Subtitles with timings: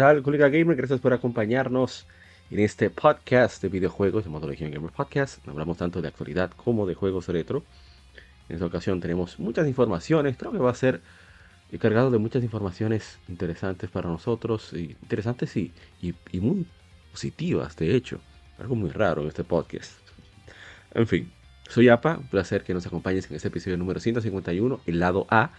[0.00, 0.78] Tal, colega gamer?
[0.78, 2.06] Gracias por acompañarnos
[2.50, 5.46] en este podcast de videojuegos llamado Legion Gamer Podcast.
[5.46, 7.64] Hablamos tanto de actualidad como de juegos retro.
[8.48, 10.38] En esta ocasión tenemos muchas informaciones.
[10.38, 11.02] Creo que va a ser
[11.78, 14.72] cargado de muchas informaciones interesantes para nosotros.
[14.72, 15.70] Interesantes y,
[16.00, 16.64] y, muy
[17.10, 18.20] positivas, de hecho.
[18.58, 19.92] Algo muy raro en este podcast.
[20.94, 21.30] En fin,
[21.68, 22.16] soy APA.
[22.16, 25.50] Un placer que nos acompañes en este episodio número 151, el lado A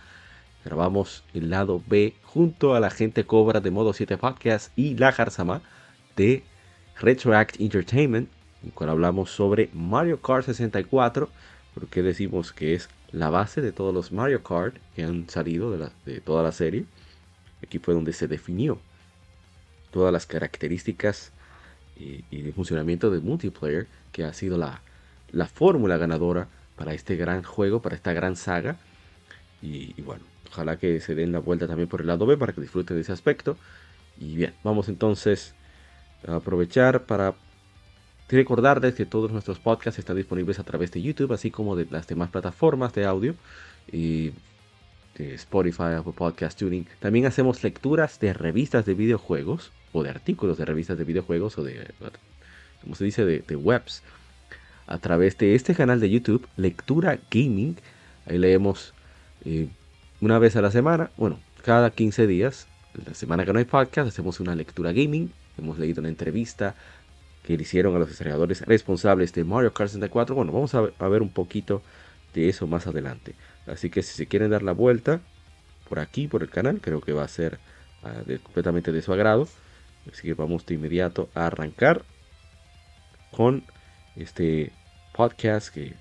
[0.63, 5.11] Grabamos el lado B junto a la gente Cobra de Modo 7 Podcast y la
[5.11, 5.63] Jarzama
[6.15, 6.43] de
[6.99, 8.29] Retroact Entertainment,
[8.63, 11.29] en cual hablamos sobre Mario Kart 64,
[11.73, 15.71] porque decimos que es la base de todos los Mario Kart que han salido
[16.05, 16.85] de, toda la serie.
[17.63, 18.79] Aquí fue donde se definió
[19.89, 21.31] todas las características
[21.97, 24.83] y, el funcionamiento del multiplayer, que ha sido la,
[25.31, 28.77] la fórmula ganadora para este gran juego, para esta gran saga.
[29.63, 32.61] y bueno, Ojalá que se den la vuelta también por el lado B para que
[32.61, 33.57] disfruten de ese aspecto.
[34.19, 35.55] Y bien, vamos entonces
[36.27, 37.33] a aprovechar para
[38.29, 42.07] recordarles que todos nuestros podcasts están disponibles a través de YouTube, así como de las
[42.07, 43.35] demás plataformas de audio.
[43.91, 44.33] Y
[45.17, 46.87] Spotify, Apple Podcast Tuning.
[46.99, 51.63] También hacemos lecturas de revistas de videojuegos o de artículos de revistas de videojuegos o
[51.63, 51.93] de,
[52.81, 54.03] como se dice, de, webs
[54.87, 57.77] a través de este canal de YouTube, Lectura Gaming.
[58.25, 58.93] Ahí leemos
[59.45, 59.69] eh,
[60.21, 62.67] una vez a la semana, bueno, cada 15 días,
[63.05, 65.31] la semana que no hay podcast, hacemos una lectura gaming.
[65.57, 66.75] Hemos leído una entrevista
[67.43, 70.35] que le hicieron a los desarrolladores responsables de Mario Kart 64.
[70.35, 71.81] Bueno, vamos a ver, un poquito
[72.35, 73.33] de eso más adelante.
[73.65, 75.21] Así que si se quieren dar la vuelta
[75.89, 77.59] por aquí, por el canal, creo que va a ser
[78.03, 79.47] ah, completamente de su agrado.
[80.11, 82.03] Así que vamos de inmediato a arrancar
[83.31, 83.63] con
[84.15, 84.71] este
[85.13, 85.95] podcast que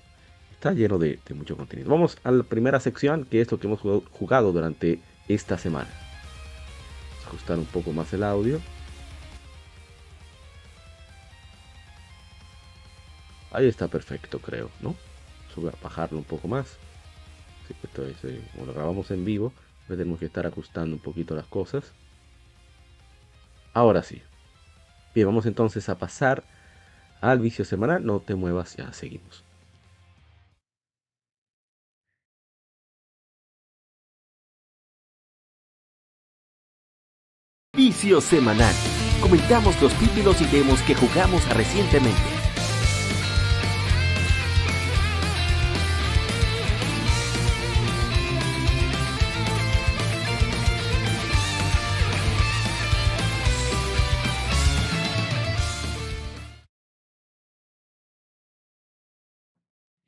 [0.61, 1.89] está lleno de, mucho contenido.
[1.89, 5.89] Vamos a la primera sección, que es lo que hemos jugado durante esta semana.
[5.89, 8.61] Vamos a ajustar un poco más el audio.
[13.51, 14.95] Ahí está perfecto, creo, ¿no?
[15.57, 16.77] A bajarlo un poco más.
[18.53, 19.51] como lo grabamos en vivo,
[19.87, 21.91] pues tenemos que estar ajustando un poquito las cosas.
[23.73, 24.21] Ahora sí.
[25.15, 26.43] Bien, vamos entonces a pasar
[27.19, 28.05] al vicio semanal.
[28.05, 29.43] No te muevas, ya seguimos.
[38.01, 38.73] Semanal.
[39.21, 42.19] Comentamos los títulos y demos que jugamos recientemente.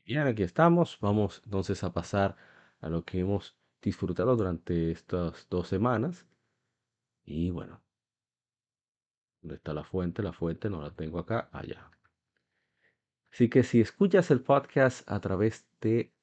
[0.03, 0.97] Bien, aquí estamos.
[0.99, 2.35] Vamos entonces a pasar
[2.81, 6.25] a lo que hemos disfrutado durante estas dos semanas.
[7.23, 7.82] Y bueno,
[9.43, 10.23] ¿dónde está la fuente?
[10.23, 11.91] La fuente no la tengo acá, allá.
[13.31, 16.13] Así que si escuchas el podcast a través de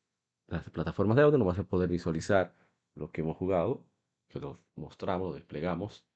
[0.47, 2.55] las plataformas de audio, no vas a poder visualizar
[2.95, 3.85] lo que hemos jugado,
[4.29, 6.07] que lo mostramos, lo desplegamos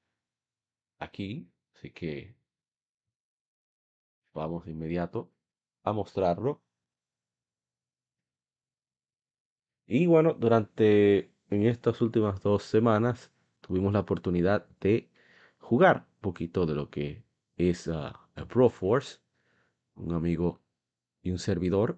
[0.97, 1.47] aquí.
[1.75, 2.35] Así que
[4.33, 5.31] vamos de inmediato
[5.83, 6.63] a mostrarlo.
[9.85, 13.31] Y bueno, durante en estas últimas dos semanas
[13.61, 15.11] tuvimos la oportunidad de
[15.65, 17.23] jugar un poquito de lo que
[17.57, 18.13] es uh,
[18.47, 19.17] Pro Force.
[19.95, 20.59] Un amigo
[21.23, 21.97] y un servidor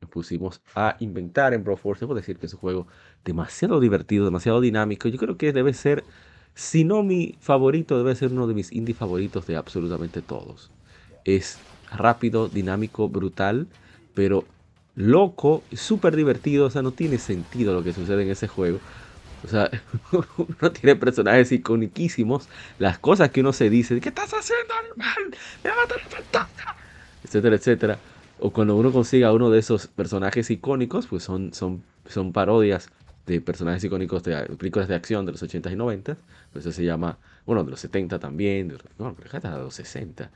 [0.00, 2.00] nos pusimos a inventar en Pro Force.
[2.00, 2.86] Debo decir que es un juego
[3.24, 5.08] demasiado divertido, demasiado dinámico.
[5.08, 6.04] Yo creo que debe ser,
[6.54, 10.70] si no mi favorito, debe ser uno de mis indie favoritos de absolutamente todos.
[11.24, 11.58] Es
[11.90, 13.68] rápido, dinámico, brutal,
[14.14, 14.44] pero
[14.96, 16.66] loco, súper divertido.
[16.66, 18.80] O sea, no tiene sentido lo que sucede en ese juego.
[19.44, 19.70] O sea,
[20.12, 22.48] uno tiene personajes iconiquísimos,
[22.78, 25.38] las cosas que uno se dice, ¿qué estás haciendo, animal?
[25.62, 26.76] Me va a matar fantasma,
[27.22, 27.98] etcétera, etcétera.
[28.38, 32.90] O cuando uno consiga uno de esos personajes icónicos, pues son, son, son parodias
[33.26, 36.16] de personajes icónicos de películas de acción de los 80 y 90.
[36.52, 40.30] Pues eso se llama, bueno, de los 70 también, de no, hasta de los 60.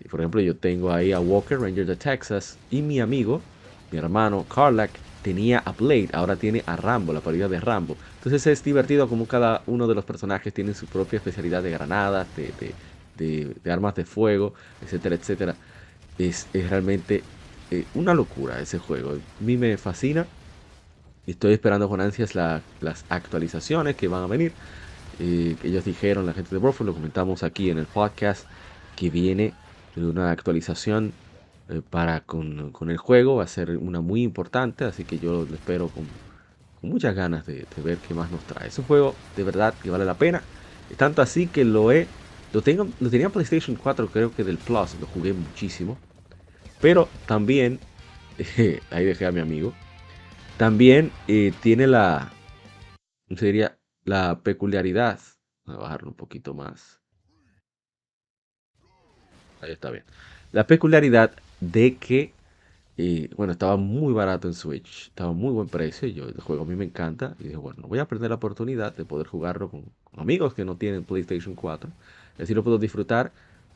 [0.00, 3.42] Y por ejemplo, yo tengo ahí a Walker, Ranger de Texas, y mi amigo,
[3.90, 7.98] mi hermano Carlack, tenía a Blade, ahora tiene a Rambo, la paridad de Rambo.
[8.26, 12.26] Entonces es divertido como cada uno de los personajes tiene su propia especialidad de granadas,
[12.34, 12.74] de,
[13.70, 15.54] armas de fuego, etcétera, etcétera.
[16.18, 17.22] Es, realmente
[17.70, 19.12] eh, una locura ese juego.
[19.12, 20.26] A mí me fascina.
[21.24, 24.52] Estoy esperando con ansias las actualizaciones que van a venir.
[25.20, 28.50] Eh, ellos dijeron, la gente de Broadway, lo comentamos aquí en el podcast,
[28.96, 29.54] que viene
[29.94, 31.12] una actualización
[31.68, 33.36] eh, para con, el juego.
[33.36, 36.25] Va a ser una muy importante, así que yo lo espero con,
[36.82, 38.68] muchas ganas de, ver qué más nos trae.
[38.68, 40.42] Es un juego de verdad que vale la pena.
[40.96, 42.06] Tanto así que lo he.
[42.52, 45.98] Lo, tengo, lo tenía en PlayStation 4, creo que del Plus, lo jugué muchísimo.
[46.80, 47.80] Pero también,
[48.90, 49.72] ahí dejé a mi amigo,
[50.56, 52.30] también eh, tiene la,
[53.36, 55.20] sería la peculiaridad,
[55.64, 57.00] voy a bajarlo un poquito más.
[59.60, 60.04] Ahí está bien.
[60.52, 62.32] La peculiaridad de que,
[62.98, 66.08] eh, bueno, estaba muy barato en Switch, estaba muy buen precio.
[66.08, 67.36] Yo, el juego a mí me encanta.
[67.38, 69.84] Y dije, bueno, voy a perder la oportunidad de poder jugarlo con,
[70.16, 71.90] amigos que no tienen PlayStation 4.
[72.38, 73.32] Y así lo puedo disfrutar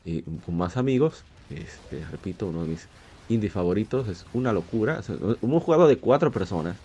[0.06, 1.24] eh, con más amigos.
[1.50, 2.88] Este, repito, uno de mis
[3.28, 4.08] indie favoritos.
[4.08, 5.00] Es una locura.
[5.42, 6.76] hemos jugado de cuatro personas.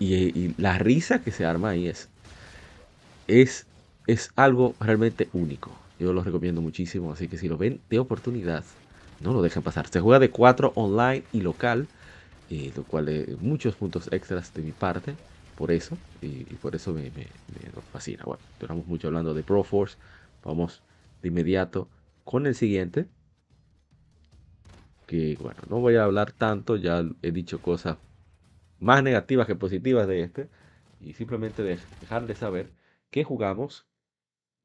[0.00, 2.08] Y, la risa que se arma ahí es,
[3.28, 3.66] es,
[4.06, 5.70] es algo realmente único.
[5.98, 7.12] Yo lo recomiendo muchísimo.
[7.12, 8.64] Así que si lo ven de oportunidad,
[9.20, 9.88] no lo dejen pasar.
[9.88, 11.88] Se juega de 4 online y local.
[12.50, 15.14] Eh, lo cual es muchos puntos extras de mi parte.
[15.56, 15.96] Por eso.
[16.22, 17.10] Y, por eso me,
[17.92, 18.24] fascina.
[18.24, 19.96] Bueno, duramos mucho hablando de Pro Force.
[20.44, 20.82] Vamos
[21.22, 21.88] de inmediato
[22.24, 23.06] con el siguiente
[25.08, 27.96] que bueno, no voy a hablar tanto, ya he dicho cosas
[28.78, 30.48] más negativas que positivas de este,
[31.00, 32.70] y simplemente dejar de saber
[33.10, 33.86] que jugamos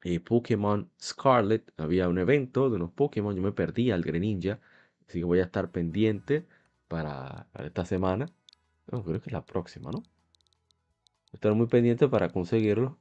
[0.03, 4.59] eh, Pokémon Scarlet, había un evento de unos Pokémon, yo me perdí al Greninja,
[5.07, 6.45] así que voy a estar pendiente
[6.87, 8.27] para, esta semana,
[8.87, 10.03] creo que es la próxima, ¿no?
[11.31, 12.97] Estar muy pendiente para conseguirlo,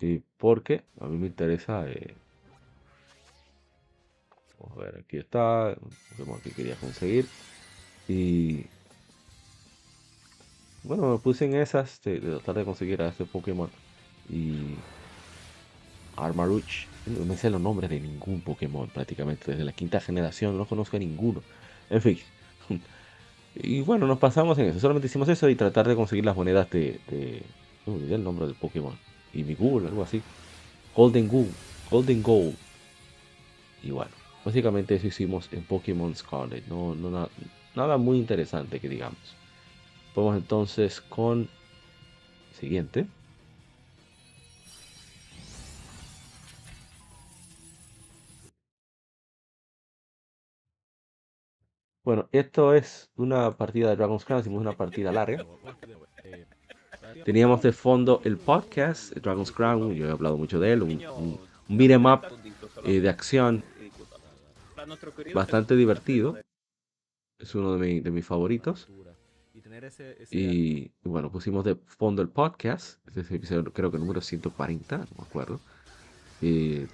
[0.00, 2.14] y porque a mí me interesa eh,
[4.58, 5.76] Vamos a ver, aquí está.
[6.18, 7.26] Vemos que quería conseguir.
[8.08, 8.66] Y.
[10.82, 13.70] Bueno, me puse en esas de, tratar de conseguir a este Pokémon.
[14.28, 14.74] Y.
[16.24, 16.88] Armarouche.
[17.06, 19.52] No me sé los nombres de ningún Pokémon prácticamente.
[19.52, 21.42] Desde la quinta generación no conozco a ninguno.
[21.90, 22.18] En fin.
[23.60, 24.78] Y bueno, nos pasamos en eso.
[24.78, 27.00] Solamente hicimos eso y tratar de conseguir las monedas de.
[27.08, 27.42] de
[27.86, 28.96] no olvidé el nombre del Pokémon.
[29.32, 30.22] Y mi Google, algo así.
[30.94, 31.52] Golden Gold.
[31.90, 32.56] Golden Gold.
[33.82, 34.12] Y bueno.
[34.44, 36.66] Básicamente eso hicimos en Pokémon Scarlet.
[36.68, 37.28] No, no
[37.74, 39.18] nada muy interesante que digamos.
[40.14, 41.48] Vamos entonces con
[42.58, 43.06] siguiente.
[52.08, 55.44] Bueno, esto es una partida de Dragon's Crown, hicimos una partida larga.
[57.26, 61.38] Teníamos de fondo el podcast Dragon's Crown, yo he hablado mucho de él, un, un,
[61.68, 62.22] un up
[62.86, 63.62] eh, de acción
[65.34, 66.38] bastante divertido.
[67.38, 68.88] Es uno de, mis favoritos.
[70.30, 73.06] Y, bueno, pusimos de fondo el podcast.
[73.14, 75.60] Este creo que el número 140, no me acuerdo.
[76.40, 76.86] Y,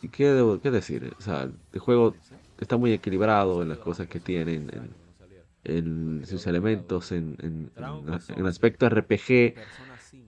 [0.00, 2.14] y qué, qué decir, o sea, el juego
[2.60, 4.70] está muy equilibrado en las cosas que tienen,
[5.64, 9.54] en, sus elementos, en, en, aspecto RPG.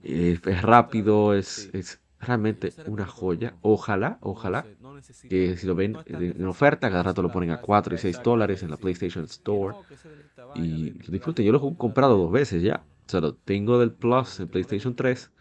[0.03, 3.55] es rápido, es, es realmente una joya.
[3.61, 4.65] Ojalá, ojalá
[5.29, 8.63] que si lo ven en oferta, cada rato lo ponen a 4 y 6 dólares
[8.63, 9.75] en la PlayStation Store.
[10.55, 11.45] Y disfruten.
[11.45, 12.85] Yo lo he comprado dos veces ya.
[13.05, 15.31] O sea, lo tengo del Plus en PlayStation 3.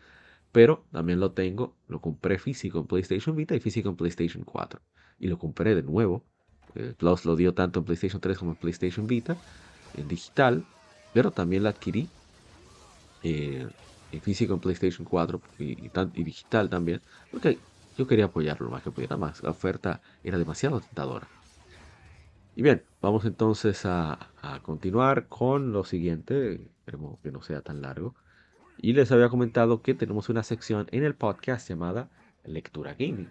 [0.52, 4.80] Pero también lo tengo, lo compré físico en PlayStation Vita y físico en PlayStation 4.
[5.18, 6.24] Y lo compré de nuevo.
[6.74, 9.36] El Plus lo dio tanto en PlayStation 3 como en PlayStation Vita.
[9.96, 10.64] En digital.
[11.12, 12.08] Pero también lo adquirí.
[13.22, 13.66] Eh,
[14.12, 17.00] en físico en PlayStation 4 y, y, digital también,
[17.30, 17.58] porque
[17.96, 19.42] yo quería apoyarlo más que pudiera más.
[19.42, 21.28] La oferta era demasiado tentadora.
[22.54, 24.18] Y bien, vamos entonces a,
[24.62, 26.68] continuar con lo siguiente.
[26.80, 28.14] Esperemos que no sea tan largo.
[28.78, 32.10] Y les había comentado que tenemos una sección en el podcast llamada
[32.44, 33.30] Lectura Gaming.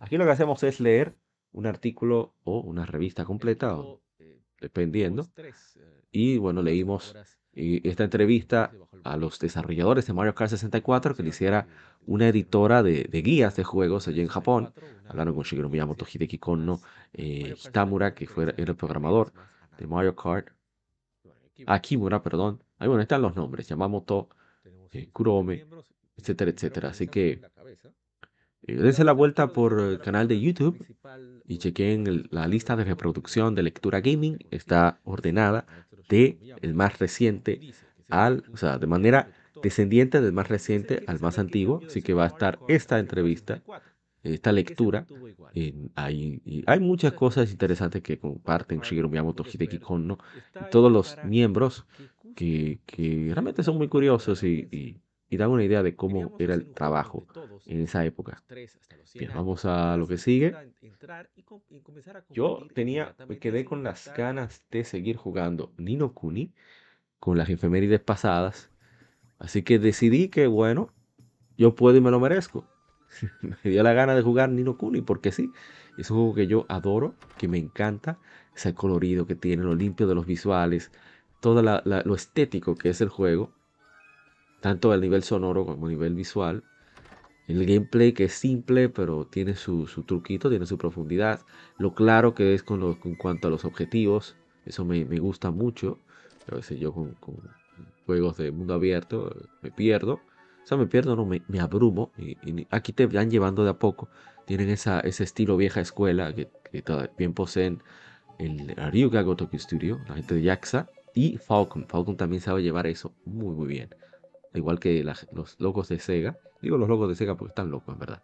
[0.00, 1.14] Aquí lo que hacemos es leer
[1.52, 3.78] un artículo o una revista completa,
[4.60, 5.28] dependiendo.
[6.10, 7.14] Y bueno, leímos
[7.52, 8.72] esta entrevista
[9.04, 11.66] a los desarrolladores de Mario Kart 64 que le hiciera
[12.06, 14.72] una editora de, guías de juegos allí en Japón.
[15.08, 16.80] Hablaron con Shigeru Miyamoto, Hideki Konno,
[17.12, 19.32] eh, Hitamura, que fue, era el programador
[19.78, 20.48] de Mario Kart.
[21.66, 23.68] Akimura, perdón, Ahí bueno, están los nombres.
[23.68, 24.30] Yamamoto,
[24.90, 25.66] eh, Kurome,
[26.16, 26.88] etcétera, etcétera.
[26.88, 27.42] Así que eh,
[28.62, 30.84] dense la vuelta por el canal de YouTube
[31.46, 34.38] y chequen la lista de reproducción de lectura gaming.
[34.50, 35.66] Está ordenada
[36.08, 37.60] de el más reciente
[38.08, 41.80] al, o sea, de manera descendiente del más reciente al más antiguo.
[41.86, 43.62] Así que va a estar esta entrevista,
[44.22, 45.06] esta lectura.
[45.94, 50.18] hay, hay muchas cosas interesantes que comparten Shigeru Miyamoto, Hideki Konno
[50.60, 51.86] y todos los miembros
[52.34, 55.00] que, que realmente son muy curiosos y y
[55.36, 57.24] dan una idea de cómo era el trabajo
[57.66, 58.42] en esa época.
[59.14, 60.54] Bien, vamos a lo que sigue.
[62.30, 66.52] Yo tenía, me quedé con las ganas de seguir jugando Nino Kuni
[67.20, 68.70] con las efemérides pasadas.
[69.38, 70.92] Así que decidí que, bueno,
[71.56, 72.66] yo puedo y me lo merezco.
[73.40, 75.52] me dio la gana de jugar Nino Kuni porque sí.
[75.96, 78.18] Es un juego que yo adoro, que me encanta.
[78.56, 80.90] Ese colorido que tiene, lo limpio de los visuales,
[81.38, 83.52] todo lo estético que es el juego
[84.60, 86.62] tanto a nivel sonoro como a nivel visual.
[87.48, 91.40] El gameplay que es simple, pero tiene su, truquito, tiene su profundidad.
[91.78, 94.36] Lo claro que es con, en cuanto a los objetivos,
[94.66, 95.98] eso me, gusta mucho.
[96.50, 97.16] A veces yo con,
[98.06, 100.14] juegos de mundo abierto me pierdo.
[100.62, 102.12] O sea, me pierdo, no, me, abrumo.
[102.18, 104.08] Y, aquí te van llevando de a poco.
[104.46, 106.84] Tienen esa, ese estilo vieja escuela que, que
[107.18, 107.82] bien poseen
[108.38, 111.86] el Ryuga Gotoku Studio, la gente de Yaxa y Falcon.
[111.88, 113.90] Falcon también sabe llevar eso muy, muy bien
[114.54, 116.38] igual que los logos de Sega.
[116.60, 118.22] Digo los logos de Sega porque están locos, en verdad.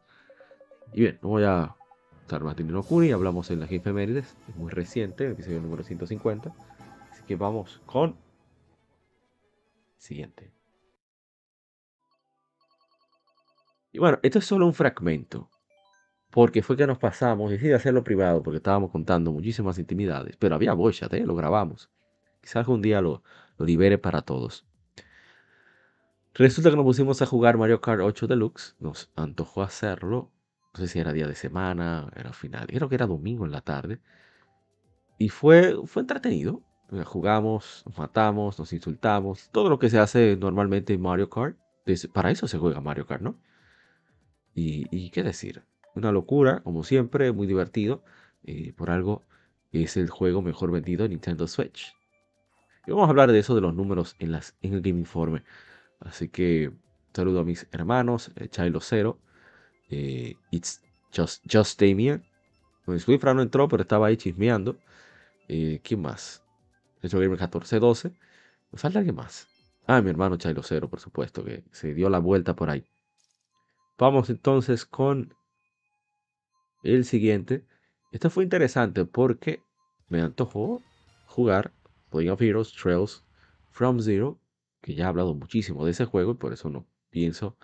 [0.93, 1.75] Y bien, no voy a
[2.23, 6.53] estar más no Kuni, hablamos en las efemérides, es muy reciente, el episodio número 150.
[7.13, 8.17] Así que vamos con
[9.97, 10.53] siguiente.
[13.93, 15.49] Y bueno, esto es solo un fragmento,
[16.31, 20.75] porque fue que nos pasamos, decidí hacerlo privado porque estábamos contando muchísimas intimidades, pero había
[20.75, 21.25] voice ¿eh?
[21.25, 21.91] lo grabamos.
[22.43, 23.23] Quizás algún día lo
[23.59, 24.67] libere para todos.
[26.39, 28.77] Resulta que nos pusimos a jugar Mario Kart 8 Deluxe.
[28.79, 30.31] Nos antojó hacerlo.
[30.75, 32.67] No sé si era día de semana, era final.
[32.67, 34.01] Creo que era domingo en la tarde.
[35.19, 36.63] Y fue, fue entretenido.
[37.07, 39.49] Jugamos, nos matamos, nos insultamos.
[39.51, 41.57] Todo lo que se hace normalmente en Mario Kart.
[42.13, 43.41] Para eso se juega Mario Kart, ¿no?
[44.55, 45.65] Y, qué decir.
[45.95, 48.05] Una locura, como siempre, muy divertido.
[48.45, 49.23] Eh, por algo
[49.73, 51.95] es el juego mejor vendido en Nintendo Switch.
[52.87, 55.43] Y vamos a hablar de eso, de los números en, las, en el Game Informe.
[56.01, 56.73] Así que
[57.15, 59.19] saludo a mis hermanos, eh, Chilo Cero,
[59.91, 60.83] eh, It's
[61.15, 62.25] Just, Just Damien.
[62.85, 64.79] Pues Swifra no entró, pero estaba ahí chismeando.
[65.49, 66.45] Eh, ¿Quién más?
[67.03, 68.13] Retro Gamer 1412.
[68.71, 69.49] ¿Me falta alguien más?
[69.87, 72.85] Ah, mi hermano Chilo Cero, por supuesto, que se dio la vuelta por ahí.
[73.99, 75.35] Vamos entonces con
[76.83, 77.65] el siguiente.
[78.13, 79.63] Esto fue interesante porque
[80.09, 80.83] me antojó
[81.27, 81.73] jugar
[82.11, 83.25] Playing of Heroes Trails
[83.71, 84.39] from Zero
[84.87, 87.57] que ya he hablado muchísimo de ese juego y por eso no pienso,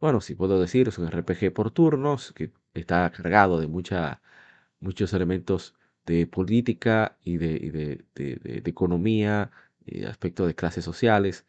[0.00, 5.74] bueno, si puedo decir, es un RPG por turnos que está cargado de muchos elementos
[6.06, 9.50] de política y de, de, economía,
[9.86, 11.46] y aspectos de clases sociales.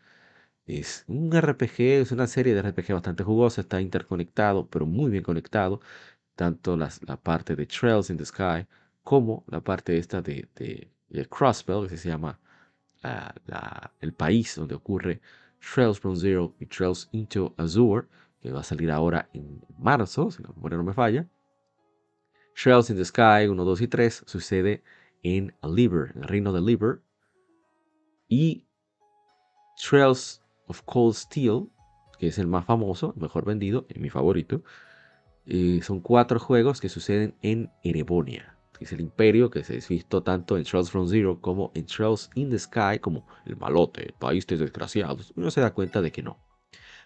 [0.65, 5.23] Es un RPG, es una serie de RPG bastante jugosa, está interconectado, pero muy bien
[5.23, 5.81] conectado,
[6.35, 6.89] tanto la
[7.23, 8.67] parte de Trails in the Sky
[9.03, 12.39] como la parte esta de, de, Crossbell, que se llama
[13.01, 15.22] el país donde ocurre
[15.60, 18.08] Trails from Zero y Trails into Azure,
[18.41, 21.27] que va a salir ahora en marzo, si la memoria no me falla.
[22.62, 24.84] Trails in the Sky 1, 2 y 3 sucede
[25.24, 27.01] en Liber, en el reino de Liber.
[28.27, 28.65] Y
[29.77, 31.70] Trails of Cold Steel,
[32.18, 34.63] que es el más famoso, el mejor vendido, es mi favorito.
[35.46, 40.24] Eh, son cuatro juegos que suceden en Erebonia es el imperio que se ha visto
[40.24, 44.13] tanto en Trails from Zero como en Trails in the Sky como el malote, el
[44.13, 45.33] país de desgraciados.
[45.36, 46.39] Uno se da cuenta de que no.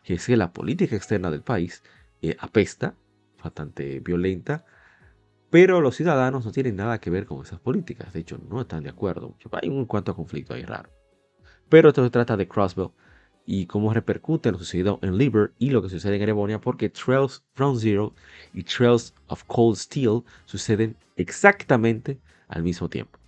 [0.04, 1.84] Que es que la política externa del país
[2.22, 2.96] eh, apesta,
[3.42, 4.66] bastante violenta,
[5.50, 8.12] pero los ciudadanos no tienen nada que ver con esas políticas.
[8.14, 9.36] De hecho, no están de acuerdo.
[9.52, 10.90] Hay un cuanto conflicto ahí raro.
[11.70, 12.90] Pero esto se trata de Crossbell
[13.46, 17.44] y cómo repercute lo sucedido en Liber y lo que sucede en Erebonia, porque Trails
[17.54, 18.14] from Zero
[18.54, 23.20] y Trails of Cold Steel suceden exactamente al mismo tiempo.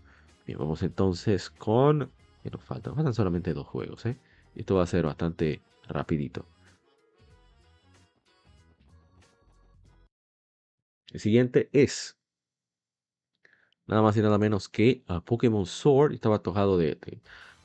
[0.45, 2.11] Bien, vamos entonces con...
[2.43, 2.91] ¿Qué nos faltan?
[2.91, 4.17] Nos faltan solamente dos juegos, ¿eh?
[4.55, 6.45] Esto va a ser bastante rapidito.
[11.11, 12.17] El siguiente es
[13.87, 16.13] nada más y nada menos que a Pokémon Sword.
[16.13, 16.99] Estaba tojado de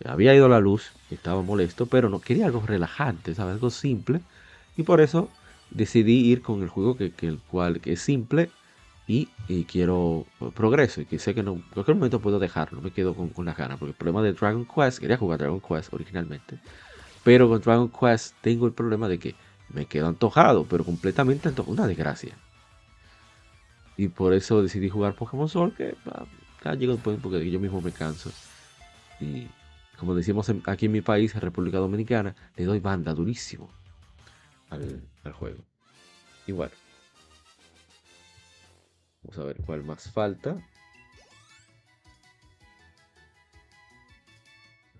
[0.04, 3.54] había ido la luz, estaba molesto, pero no quería algo relajante, ¿sabes?
[3.54, 4.20] Algo simple.
[4.76, 5.28] Y por eso
[5.70, 8.50] decidí ir con el juego que, el cual que es simple
[9.06, 9.28] y,
[9.64, 13.28] quiero progreso y que sé que no, en cualquier momento puedo dejarlo, me quedo con,
[13.30, 16.58] con las ganas, porque el problema de Dragon Quest, quería jugar Dragon Quest originalmente,
[17.24, 19.34] pero con Dragon Quest tengo el problema de que
[19.68, 22.36] me quedo antojado, pero completamente antojado, una desgracia.
[23.96, 25.94] Y por eso decidí jugar Pokémon Sol, que
[26.64, 28.30] ya llega un punto porque yo mismo me canso.
[29.20, 29.48] Y
[30.00, 33.70] como decimos aquí en mi país, en República Dominicana, le doy banda durísimo
[34.70, 35.62] al, al juego.
[36.46, 36.70] Igual.
[39.22, 40.56] Vamos a ver cuál más falta.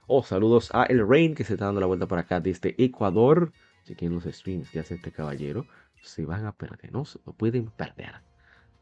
[0.07, 3.53] Oh, saludos a El Rain que se está dando la vuelta por acá desde Ecuador.
[3.85, 5.67] Chequen los streams que hace este caballero.
[6.03, 8.17] Se van a perder, no, no pueden perder.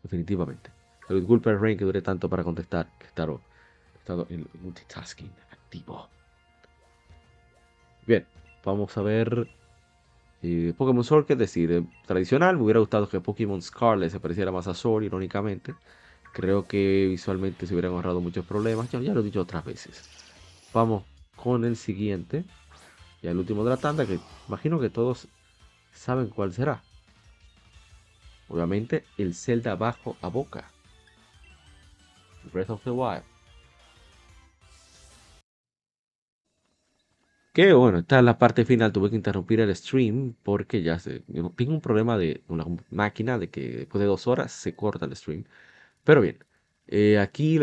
[0.02, 0.72] Definitivamente.
[1.06, 2.88] Pero disculpa el Rain que dure tanto para contestar.
[2.98, 5.30] Que estado en multitasking
[8.06, 8.26] Bien,
[8.64, 9.48] vamos a ver
[10.40, 14.52] y Pokémon Sword, que es decir, tradicional, me hubiera gustado que Pokémon Scarlet se pareciera
[14.52, 15.74] más a Sword, irónicamente.
[16.32, 20.08] Creo que visualmente se hubieran ahorrado muchos problemas, ya, ya lo he dicho otras veces.
[20.72, 22.44] Vamos con el siguiente,
[23.20, 25.26] y el último de la tanda, que imagino que todos
[25.92, 26.82] saben cuál será.
[28.48, 30.70] Obviamente, el Zelda bajo a boca.
[32.52, 33.24] Breath of the Wild.
[37.58, 41.80] Bueno, está en la parte final, tuve que interrumpir el stream porque ya tengo un
[41.80, 45.44] problema de una máquina de que después de dos horas se corta el stream.
[46.04, 46.44] Pero bien,
[46.88, 47.58] eh, aquí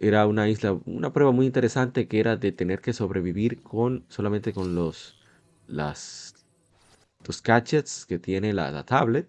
[0.00, 4.52] era una isla, una prueba muy interesante que era de tener que sobrevivir con solamente
[4.52, 5.16] con los
[5.66, 6.34] las
[7.26, 9.28] los gadgets que tiene la, tablet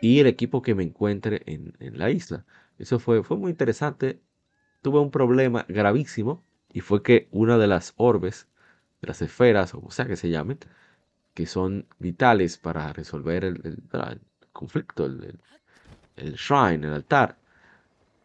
[0.00, 2.44] y el equipo que me encuentre en, en la isla.
[2.78, 4.20] Eso fue, fue muy interesante.
[4.82, 8.48] Tuve un problema gravísimo y fue que una de las orbes,
[9.00, 10.58] de las esferas, o sea que se llamen,
[11.32, 13.80] que son vitales para resolver el,
[14.52, 17.38] conflicto, el, shrine, el altar,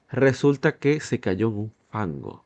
[0.09, 2.43] resulta que se cayó en un fango.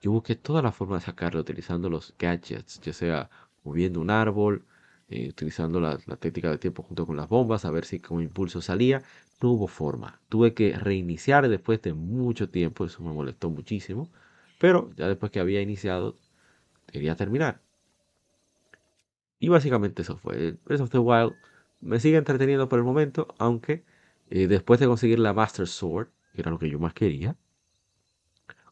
[0.00, 3.28] Yo busqué toda la forma de sacarlo utilizando los gadgets, ya sea
[3.62, 4.64] moviendo un árbol,
[5.08, 8.22] eh, utilizando la, la, técnica de tiempo junto con las bombas, a ver si con
[8.22, 9.02] impulso salía,
[9.40, 10.20] no hubo forma.
[10.28, 14.10] Tuve que reiniciar después de mucho tiempo, eso me molestó muchísimo.
[14.58, 16.16] Pero ya después que había iniciado,
[16.86, 17.60] quería terminar.
[19.38, 20.56] Y básicamente eso fue.
[20.64, 21.34] Breath of the Wild
[21.80, 23.84] me sigue entreteniendo por el momento, aunque
[24.30, 27.36] eh, después de conseguir la Master Sword, que era lo que yo más quería,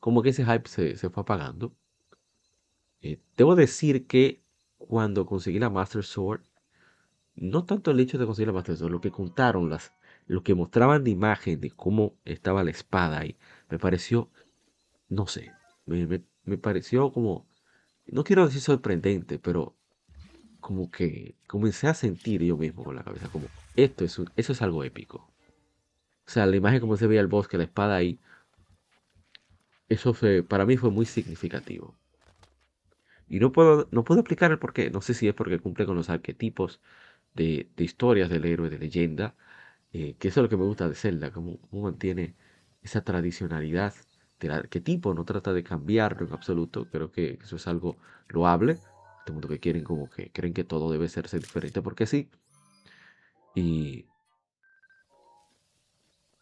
[0.01, 1.73] como que ese hype se, fue apagando.
[3.01, 4.43] Eh, debo decir que
[4.87, 6.43] cuando conseguí la Master Sword,
[7.35, 9.93] no tanto el hecho de conseguir la Master Sword, lo que contaron las
[10.27, 13.37] lo que mostraban de imagen de cómo estaba la espada ahí,
[13.71, 14.29] me pareció,
[15.09, 15.53] no sé,
[15.87, 17.47] me, pareció como,
[18.07, 19.77] no quiero decir sorprendente, pero
[20.61, 23.47] como que comencé a sentir yo mismo con la cabeza, como,
[23.77, 25.31] esto es, eso es algo épico.
[26.27, 28.19] O sea, la imagen como se veía el bosque, la espada ahí,
[29.89, 31.95] eso fue, para mí fue muy significativo.
[33.29, 34.91] Y no puedo, no puedo explicar el por qué.
[34.91, 36.81] No sé si es porque cumple con los arquetipos
[37.35, 39.35] de, de historias del héroe, de leyenda,
[39.93, 42.35] eh, que eso es lo que me gusta de Zelda, cómo, mantiene
[42.83, 43.95] esa tradicionalidad
[44.41, 47.97] del arquetipo, no trata de cambiarlo en absoluto, creo que eso es algo
[48.29, 48.79] loable,
[49.21, 52.29] este mundo que quieren como que creen que todo debe ser diferente porque sí,
[53.55, 54.05] y,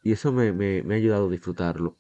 [0.03, 1.97] y eso me, ha ayudado a disfrutarlo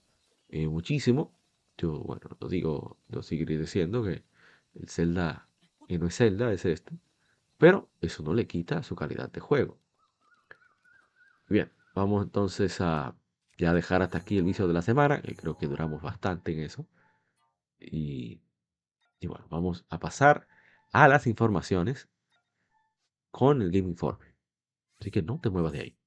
[0.49, 1.33] eh, muchísimo,
[1.79, 4.25] yo bueno, lo digo, lo seguiré diciendo que
[4.75, 5.49] el Zelda,
[5.89, 6.99] que no es Zelda, es este,
[7.59, 9.79] pero eso no le quita su calidad de juego.
[11.49, 13.17] Bien, vamos entonces a
[13.57, 16.87] ya dejar hasta aquí el vicio de la semana, creo que duramos bastante en eso.
[17.79, 18.41] Y,
[19.21, 20.49] y bueno, vamos a pasar
[20.93, 22.09] a las informaciones
[23.31, 24.35] con el Game Informe.
[25.01, 25.99] Así que no te muevas de ahí.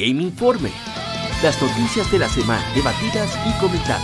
[0.00, 0.70] Game Informe.
[1.42, 4.00] Las noticias de la semana debatidas y comentadas.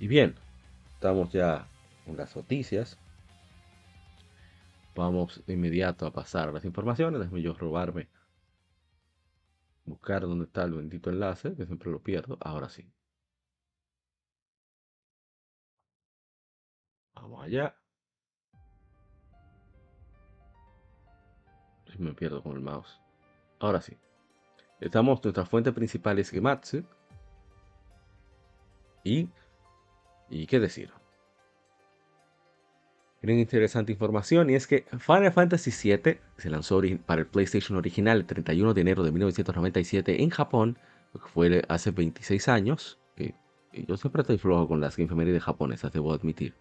[0.00, 0.36] Y bien,
[0.98, 1.70] Estamos ya
[2.06, 2.98] en las noticias.
[4.96, 7.20] Vamos de inmediato a pasar a las informaciones.
[7.20, 8.08] Déjame yo robarme
[9.84, 12.36] buscar dónde está el bendito enlace, que siempre lo pierdo.
[12.40, 12.84] Ahora sí.
[17.14, 17.76] Vamos allá.
[21.96, 23.00] Me pierdo con el mouse.
[23.60, 23.96] Ahora sí.
[24.80, 26.84] Estamos, nuestra fuente principal es Gematsu.
[29.04, 29.28] Y,
[30.30, 30.90] y qué decir.
[33.20, 38.18] Tienen interesante información y es que Final Fantasy VII se lanzó para el PlayStation original
[38.18, 40.78] el 31 de enero de 1997 en Japón,
[41.12, 42.98] que fue hace 26 años.
[43.72, 46.54] Yo siempre estoy flojo con las de japonesas, debo admitir.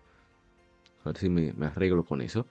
[1.03, 2.47] A ver si me, arreglo con eso.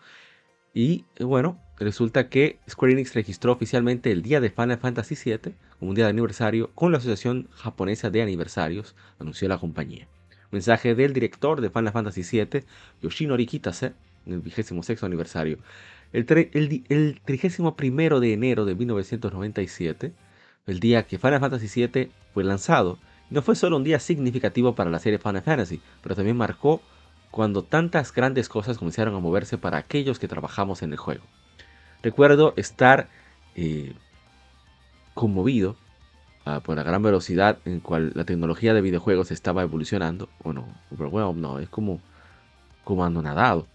[0.73, 5.91] Y bueno, resulta que Square Enix registró oficialmente el día de Final Fantasy VII como
[5.91, 10.07] un día de aniversario con la Asociación Japonesa de Aniversarios, anunció la compañía.
[10.57, 12.65] Mensaje del director de Final Fantasy VII,
[13.03, 13.93] Yoshinori Kitase,
[14.25, 15.59] en el 26 aniversario.
[16.15, 17.77] El, el, el 31
[18.21, 20.13] de enero de 1997,
[20.67, 24.89] el día que Final Fantasy VII fue lanzado, no fue solo un día significativo para
[24.91, 26.81] la serie Final Fantasy, pero también marcó
[27.31, 31.25] cuando tantas grandes cosas comenzaron a moverse para aquellos que trabajamos en el juego.
[32.03, 33.11] Recuerdo estar
[33.57, 33.93] eh,
[35.13, 35.77] conmovido
[36.47, 40.31] ah, por la gran velocidad en cual la tecnología de videojuegos estaba evolucionando.
[40.43, 40.67] Bueno,
[41.35, 42.01] no, es como,
[42.85, 43.67] como nadado.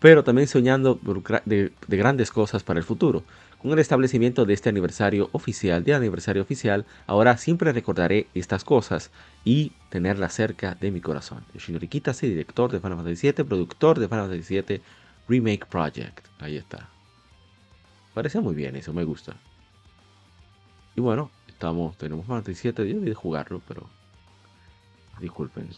[0.00, 1.00] Pero también soñando
[1.46, 3.24] de, de grandes cosas para el futuro.
[3.60, 9.10] Con el establecimiento de este aniversario oficial, de aniversario oficial, ahora siempre recordaré estas cosas
[9.44, 11.44] y tenerlas cerca de mi corazón.
[11.54, 14.80] Yoshinori Kitase, director de Final Fantasy VII, productor de Final Fantasy VII
[15.28, 16.26] Remake Project.
[16.38, 16.88] Ahí está.
[18.14, 19.36] Parece muy bien eso, me gusta.
[20.94, 23.84] Y bueno, estamos, tenemos Final Fantasy VII, yo de jugarlo, pero
[25.18, 25.68] disculpen.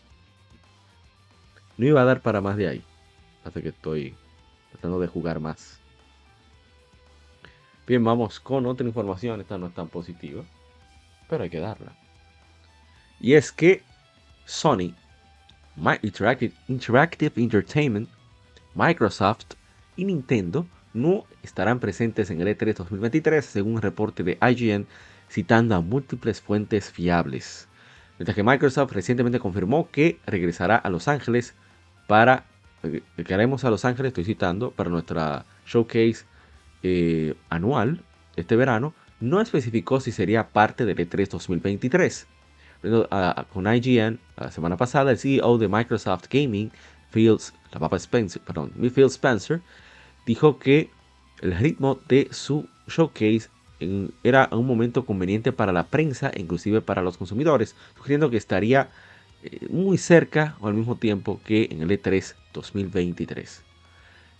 [1.78, 2.84] No iba a dar para más de ahí.
[3.44, 4.14] Hace que estoy
[4.72, 5.80] tratando de jugar más.
[7.86, 9.40] Bien, vamos con otra información.
[9.40, 10.44] Esta no es tan positiva,
[11.30, 11.96] pero hay que darla.
[13.18, 13.82] Y es que
[14.44, 14.94] Sony,
[16.02, 18.10] Interactive, Interactive Entertainment,
[18.74, 19.54] Microsoft
[19.96, 24.86] y Nintendo no estarán presentes en el E3 2023, según un reporte de IGN
[25.30, 27.68] citando a múltiples fuentes fiables.
[28.18, 31.54] Mientras que Microsoft recientemente confirmó que regresará a Los Ángeles
[32.06, 32.44] para,
[32.82, 36.26] eh, que haremos a Los Ángeles, estoy citando, para nuestra showcase
[36.82, 38.02] eh, anual
[38.36, 42.26] este verano, no especificó si sería parte del E3 2023.
[43.52, 46.70] con IGN, la semana pasada, el CEO de Microsoft Gaming,
[47.12, 47.36] Phil,
[47.92, 49.60] Spencer, perdón, Phil Spencer,
[50.26, 50.90] dijo que
[51.42, 53.48] el ritmo de su showcase
[54.22, 58.90] era un momento conveniente para la prensa inclusive para los consumidores, sugiriendo que estaría
[59.42, 63.62] eh, muy cerca o al mismo tiempo que en el E3 2023.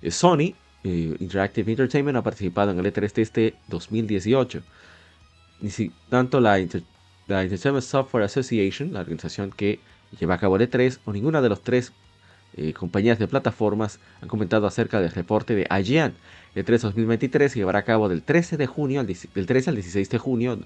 [0.02, 4.62] Eh, Sony eh, Interactive Entertainment ha participado en el E3 de este 2018.
[5.60, 9.80] Ni si, tanto la, Entertainment Software Association, la organización que
[10.18, 11.92] lleva a cabo el E3, o ninguna de las tres
[12.56, 16.14] eh, compañías de plataformas han comentado acerca del reporte de IGN.
[16.54, 19.76] El E3 2023 se llevará a cabo del 13 de junio al, del 13 al
[19.76, 20.58] 16 de junio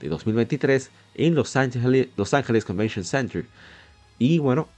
[0.00, 3.46] de 2023 en Los Ángeles, Los Ángeles Convention Center.
[4.18, 4.68] Y bueno,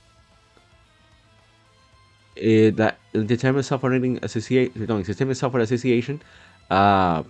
[2.34, 6.20] eh, the Entertainment Software Association, Software Association
[6.70, 7.24] ha,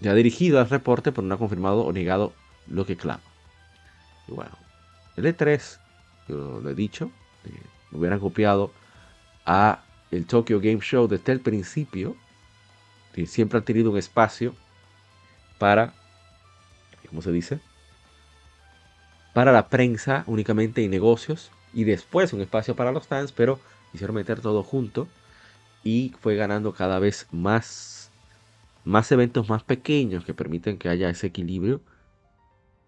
[0.00, 2.32] ya dirigido al reporte, pero no ha confirmado o negado
[2.66, 3.22] lo que clama.
[4.28, 4.52] Y bueno,
[5.16, 5.78] el E3,
[6.28, 7.10] yo lo he dicho,
[7.44, 7.50] eh,
[7.92, 8.72] hubieran copiado
[9.46, 12.16] a el Tokyo Game Show desde el principio,
[13.12, 14.54] que siempre han tenido un espacio
[15.58, 15.94] para,
[17.08, 17.60] ¿cómo se dice?
[19.34, 23.60] Para la prensa únicamente y negocios, y después un espacio para los fans, pero
[23.92, 25.08] Quisieron meter todo junto
[25.82, 28.10] y fue ganando cada vez más,
[28.84, 31.80] más eventos más pequeños que permiten que haya ese equilibrio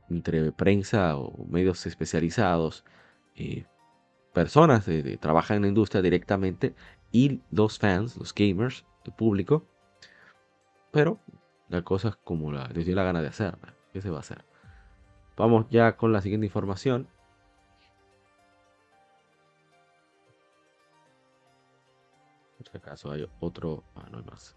[0.09, 2.85] entre prensa o medios especializados,
[3.35, 3.65] eh,
[4.33, 6.75] personas que trabajan en la industria directamente
[7.11, 9.67] y los fans, los gamers, el público.
[10.91, 11.19] Pero
[11.69, 13.57] la cosa es como la, les dio la gana de hacer.
[13.93, 14.45] ¿Qué se va a hacer?
[15.37, 17.09] Vamos ya con la siguiente información.
[22.71, 23.83] Si acaso hay otro.
[23.95, 24.57] Ah, no hay más.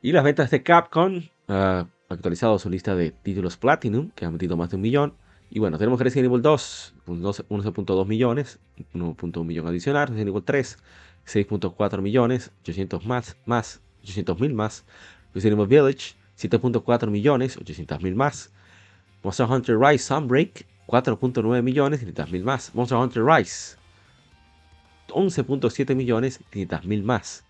[0.00, 4.56] Y las ventas de Capcom ha actualizado su lista de títulos Platinum, que han metido
[4.56, 5.14] más de un millón.
[5.50, 8.58] Y bueno, tenemos Resident Evil 2, 11.2 millones,
[8.94, 10.08] 1.1 millón adicional.
[10.08, 10.78] Resident Evil 3,
[11.26, 14.84] 6.4 millones, 800 más, más, 800 mil más.
[15.34, 18.52] Resident Village, 7.4 millones, 800 mil más.
[19.22, 22.74] Monster Hunter Rise Sunbreak, 4.9 millones, 500 mil más.
[22.74, 23.76] Monster Hunter Rise,
[25.08, 27.44] 11.7 millones 500 mil más.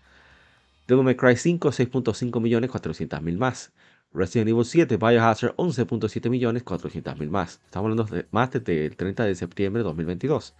[0.87, 3.71] Devil May Cry 5, 6.5 millones 400 mil más.
[4.15, 7.59] Resident Evil 7, Biohazard 11.7 millones 400 mil más.
[7.65, 10.55] Estamos hablando de más desde el 30 de septiembre de 2022.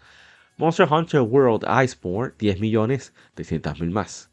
[0.58, 4.30] Monster Hunter World Iceborne 10 millones 300 mil más.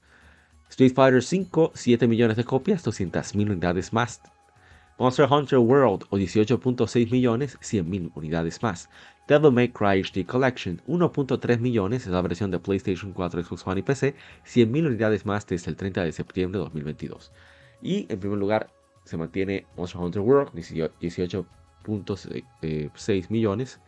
[0.69, 4.21] Street Fighter 5 7 millones de copias 200 mil unidades más.
[4.99, 8.89] Monster Hunter World o 18.6 millones 100 mil unidades más.
[9.29, 13.81] Devil May Cry HD Collection 1.3 millones es la versión de PlayStation 4, Xbox One
[13.81, 17.31] y PC, 100.000 unidades más desde el 30 de septiembre de 2022.
[17.81, 18.71] Y en primer lugar
[19.05, 23.81] se mantiene Monster Hunter World 18.6 millones.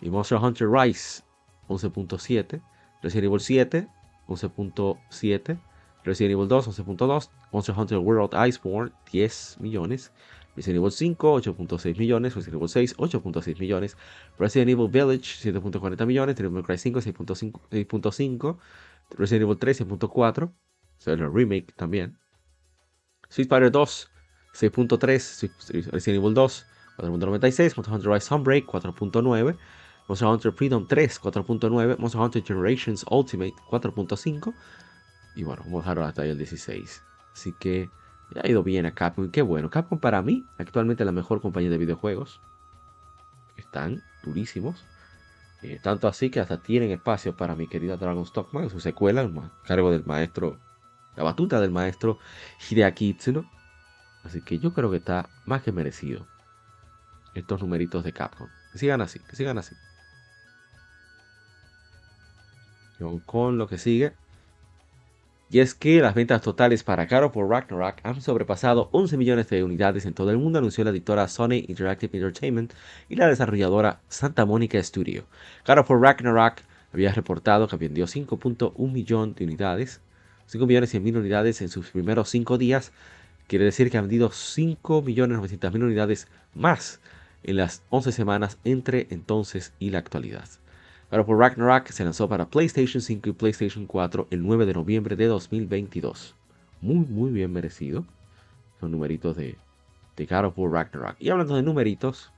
[0.00, 1.22] Y Monster Hunter Rise
[1.68, 2.60] 11.7,
[3.02, 3.88] Resident Evil 7
[4.28, 5.58] 11.7,
[6.04, 10.12] Resident Evil 2 11.2, Monster Hunter World Iceborne 10 millones,
[10.56, 13.96] Resident Evil 5, 8.6 millones, Resident Evil 6, 8.6 millones,
[14.38, 18.58] Resident Evil Village, 7.40 millones, May Cry 5, 6.5,
[19.16, 20.52] Resident Evil 3, 6.4,
[21.06, 22.18] o el remake también,
[23.28, 24.10] Street Fighter 2,
[24.54, 26.66] 6.3, Resident Evil 2,
[26.98, 29.56] 4.96, Monster Hunter Rise Sunbreak, 4.9,
[30.08, 34.54] Monster Hunter Freedom 3, 4.9, Monster Hunter Generations Ultimate, 4.5,
[35.34, 37.02] y bueno, vamos a dejarlo hasta ahí el 16.
[37.32, 37.90] Así que
[38.42, 39.30] ha ido bien a Capcom.
[39.30, 39.70] Qué bueno.
[39.70, 42.40] Capcom para mí, actualmente la mejor compañía de videojuegos.
[43.56, 44.84] Están durísimos.
[45.62, 49.66] Eh, tanto así que hasta tienen espacio para mi querida Dragon Stockman, su secuela, a
[49.66, 50.58] cargo del maestro,
[51.16, 52.18] la batuta del maestro
[52.68, 53.50] Hideaki Itsuno.
[54.24, 56.26] Así que yo creo que está más que merecido
[57.34, 58.48] estos numeritos de Capcom.
[58.72, 59.74] Que sigan así, que sigan así.
[63.26, 64.14] Con lo que sigue,
[65.54, 69.62] y es que las ventas totales para Caro por Ragnarok han sobrepasado 11 millones de
[69.62, 72.72] unidades en todo el mundo, anunció la editora Sony Interactive Entertainment
[73.08, 75.26] y la desarrolladora Santa Monica Studio.
[75.62, 76.56] Caro por Ragnarok
[76.92, 80.00] había reportado que vendió 5.1 millón de unidades,
[80.46, 82.90] 5 millones 100 mil unidades en sus primeros 5 días.
[83.46, 87.00] Quiere decir que ha vendido 5 millones 900 mil unidades más
[87.42, 90.48] en las 11 semanas entre entonces y la actualidad.
[91.10, 95.16] God por Ragnarok se lanzó para PlayStation 5 y PlayStation 4 el 9 de noviembre
[95.16, 96.34] de 2022.
[96.80, 98.04] Muy, muy bien merecido.
[98.80, 99.56] Son numeritos de,
[100.16, 101.16] de God of War Ragnarok.
[101.20, 102.32] Y hablando de numeritos,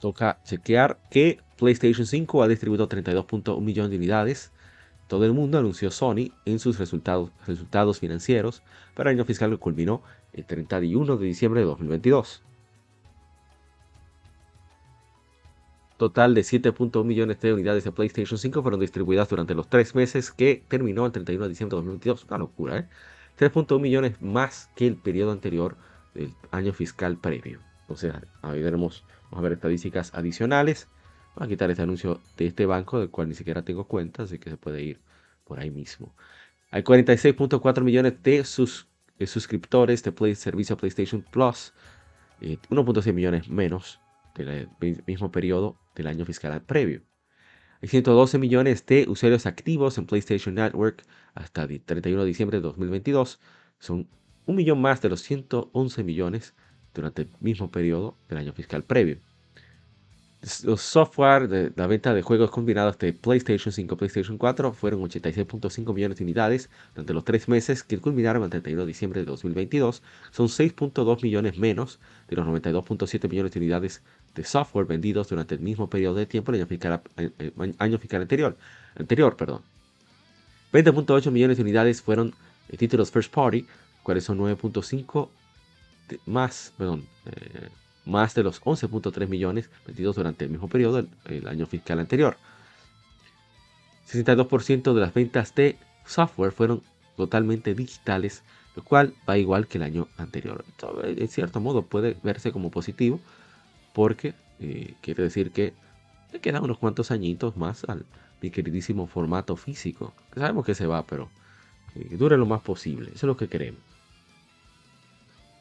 [0.00, 4.52] toca chequear que PlayStation 5 ha distribuido 32.1 millones de unidades.
[5.08, 8.62] Todo el mundo anunció Sony en sus resultados, financieros
[8.94, 12.42] para el año fiscal que culminó el 31 de diciembre de 2022.
[15.96, 20.30] total de 7.1 millones de unidades de PlayStation 5 fueron distribuidas durante los tres meses
[20.30, 22.24] que terminó el 31 de diciembre de 2022.
[22.28, 22.88] Una locura, ¿eh?
[23.38, 25.76] 3.1 millones más que el periodo anterior
[26.14, 27.60] del año fiscal previo.
[27.94, 30.88] Sea, ahí veremos, vamos a ver estadísticas adicionales.
[31.36, 34.38] Voy a quitar este anuncio de este banco, del cual ni siquiera tengo cuenta, así
[34.38, 35.00] que se puede ir
[35.44, 36.14] por ahí mismo.
[36.70, 38.88] Hay 46.4 millones de, sus,
[39.26, 41.74] suscriptores de Play, servicio PlayStation Plus.
[42.40, 44.00] 1.6 eh, millones menos
[44.34, 44.68] del
[45.06, 47.02] mismo periodo del año fiscal previo.
[47.82, 52.62] Hay 112 millones de usuarios activos en PlayStation Network hasta el 31 de diciembre de
[52.62, 53.40] 2022.
[53.78, 54.08] Son
[54.46, 56.54] un millón más de los 111 millones
[56.94, 59.18] durante el mismo periodo del año fiscal previo.
[60.62, 65.00] Los software de la venta de juegos combinados de PlayStation 5 y PlayStation 4 fueron
[65.00, 69.26] 86.5 millones de unidades durante los tres meses que culminaron el 31 de diciembre de
[69.26, 70.04] 2022.
[70.30, 74.02] Son 6.2 millones menos de los 92.7 millones de unidades
[74.36, 77.98] de software vendidos durante el mismo periodo de tiempo del año fiscal, eh, eh, año
[77.98, 78.56] fiscal anterior.
[78.94, 79.62] anterior perdón.
[80.72, 82.32] 20.8 millones de unidades fueron
[82.68, 83.66] eh, títulos first party,
[84.04, 85.28] cuales son 9.5
[86.26, 87.04] más, perdón,
[88.06, 92.36] más de los 11.3 millones vendidos durante el mismo periodo del año fiscal anterior.
[94.08, 96.82] 62% de las ventas de software fueron
[97.16, 98.42] totalmente digitales,
[98.76, 100.64] lo cual va igual que el año anterior.
[101.02, 103.20] en cierto modo puede verse como positivo,
[103.92, 105.74] porque eh, quiere decir que
[106.32, 108.06] le quedan unos cuantos añitos más al
[108.40, 110.12] mi queridísimo formato físico.
[110.34, 111.30] sabemos que se va, pero
[111.94, 113.08] que dure lo más posible.
[113.08, 113.80] Eso es lo que queremos.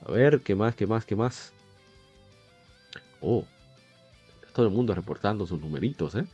[0.06, 1.55] A ver, ¿qué más, qué más, qué más?
[3.28, 3.44] Oh,
[4.54, 6.26] todo el mundo reportando sus numeritos, ¿eh?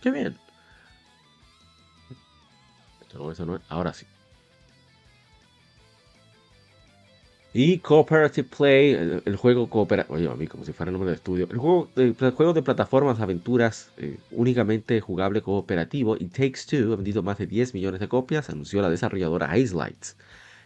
[0.00, 0.36] Qué bien.
[3.68, 4.06] Ahora sí.
[7.54, 11.16] Y Cooperative Play, el, juego cooperativo, oye, a mí como si fuera el nombre de
[11.16, 17.22] estudio, el juego, de plataformas, aventuras, eh, únicamente jugable cooperativo, It Takes Two, ha vendido
[17.22, 20.16] más de 10 millones de copias, anunció la desarrolladora Ice Lights.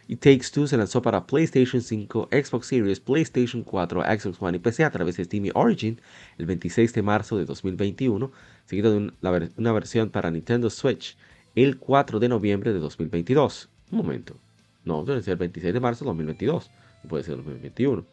[0.09, 4.59] It Takes Two se lanzó para PlayStation 5, Xbox Series, PlayStation 4, Xbox One y
[4.59, 5.99] PC a través de Steam Origin
[6.37, 8.31] el 26 de marzo de 2021,
[8.65, 9.11] seguido de
[9.57, 11.17] una versión para Nintendo Switch
[11.55, 13.69] el 4 de noviembre de 2022.
[13.91, 14.37] Un momento.
[14.85, 16.71] No, debe ser el 26 de marzo de 2022.
[17.09, 18.05] Puede ser 2021.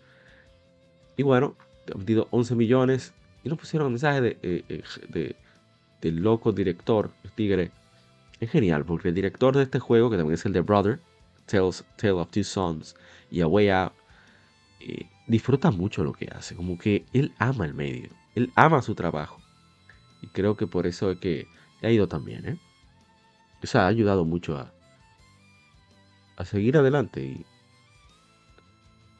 [1.17, 1.57] Y bueno,
[1.93, 3.13] ha vendido 11 millones.
[3.45, 5.37] Y nos pusieron un mensaje de, eh, eh, de,
[6.01, 7.71] del loco director, el tigre.
[8.41, 10.99] Es genial, porque el director de este juego, que también es el de Brother,
[11.47, 12.95] Tales, Tale of Two Sons
[13.31, 13.93] y A Way Out,
[14.81, 16.55] eh, disfruta mucho lo que hace.
[16.55, 18.11] Como que él ama el medio.
[18.35, 19.41] Él ama su trabajo.
[20.23, 21.47] Y creo que por eso es que
[21.83, 22.59] ha ido también, ¿eh?
[23.63, 24.73] Eso ha ayudado mucho a,
[26.37, 27.47] a seguir adelante y,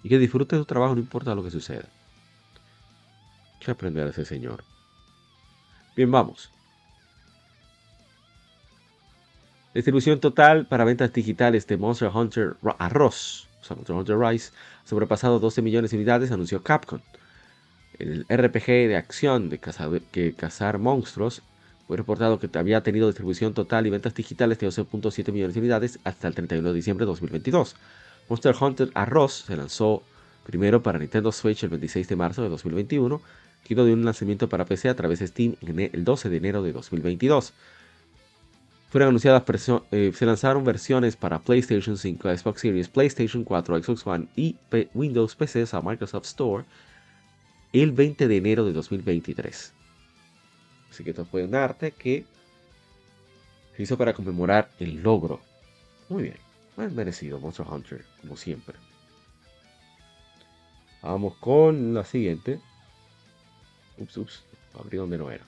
[0.03, 1.89] y que disfrute su trabajo no importa lo que suceda.
[3.53, 4.65] Hay que aprender a ese señor.
[5.97, 6.51] Bien, vamos.
[9.75, 14.53] Distribución total para ventas digitales de Monster Hunter Arroz, o sea, Monster Hunter Rise,
[14.85, 17.01] sobrepasado 12 millones de unidades, anunció Capcom.
[17.99, 21.43] El RPG de acción de cazar, que cazar monstruos
[21.89, 25.99] fue reportado que había tenido distribución total y ventas digitales de 12.7 millones de unidades
[26.05, 27.75] hasta el 31 de diciembre de 2022.
[28.29, 30.05] Monster Hunter Arroz se lanzó
[30.47, 33.21] primero para Nintendo Switch el 26 de marzo de 2021,
[33.63, 36.73] seguido de un lanzamiento para PC a través de Steam el 12 de enero de
[36.73, 37.53] 2022.
[38.95, 39.43] Fueron anunciadas,
[39.91, 44.57] eh, se lanzaron versiones para PlayStation 5, Xbox Series, PlayStation 4, Xbox One y
[44.95, 46.65] Windows PC a Microsoft Store
[47.73, 49.75] el 20 de enero de 2023.
[50.89, 52.25] Así que esto fue un arte que
[53.77, 55.41] se hizo para conmemorar el logro.
[56.09, 56.37] Muy bien,
[56.77, 58.77] más merecido Monster Hunter, como siempre.
[61.03, 62.61] Vamos con la siguiente.
[63.99, 64.45] Ups, ups,
[64.79, 65.45] abrí donde no era.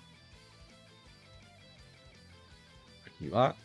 [3.17, 3.57] Aquí va.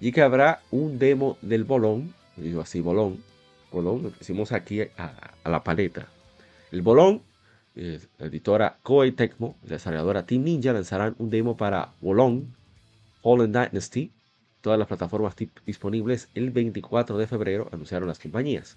[0.00, 3.22] Y que habrá un demo del bolón, digo así, bolón,
[3.70, 6.08] bolón, lo pusimos aquí a, la paleta.
[6.72, 7.22] El bolón
[7.74, 12.44] la editora Koei Tecmo la desarrolladora Team Ninja lanzarán un demo para Wolong
[13.22, 14.10] Fallen Dynasty,
[14.60, 18.76] todas las plataformas disponibles el 24 de febrero, anunciaron las compañías.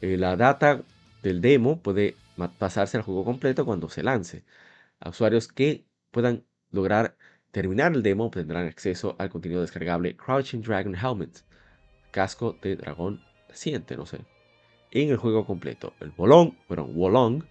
[0.00, 0.82] Eh, la data
[1.22, 2.16] del demo puede
[2.50, 4.44] pasarse al juego completo cuando se lance.
[5.00, 7.16] A usuarios que puedan lograr
[7.50, 11.44] terminar el demo tendrán acceso al contenido descargable Crouching Dragon Helmet,
[12.10, 14.24] casco de dragón naciente, no sé
[14.92, 15.94] en el juego completo.
[16.00, 17.42] El Bolong, bueno, Wolong,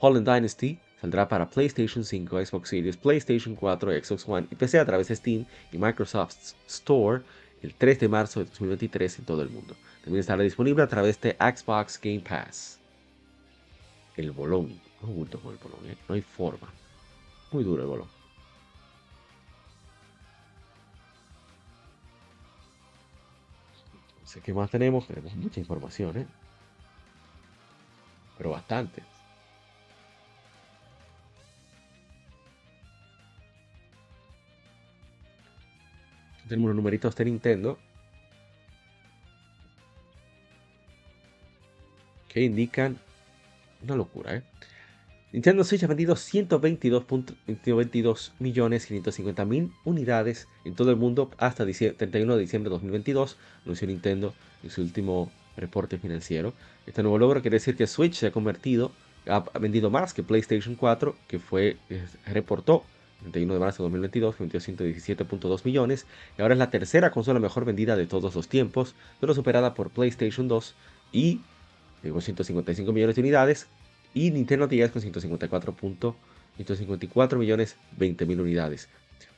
[0.00, 4.84] Fallen Dynasty, saldrá para PlayStation 5, Xbox Series, PlayStation 4, Xbox One y PC a
[4.84, 7.22] través de Steam y Microsoft Store
[7.62, 9.76] el 3 de marzo de 2023 en todo el mundo.
[10.02, 12.80] También estará disponible a través de Xbox Game Pass.
[14.16, 14.80] El bolón.
[15.02, 15.96] No junto con el bolón, ¿eh?
[16.08, 16.68] no hay forma.
[17.52, 18.08] Muy duro el bolón.
[24.24, 25.06] Sé qué más tenemos.
[25.06, 26.26] Tenemos mucha información, ¿eh?
[28.36, 29.02] pero bastante.
[36.48, 37.78] Tenemos unos numeritos de Nintendo
[42.28, 43.00] que indican
[43.82, 44.42] una locura, ¿eh?
[45.32, 52.36] Nintendo Switch ha vendido 122, millones 550 mil unidades en todo el mundo hasta 31
[52.36, 56.54] de diciembre de 2022, anunció Nintendo en su último reporte financiero.
[56.86, 58.92] Este nuevo logro quiere decir que Switch se ha convertido,
[59.26, 61.76] ha vendido más que PlayStation 4, que fue,
[62.24, 62.84] reportó
[63.24, 66.06] el 31 de marzo de 2022, que vendió 117.2 millones,
[66.38, 69.90] y ahora es la tercera consola mejor vendida de todos los tiempos, solo superada por
[69.90, 70.74] PlayStation 2
[71.12, 71.40] y
[72.02, 73.66] con 155 millones de unidades,
[74.14, 75.76] y Nintendo 10 con 154.
[76.56, 78.88] 154 millones 20 mil unidades.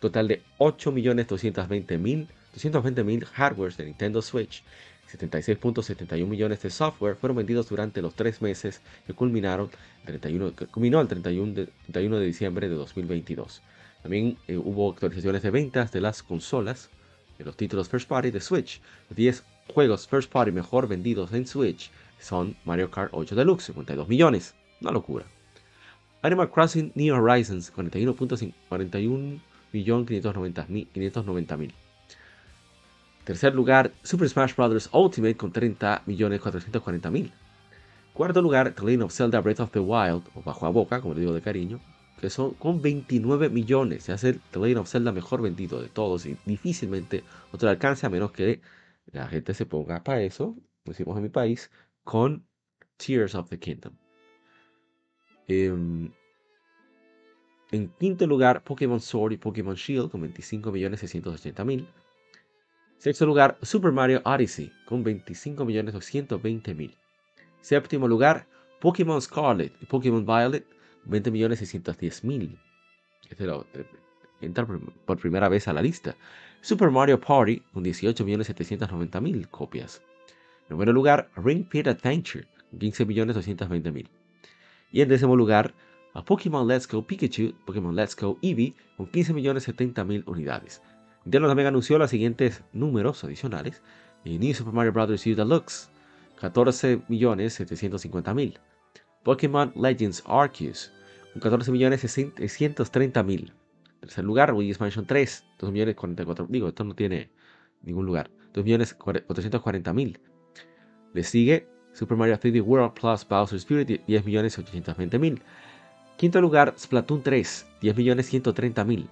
[0.00, 4.62] Total de 8 millones 220 mil 220 mil hardwares de Nintendo Switch
[5.10, 9.70] 76.71 millones de software fueron vendidos durante los tres meses que culminaron
[10.04, 13.62] 31, que culminó el 31 de, 31 de diciembre de 2022.
[14.02, 16.90] También eh, hubo actualizaciones de ventas de las consolas,
[17.38, 18.80] de los títulos First Party de Switch.
[19.08, 24.08] Los 10 juegos First Party mejor vendidos en Switch son Mario Kart 8 Deluxe, 52
[24.08, 24.54] millones.
[24.80, 25.24] Una locura.
[26.22, 29.40] Animal Crossing New Horizons, 41.41
[29.72, 31.74] 590 mil.
[33.24, 34.88] Tercer lugar, Super Smash Bros.
[34.92, 37.30] Ultimate con 30.440.000.
[38.14, 41.14] Cuarto lugar, The Legend of Zelda Breath of the Wild, o Bajo a Boca, como
[41.14, 41.78] le digo de cariño,
[42.20, 44.04] que son con 29 millones.
[44.04, 48.08] Se hace The Legend of Zelda mejor vendido de todos y difícilmente otro alcance a
[48.08, 48.60] menos que
[49.12, 51.70] la gente se ponga para eso, como decimos en mi país,
[52.08, 52.42] con
[52.96, 53.92] Tears of the Kingdom.
[55.46, 56.10] Em,
[57.70, 61.86] en quinto lugar, Pokémon Sword y Pokémon Shield con 25.680.000.
[62.96, 66.96] Sexto lugar, Super Mario Odyssey con 25.220.000.
[67.60, 68.46] Séptimo lugar,
[68.80, 70.64] Pokémon Scarlet y Pokémon Violet,
[71.06, 72.58] 20.610.000.
[73.28, 73.84] Este lo, eh,
[74.40, 74.66] entra
[75.04, 76.16] por primera vez a la lista.
[76.62, 80.00] Super Mario Party con 18.790.000 copias.
[80.68, 84.08] En noveno lugar, Ring Fit Adventure con 15.220.000.
[84.92, 85.74] Y en décimo lugar,
[86.14, 90.82] a Pokémon Let's Go Pikachu, Pokémon Let's Go Eevee con 15.070.000 unidades.
[91.24, 93.82] Nintendo también anunció los siguientes números adicionales.
[94.24, 95.26] New Super Mario Bros.
[95.26, 95.90] U Deluxe,
[96.40, 98.58] 14.750.000.
[99.24, 100.92] Pokémon Legends Arceus,
[101.32, 103.52] con 14.630.000.
[104.00, 106.46] Tercer lugar, Luigi's Mansion 3, 2.044.000.
[106.48, 107.30] Digo, esto no tiene
[107.82, 108.30] ningún lugar.
[108.54, 110.18] 2.440.000.
[111.14, 115.40] Le sigue Super Mario 3D World Plus Bowser's Fury, 10.820.000.
[116.16, 117.42] Quinto lugar, Splatoon 3,
[117.82, 119.08] 10.130.000.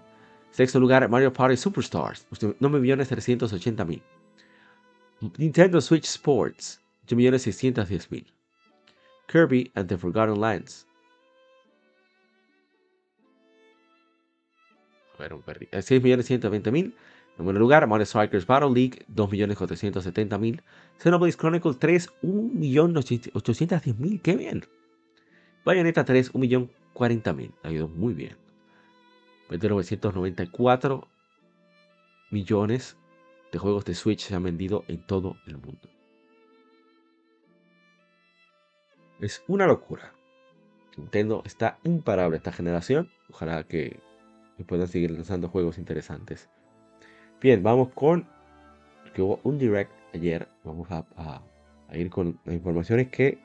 [0.51, 4.03] Sexto lugar, Mario Party Superstars, 9.380.000.
[5.39, 8.27] Nintendo Switch Sports, 8.610.000.
[9.27, 10.87] Kirby and the Forgotten Lands.
[15.15, 15.69] A ver, perdí.
[15.73, 16.95] 6.120.000.
[17.39, 20.63] En buen lugar, Mario Strikers Battle League, 2.470.000.
[20.99, 24.23] Xenoblade Chronicles 3, 1.810.000.
[24.23, 24.65] ¡Qué bien!
[25.65, 27.53] Bayonetta 3, 1.040.000.
[27.63, 28.37] Ha ido muy bien.
[29.51, 31.09] 994
[32.31, 32.97] millones
[33.53, 35.89] de juegos de Switch se han vendido en todo el mundo.
[39.21, 40.13] Es una locura.
[40.97, 43.11] Nintendo está imparable esta generación.
[43.31, 44.01] Ojalá que,
[44.67, 46.49] puedan seguir lanzando juegos interesantes.
[47.41, 48.27] Bien, vamos con
[49.15, 50.49] que hubo un direct ayer.
[50.65, 51.43] Vamos a,
[51.93, 53.39] ir con las informaciones que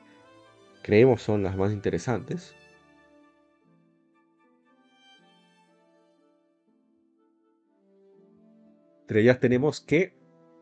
[0.82, 2.54] creemos son las más interesantes.
[9.02, 10.14] Entre ellas tenemos que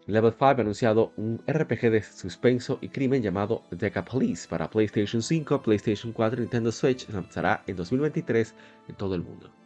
[0.06, 5.22] Level 5 ha anunciado un RPG de suspenso y crimen llamado Deca Police para PlayStation
[5.22, 7.08] 5, PlayStation 4 y Nintendo Switch.
[7.10, 8.54] Lanzará en 2023
[8.88, 9.59] en todo el mundo.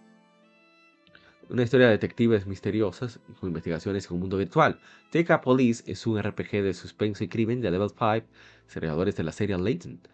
[1.49, 4.81] Una historia de detectives misteriosas con investigaciones en un mundo virtual.
[5.13, 8.27] Deca Police es un RPG de suspenso y crimen de Level 5,
[8.73, 10.09] creadores de la serie Latent.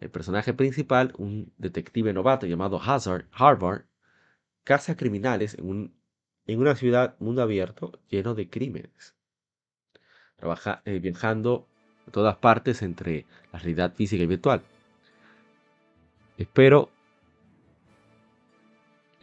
[0.00, 3.86] El personaje principal, un detective novato llamado Hazard Harvard,
[4.64, 5.94] caza criminales en, un,
[6.46, 9.16] en una ciudad mundo abierto lleno de crímenes
[10.36, 11.66] trabaja, eh, viajando
[12.06, 14.62] a todas partes entre la realidad física y virtual.
[16.38, 16.90] Espero.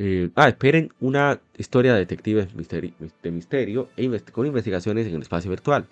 [0.06, 5.50] Eh, ah, esperen una historia de detectives de misterio e con investigaciones en el espacio
[5.50, 5.88] virtual.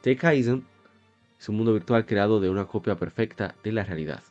[0.00, 0.66] T-Kaizen
[1.38, 4.24] es un mundo virtual creado de una copia perfecta de la realidad.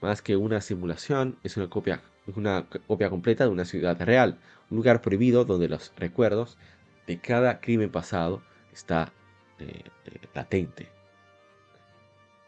[0.00, 2.02] Más que una simulación, es una copia,
[2.34, 4.38] una copia completa de una ciudad real,
[4.70, 6.58] un lugar prohibido donde los recuerdos
[7.06, 8.42] de cada crimen pasado
[8.72, 9.12] está
[9.60, 10.88] eh, eh, latente.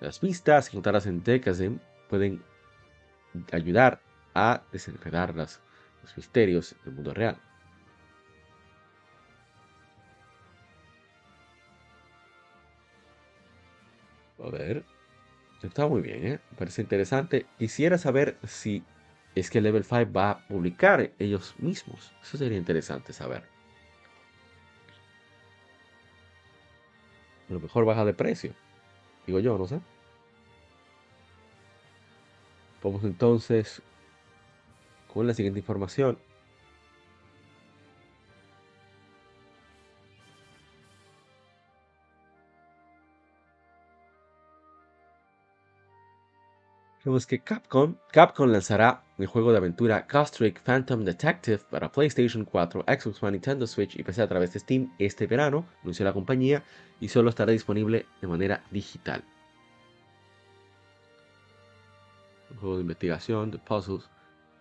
[0.00, 1.78] Las pistas encontradas en Tekazem
[2.08, 2.42] pueden
[3.52, 4.00] ayudar
[4.36, 5.60] a desenredar los
[6.16, 7.36] misterios del mundo real.
[14.42, 14.84] A ver.
[15.62, 16.40] Está muy bien, ¿eh?
[16.58, 17.46] Parece interesante.
[17.58, 18.84] Quisiera saber si
[19.34, 22.12] es que Level 5 va a publicar ellos mismos.
[22.22, 23.56] Eso sería interesante saber.
[27.48, 28.52] a lo mejor baja de precio.
[29.26, 29.80] Digo yo, no sé.
[32.82, 33.82] Vamos entonces
[35.16, 36.18] con la siguiente información.
[47.02, 52.84] Vemos que Capcom, Capcom lanzará el juego de aventura Ghost Phantom Detective para PlayStation 4,
[52.86, 56.62] Xbox One, Nintendo Switch y PC a través de Steam este verano, anunció la compañía,
[57.00, 59.24] y solo estará disponible de manera digital.
[62.50, 64.10] Un juego de investigación, de puzzles,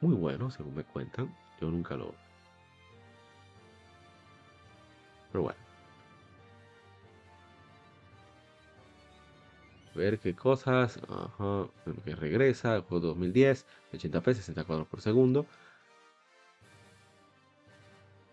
[0.02, 1.34] muy bueno, según me cuentan.
[1.62, 2.14] Yo nunca lo.
[5.32, 5.66] Pero bueno.
[9.96, 11.00] ver qué cosas.
[11.10, 11.68] Ajá,
[12.06, 15.48] regresa, el juego 2010, 80p, 60 cuadros por segundo.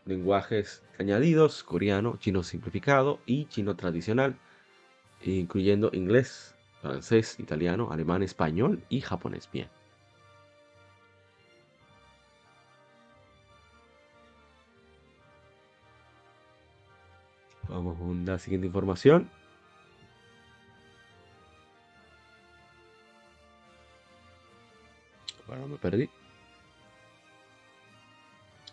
[0.05, 4.37] Lenguajes añadidos, coreano, chino simplificado y chino tradicional,
[5.25, 9.49] incluyendo inglés, francés, italiano, alemán, español y japonés.
[9.53, 9.69] Bien.
[17.73, 19.31] Vamos con la siguiente información.
[25.47, 26.11] Bueno, me perdí.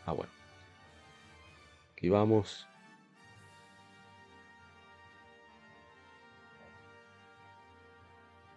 [0.05, 0.31] Ah, bueno.
[1.93, 2.67] Aquí vamos.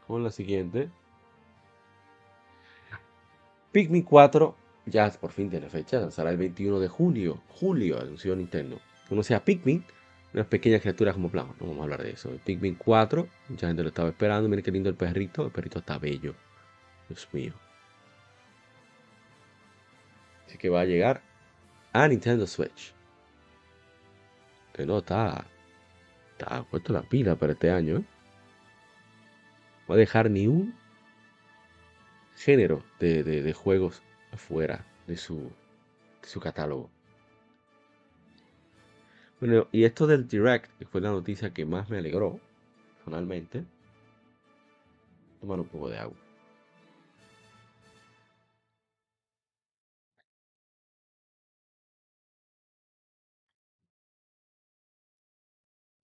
[0.08, 0.90] Con la siguiente.
[3.70, 8.80] Pikmin 4 ya por fin tiene fecha, lanzará el 21 de junio, julio, anunció Nintendo.
[9.10, 9.84] Uno sea Pikmin,
[10.34, 12.30] unas pequeñas criaturas como plan, no vamos a hablar de eso.
[12.44, 15.98] Pikmin 4, mucha gente lo estaba esperando, miren qué lindo el perrito, el perrito está
[15.98, 16.34] bello.
[17.08, 17.52] Dios mío.
[20.46, 21.22] Así que va a llegar
[21.92, 22.94] a Nintendo Switch.
[24.72, 25.46] Que no está.
[26.32, 27.98] Está puesto la pila para este año.
[27.98, 28.04] ¿eh?
[29.88, 30.74] Va a dejar ni un
[32.36, 34.02] género de, juegos
[34.32, 35.52] afuera de su,
[36.22, 36.90] de su catálogo.
[39.42, 42.38] Bueno, y esto del Direct, que fue la noticia que más me alegró,
[42.94, 43.64] personalmente.
[45.40, 46.16] Tomar un poco de agua.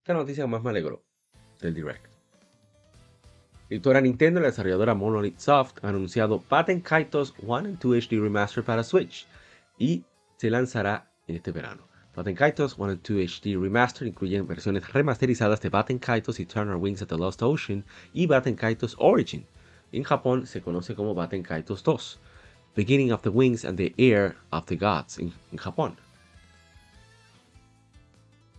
[0.03, 1.05] Esta noticia más me alegró
[1.61, 2.07] del Direct.
[3.70, 8.64] Editora Nintendo la desarrolladora Monolith Soft han anunciado Patent Kaitos 1 y 2 HD Remaster
[8.64, 9.28] para Switch
[9.78, 10.05] y
[10.39, 11.89] se lanzará en este verano.
[12.19, 17.01] Batten Kaitos 1 y 2 HD Remaster incluyen versiones remasterizadas de Batten Kaitos Eternal Wings
[17.01, 19.47] of the Lost Ocean y Batten Kaitos Origin.
[19.93, 22.19] En Japón se conoce como Batten Kaitos 2,
[22.75, 25.95] Beginning of the Wings and the Air of the Gods en Japón.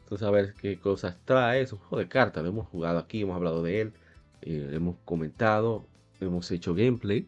[0.04, 1.60] Entonces a ver qué cosas trae.
[1.64, 2.46] Es un juego de cartas.
[2.46, 3.94] Hemos jugado aquí, hemos hablado de él.
[4.42, 5.86] Eh, hemos comentado.
[6.22, 7.28] Hemos hecho gameplay.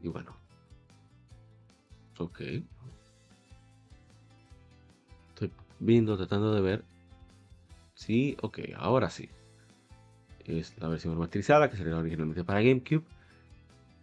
[0.00, 0.36] Y bueno.
[2.18, 2.40] Ok.
[5.78, 6.84] Viendo, tratando de ver.
[7.94, 9.28] Sí, ok, ahora sí.
[10.44, 13.04] Es la versión remasterizada que salió originalmente para GameCube.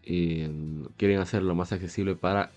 [0.03, 0.49] Eh,
[0.97, 2.51] quieren hacerlo más accesible para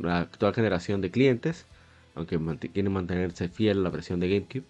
[0.00, 1.66] la actual generación de clientes
[2.14, 2.38] aunque
[2.72, 4.64] quieren mantenerse fiel a la versión de GameCube.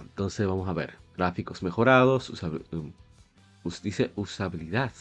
[0.00, 0.94] entonces vamos a ver.
[1.16, 2.30] Gráficos mejorados,
[2.72, 2.92] um,
[3.82, 4.92] dice usabilidad.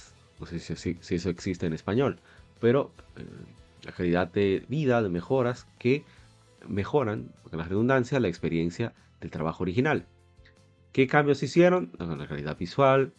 [0.41, 2.19] No sé si, eso existe en español.
[2.59, 3.23] Pero eh,
[3.83, 6.03] la calidad de vida, de mejoras que
[6.67, 10.07] mejoran, con la redundancia, la experiencia del trabajo original.
[10.91, 11.91] ¿Qué cambios hicieron?
[11.99, 13.13] La calidad visual,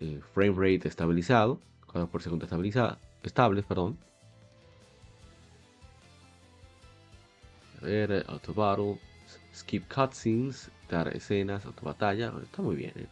[0.00, 3.96] eh, frame rate estabilizado, cuadros por segundo estabilizado, estables, perdón.
[7.80, 8.98] A ver, auto battle,
[9.54, 12.92] skip cutscenes, dar escenas, auto batalla, está muy bien.
[12.96, 13.06] ¿eh?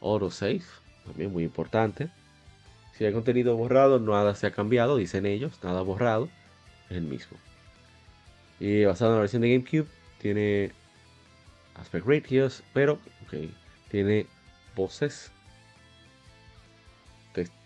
[0.00, 0.62] Auto save,
[1.06, 2.10] también muy importante.
[2.96, 6.28] Si hay contenido borrado, nada se ha cambiado, dicen ellos, nada borrado,
[6.90, 7.38] es el mismo.
[8.58, 9.88] Y basado en la versión de GameCube,
[10.18, 10.72] tiene
[11.76, 13.54] aspect ratios, pero okay,
[13.90, 14.26] tiene
[14.76, 15.32] voces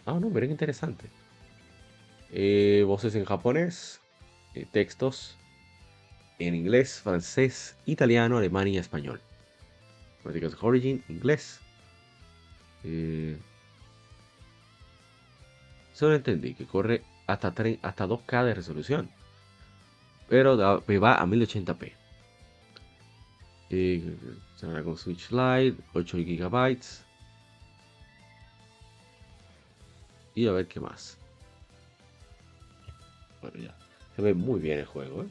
[0.07, 1.07] Ah, no, miren interesante.
[2.31, 4.01] Eh, voces en japonés,
[4.55, 5.39] eh, textos
[6.39, 9.21] en inglés, francés, italiano, alemán y español.
[10.25, 11.61] de Origin, inglés.
[12.83, 13.39] Eh,
[15.95, 19.11] solo entendí que corre hasta, hasta 2K de resolución.
[20.29, 21.93] Pero va a 1080p.
[23.71, 24.17] Eh,
[24.85, 26.79] con Switch Lite, 8 GB.
[30.35, 31.17] Y a ver qué más.
[33.41, 33.75] Bueno, ya.
[34.17, 35.23] Se ve muy bien el juego.
[35.23, 35.29] ¿eh?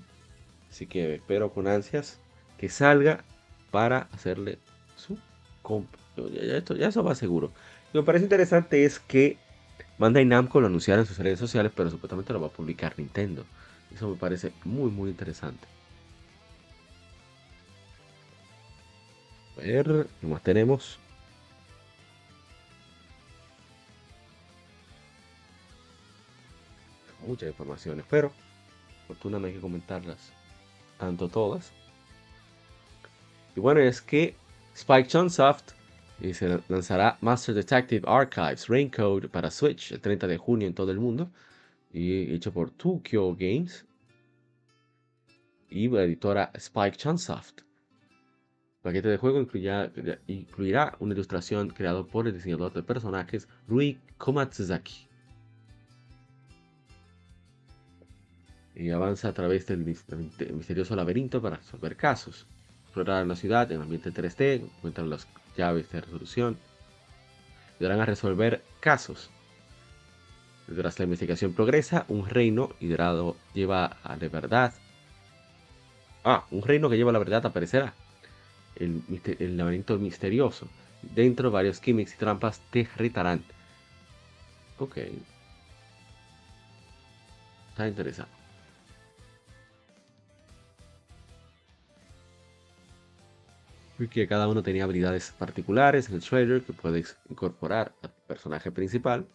[0.70, 2.20] Así que espero con ansias
[2.57, 3.24] que salga
[3.72, 4.59] para hacerle
[4.95, 5.18] su
[5.61, 5.99] compra.
[6.32, 7.51] Ya, esto, ya eso va seguro.
[7.91, 9.38] Lo que me parece interesante es que
[9.97, 13.45] Bandai Namco lo anunciara en sus redes sociales, pero supuestamente lo va a publicar Nintendo.
[13.93, 15.67] Eso me parece muy, muy interesante.
[19.57, 20.99] A ver, ¿qué más tenemos?
[27.25, 28.31] muchas informaciones, pero
[29.07, 30.31] fortuna no hay que comentarlas
[30.97, 31.71] tanto todas.
[33.55, 34.35] Y bueno, es que
[34.75, 35.71] Spike Chunsoft
[36.24, 40.91] eh, se lanzará Master Detective Archives Raincode para Switch el 30 de junio en todo
[40.91, 41.30] el mundo
[41.91, 43.86] y hecho por Tokyo Games
[45.69, 47.59] y la editora Spike Chunsoft.
[47.59, 49.91] El paquete de juego incluirá,
[50.28, 55.09] incluirá una ilustración creada por el diseñador de personajes Rui Komatsuzaki.
[58.76, 62.47] y avanza a través del misterioso laberinto para resolver casos.
[62.84, 66.58] Explorar la ciudad en ambiente 3D, encuentran las llaves de resolución,
[67.78, 69.30] ayudarán a resolver casos.
[70.68, 74.74] Mientras la investigación progresa, un reino liderado lleva a la verdad.
[76.24, 77.93] Ah, un reino que lleva a la verdad aparecerá.
[78.76, 79.04] El,
[79.58, 80.70] laberinto misterioso.
[81.01, 83.43] Dentro varios gimmicks y trampas te retarán.
[84.80, 84.97] Ok.
[87.70, 88.42] Está interesante.
[93.97, 99.27] Porque cada uno tenía habilidades particulares en el trailer que puedes incorporar al personaje principal.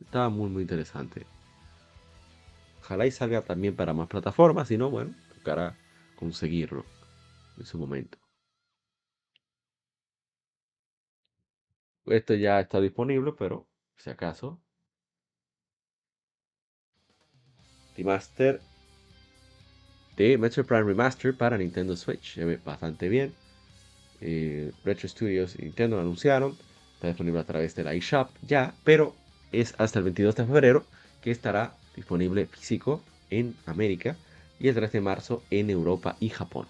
[0.00, 1.26] Estaba muy muy interesante.
[2.80, 5.76] Ojalá y salga también para más plataformas, si no, bueno, tocará
[6.16, 6.84] conseguirlo
[7.58, 8.18] en su momento.
[12.06, 13.66] Esto ya está disponible, pero
[13.96, 14.60] si acaso.
[17.96, 18.60] Remaster
[20.16, 22.34] de Metro Prime Remaster para Nintendo Switch.
[22.34, 23.34] Se ve bastante bien.
[24.20, 26.56] Eh, Retro Studios y Nintendo anunciaron.
[26.94, 29.14] Está disponible a través de la eShop ya, pero
[29.52, 30.86] es hasta el 22 de febrero
[31.20, 34.16] que estará disponible físico en América
[34.58, 36.66] y el 3 de marzo en Europa y Japón.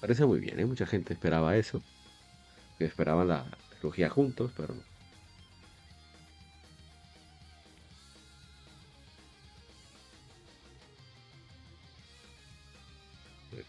[0.00, 0.66] Parece muy bien, ¿eh?
[0.66, 1.82] mucha gente esperaba eso.
[2.78, 4.74] Esperaban la trilogía juntos, pero.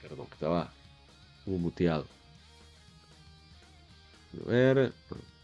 [0.10, 0.74] Perdón, que estaba
[1.46, 2.06] muteado.
[4.46, 4.94] A ver,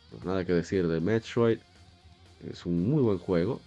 [0.09, 1.59] pues nada que decir de Metroid.
[2.51, 3.59] Es un muy buen juego.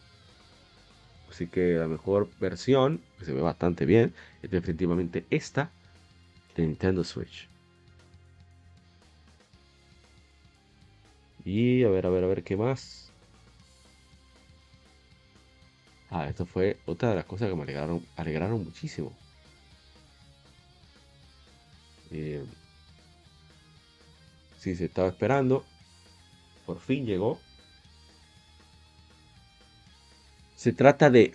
[1.31, 5.71] Así que la mejor versión, que se ve bastante bien, es definitivamente esta
[6.57, 7.49] de Nintendo Switch.
[11.45, 13.11] Y a ver, a ver, a ver, ¿qué más?
[16.11, 19.13] Ah, esto fue otra de las cosas que me alegraron, alegraron muchísimo.
[22.11, 22.45] Eh,
[24.59, 25.65] sí, se estaba esperando.
[26.67, 27.39] Por fin llegó.
[30.57, 31.35] Se trata de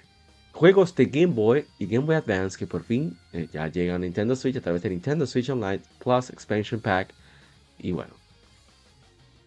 [0.51, 3.99] juegos de Game Boy y Game Boy Advance que por fin eh, ya llegan a
[3.99, 7.13] Nintendo Switch a través de Nintendo Switch Online Plus Expansion Pack.
[7.79, 8.13] Y bueno,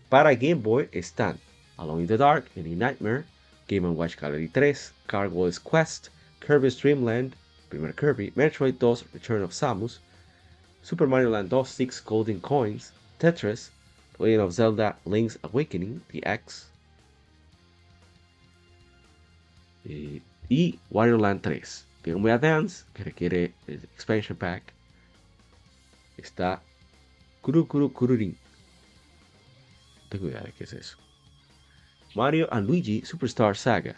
[0.08, 1.38] para Game Boy están
[1.78, 3.24] Alone in the Dark, Any Nightmare,
[3.68, 6.08] Game Watch Gallery 3, Gargoyle's Quest,
[6.40, 7.34] Kirby's Dream Land,
[7.68, 9.98] primer Kirby, Metroid 2, Return of Samus,
[10.86, 13.72] Super Mario Land 2, 6 Golden Coins, Tetris,
[14.20, 16.70] Legend of Zelda Link's Awakening, The X,
[19.84, 21.84] eh, y Wario Land 3.
[22.04, 24.72] Game Boy Advance, que requiere el Expansion Pack,
[26.18, 26.62] está
[27.42, 28.36] Kuru Kuru Kururin.
[30.04, 30.98] No tengo idea de qué es eso.
[32.14, 33.96] Mario and Luigi Superstar Saga.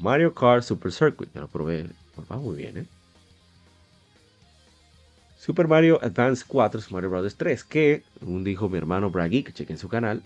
[0.00, 1.88] Mario Kart Super Circuit, ya lo probé,
[2.28, 2.97] va muy bien, ¿eh?
[5.38, 7.36] Super Mario Advance 4 Mario Bros.
[7.36, 10.20] 3, que, según dijo mi hermano Braggy, que chequen su canal,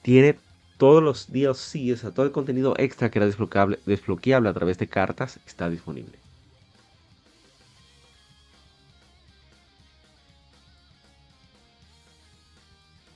[0.00, 0.38] tiene
[0.78, 4.88] todos los DLCs, o todo el contenido extra que era desbloqueable, desbloqueable a través de
[4.88, 6.18] cartas, está disponible.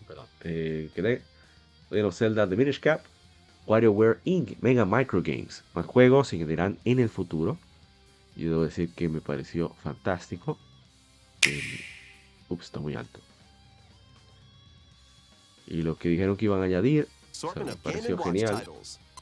[0.07, 1.23] Perdón, eh, quedé.
[1.91, 3.05] Legend Zelda The Minish Cap,
[3.67, 5.65] WarioWare Inc., Mega Micro Games.
[5.73, 7.59] Más juegos se añadirán en el futuro.
[8.37, 10.59] Y debo decir que me pareció fantástico.
[11.47, 11.81] Eh,
[12.49, 13.21] ups, está muy alto.
[15.67, 18.63] Y lo que dijeron que iban a añadir o sea, me pareció genial.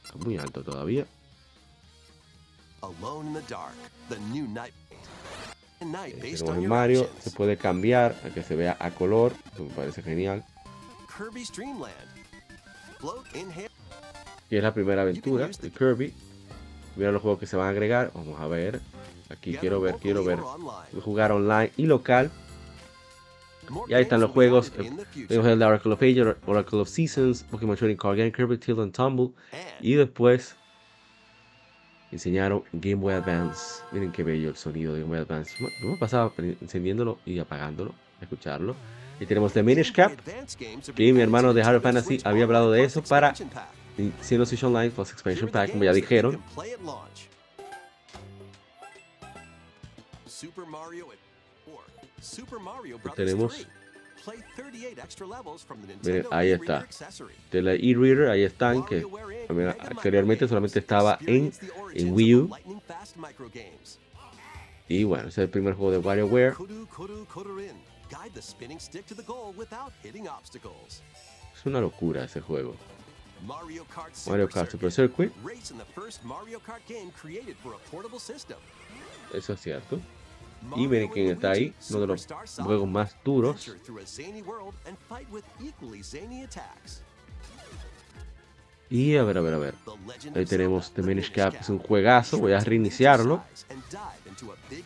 [0.03, 1.05] Está muy alto todavía.
[5.81, 10.03] Eh, tenemos el Mario, se puede cambiar a que se vea a color, me parece
[10.03, 10.45] genial.
[14.49, 16.13] Y es la primera aventura de Kirby.
[16.95, 18.81] Mira los juegos que se van a agregar, vamos a ver.
[19.31, 20.39] Aquí quiero ver, quiero ver.
[21.01, 22.31] Jugar online y local.
[23.87, 24.71] Y ahí están los juegos.
[24.71, 28.93] Tenemos el Oracle of Ages, Oracle of Seasons, Pokémon Trading Card Game, Kirby Tilt and
[28.93, 29.29] Tumble.
[29.79, 30.55] Y después
[32.11, 33.81] enseñaron Game Boy Advance.
[33.91, 35.53] Miren qué bello el sonido de Game Boy Advance.
[35.59, 38.75] Yo me pasaba encendiéndolo y apagándolo, escucharlo.
[39.19, 40.13] Y tenemos The Minish Cap,
[40.95, 43.33] que mi hermano de Harry Fantasy había hablado de eso para
[43.95, 46.41] Nintendo Switch Online Plus Expansion Pack, como ya dijeron.
[50.41, 51.07] Super Mario
[53.15, 53.67] tenemos
[56.03, 56.87] Miren, ahí está.
[57.51, 59.05] De la e-reader, ahí están, que
[59.79, 61.53] anteriormente solamente estaba en,
[61.93, 62.49] en Wii U.
[64.87, 66.55] Y bueno, ese es el primer juego de WarioWare.
[71.53, 72.75] Es una locura ese juego.
[74.27, 75.31] Mario Kart Super Circuit.
[79.33, 79.99] Eso es cierto.
[80.61, 83.71] Miren quién está ahí, uno de los juegos más duros.
[88.89, 89.75] Y a ver, a ver, a ver.
[90.35, 92.37] Ahí tenemos The Minish Cap, es un juegazo.
[92.39, 93.41] Voy a reiniciarlo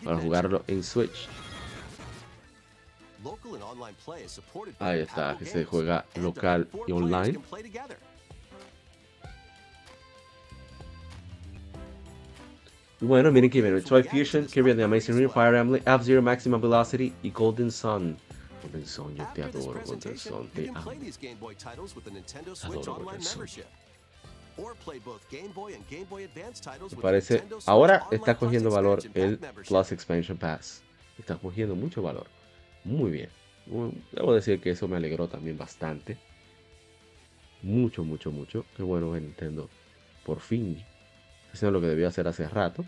[0.04, 1.28] para jugarlo en Switch.
[4.80, 7.40] Ahí está, que se juega local y online.
[13.02, 16.62] Bueno, miren que viene Metroid Fusion, Kirby and the Amazing Ring, Fire Emblem, F-Zero Maximum
[16.62, 18.18] Velocity y Golden Sun.
[18.64, 20.80] Golden Sun, yo te adoro, Golden Sun, te amo.
[22.64, 23.46] Adoro Golden Sun.
[26.92, 30.82] Me parece, ahora está cogiendo valor el Plus Expansion Pass.
[31.18, 32.28] Está cogiendo mucho valor.
[32.86, 33.30] Muy bien.
[34.14, 36.18] Debo decir que eso me alegró también bastante.
[37.62, 38.66] Mucho, mucho, mucho.
[38.78, 39.70] Qué bueno que Nintendo
[40.26, 40.82] por fin
[41.64, 42.86] lo que debió hacer hace rato.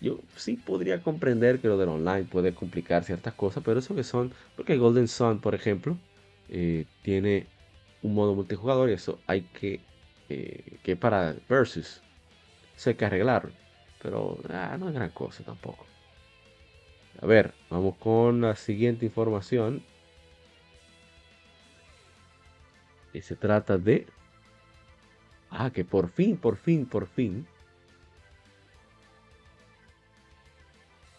[0.00, 4.04] Yo sí podría comprender que lo del online puede complicar ciertas cosas, pero eso que
[4.04, 5.96] son, porque Golden Sun, por ejemplo,
[6.48, 7.46] eh, tiene
[8.02, 9.80] un modo multijugador y eso hay que,
[10.28, 12.02] eh, que para versus,
[12.76, 13.52] eso hay que arreglarlo.
[14.02, 15.86] Pero ah, no es gran cosa tampoco.
[17.22, 19.82] A ver, vamos con la siguiente información.
[23.14, 24.06] Y se trata de...
[25.50, 27.46] Ah, que por fin, por fin, por fin.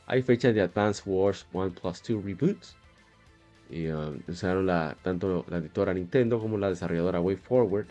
[0.07, 2.75] Hay fecha de Advance Wars 1 Plus 2 Reboots.
[3.69, 4.19] Y um,
[5.01, 7.87] tanto la editora Nintendo como la desarrolladora WayForward.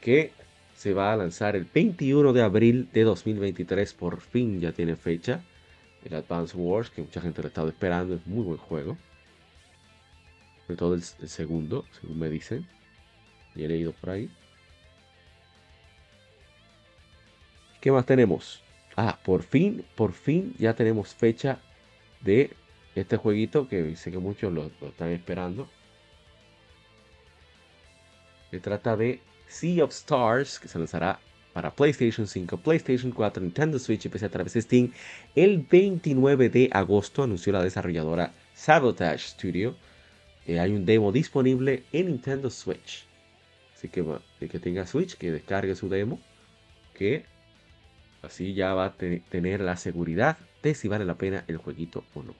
[0.00, 0.32] Que
[0.74, 3.94] se va a lanzar el 21 de abril de 2023.
[3.94, 5.42] Por fin ya tiene fecha.
[6.04, 8.14] El Advance Wars, que mucha gente lo ha estado esperando.
[8.14, 8.96] Es muy buen juego.
[10.66, 12.66] Sobre todo el segundo, según me dicen
[13.58, 14.30] y he leído por ahí.
[17.80, 18.62] ¿Qué más tenemos?
[19.00, 21.60] Ah, por fin, por fin ya tenemos fecha
[22.20, 22.50] de
[22.96, 25.68] este jueguito que sé que muchos lo, están esperando.
[28.50, 31.20] Se trata de Sea of Stars, que se lanzará
[31.52, 34.92] para PlayStation 5, PlayStation 4, Nintendo Switch y PC a través de Steam.
[35.36, 39.76] El 29 de agosto anunció la desarrolladora Sabotage Studio.
[40.48, 43.06] Hay un demo disponible en Nintendo Switch.
[43.76, 44.04] Así que
[44.40, 46.18] el que tenga Switch, que descargue su demo,
[46.94, 47.37] que
[48.22, 52.22] así ya va a tener la seguridad de si vale la pena el jueguito o
[52.22, 52.34] no.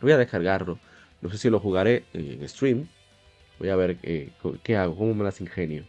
[0.00, 0.78] Voy a descargarlo.
[1.20, 2.88] No sé si lo jugaré en stream.
[3.58, 4.30] Voy a ver eh,
[4.62, 5.84] qué hago, cómo me las ingenio.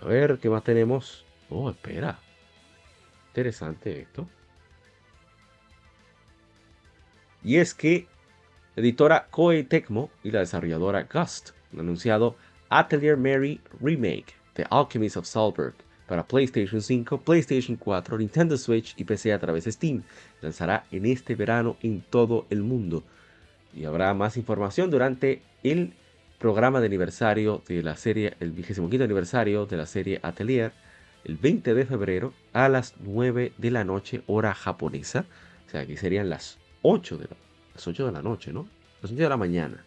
[0.00, 1.24] A ver, ¿qué más tenemos?
[1.48, 2.18] Oh, espera.
[3.28, 4.28] Interesante esto.
[7.44, 8.06] Y es que
[8.74, 12.36] la editora Koei Tecmo y la desarrolladora Gust anunciado
[12.68, 15.74] Atelier Mary Remake The Alchemist of Salzburg
[16.12, 20.02] para PlayStation 5, PlayStation 4, Nintendo Switch y PC a través de Steam.
[20.42, 23.02] Lanzará en este verano en todo el mundo.
[23.74, 25.94] Y habrá más información durante el
[26.38, 30.72] programa de aniversario de la serie, el 25 aniversario de la serie Atelier,
[31.24, 35.24] el 20 de febrero a las 9 de la noche, hora japonesa.
[35.66, 37.36] O sea, aquí serían las 8 de la,
[37.72, 38.68] las 8 de la noche, ¿no?
[39.00, 39.82] Las 8 de la mañana.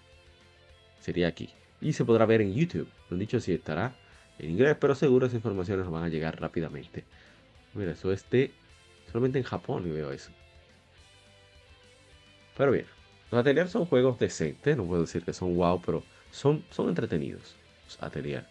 [1.02, 1.52] Sería aquí
[1.82, 2.88] y se podrá ver en YouTube.
[3.12, 3.96] Han dicho si estará
[4.40, 7.04] en inglés, pero seguro esas informaciones van a llegar rápidamente.
[7.74, 8.52] Mira, eso es de
[9.12, 10.32] solamente en Japón y veo eso.
[12.58, 12.86] Pero bien,
[13.32, 17.56] los Atelier son juegos decentes, no puedo decir que son wow, pero son, son entretenidos.
[17.86, 18.46] Los Atelier.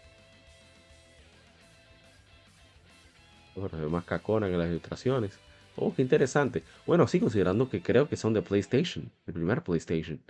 [3.55, 5.39] Bueno, más cacona que las ilustraciones.
[5.77, 6.65] Oh, qué interesante.
[6.87, 10.21] Bueno, sí, considerando que creo que son de PlayStation, el primer PlayStation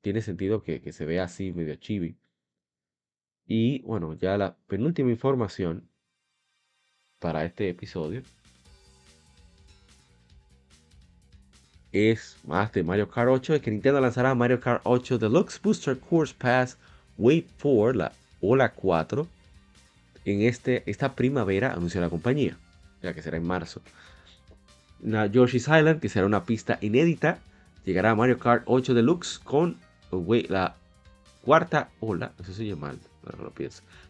[0.00, 2.16] tiene sentido que, se vea así medio chibi.
[3.52, 5.90] Y bueno, ya la penúltima información
[7.18, 8.22] para este episodio
[11.90, 15.98] es más de Mario Kart 8, es que Nintendo lanzará Mario Kart 8 Deluxe Booster
[15.98, 16.78] Course Pass
[17.18, 19.26] Wave 4, la Ola 4,
[20.26, 22.56] en este, esta primavera, anunció la compañía,
[23.02, 23.82] ya que será en marzo.
[25.02, 27.40] La Yoshi's Island, que será una pista inédita,
[27.84, 29.76] llegará a Mario Kart 8 Deluxe con
[30.12, 30.76] la
[31.42, 33.09] cuarta ola, eso se llama mal,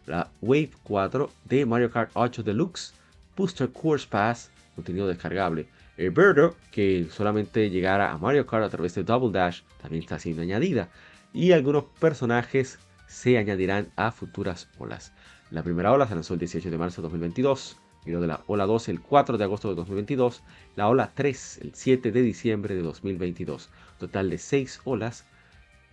[0.05, 2.93] la Wave 4 de Mario Kart 8 Deluxe,
[3.35, 5.67] Booster Course Pass, contenido descargable.
[5.97, 10.17] El Birdo, que solamente llegará a Mario Kart a través de Double Dash, también está
[10.19, 10.89] siendo añadida.
[11.33, 15.13] Y algunos personajes se añadirán a futuras olas.
[15.51, 18.41] La primera ola se lanzó el 18 de marzo de 2022, y lo de la
[18.47, 20.43] ola 2 el 4 de agosto de 2022,
[20.75, 23.69] la ola 3 el 7 de diciembre de 2022.
[23.99, 25.25] Total de 6 olas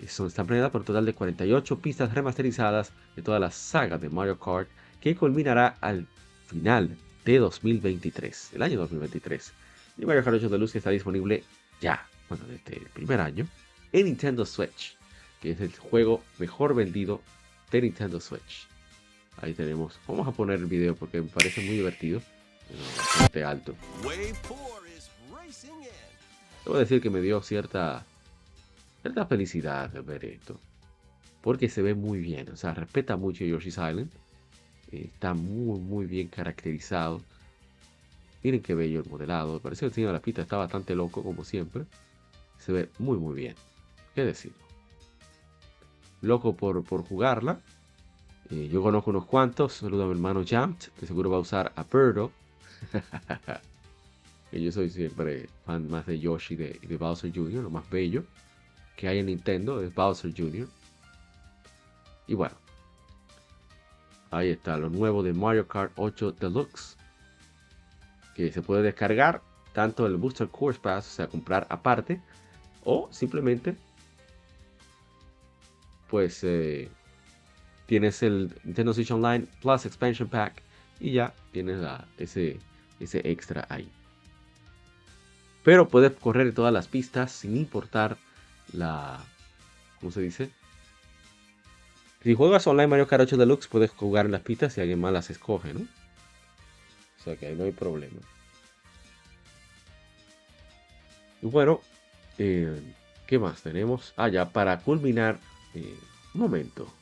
[0.07, 4.09] son, están planeadas por un total de 48 pistas remasterizadas de toda la saga de
[4.09, 4.69] Mario Kart
[5.01, 6.07] que culminará al
[6.47, 9.53] final de 2023, el año 2023.
[9.99, 11.43] Y Mario Kart 8 Deluxe está disponible
[11.81, 13.47] ya, bueno, desde el primer año,
[13.93, 14.97] en Nintendo Switch,
[15.41, 17.21] que es el juego mejor vendido
[17.71, 18.67] de Nintendo Switch.
[19.41, 22.21] Ahí tenemos, vamos a poner el video porque me parece muy divertido,
[22.97, 23.75] bastante alto.
[26.65, 28.05] Debo decir que me dio cierta
[29.05, 30.59] la felicidad de ver esto.
[31.43, 32.51] Porque se ve muy bien.
[32.51, 34.11] O sea, respeta mucho Yoshi's Island.
[34.91, 37.21] está muy, muy bien caracterizado.
[38.43, 39.61] miren qué bello el modelado.
[39.61, 41.85] Parece que el diseño de la pista está bastante loco, como siempre.
[42.59, 43.55] Se ve muy, muy bien.
[44.15, 44.53] ¿Qué decir?
[46.21, 47.61] Loco por, por jugarla.
[48.51, 49.75] Eh, yo conozco unos cuantos.
[49.75, 52.33] Saludo a mi hermano Jumped, que seguro va a usar a Birdo.
[54.53, 58.25] yo soy siempre fan más de Yoshi y de, de Bowser Jr., lo más bello
[58.99, 60.69] que hay en Nintendo es Bowser Jr.
[62.27, 62.57] Y bueno,
[64.33, 66.97] ahí está lo nuevo de Mario Kart 8 Deluxe,
[68.35, 69.41] que se puede descargar
[69.73, 72.21] tanto el Booster Course Pass, o sea, comprar aparte,
[72.85, 73.77] o simplemente,
[76.11, 76.91] pues, eh,
[77.87, 80.61] tienes el Nintendo Switch Online Plus Expansion Pack
[80.99, 81.79] y ya tienes
[82.19, 82.59] ese,
[82.99, 83.89] ese extra ahí.
[85.63, 88.17] Pero puedes correr todas las pistas sin importar
[88.73, 89.21] la...
[90.01, 90.51] ¿Cómo se dice?
[92.23, 95.13] Si juegas online Mario Kart 8 Deluxe, puedes jugar en las pistas si alguien más
[95.13, 95.81] las escoge, ¿no?
[95.81, 98.21] O sea que ahí no hay problema.
[101.41, 101.81] Y bueno,
[102.39, 102.81] eh,
[103.27, 104.13] ¿qué más tenemos?
[104.17, 105.39] Ah, ya, para culminar,
[105.75, 105.97] eh,
[106.35, 106.93] un momento.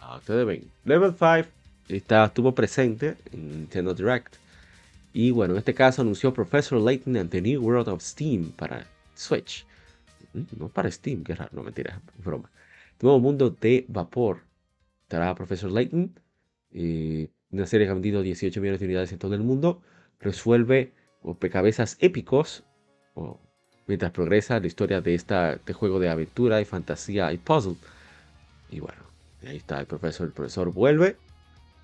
[0.00, 1.48] Ah, ustedes ven, Level 5
[1.88, 4.43] está, estuvo presente en Nintendo Direct
[5.14, 8.84] y bueno, en este caso anunció Professor Layton and the New World of Steam para
[9.14, 9.64] Switch.
[10.32, 12.50] Mm, no para Steam, qué raro, no mentira, broma.
[13.00, 14.40] Nuevo mundo de vapor.
[15.02, 16.18] Estará Professor Layton.
[16.72, 19.82] Eh, una serie que ha vendido 18 millones de unidades en todo el mundo.
[20.18, 20.92] Resuelve
[21.50, 22.64] cabezas épicos.
[23.86, 27.76] mientras progresa la historia de este juego de aventura y fantasía y puzzle.
[28.68, 29.02] Y bueno,
[29.46, 30.26] ahí está el profesor.
[30.26, 31.16] El profesor vuelve.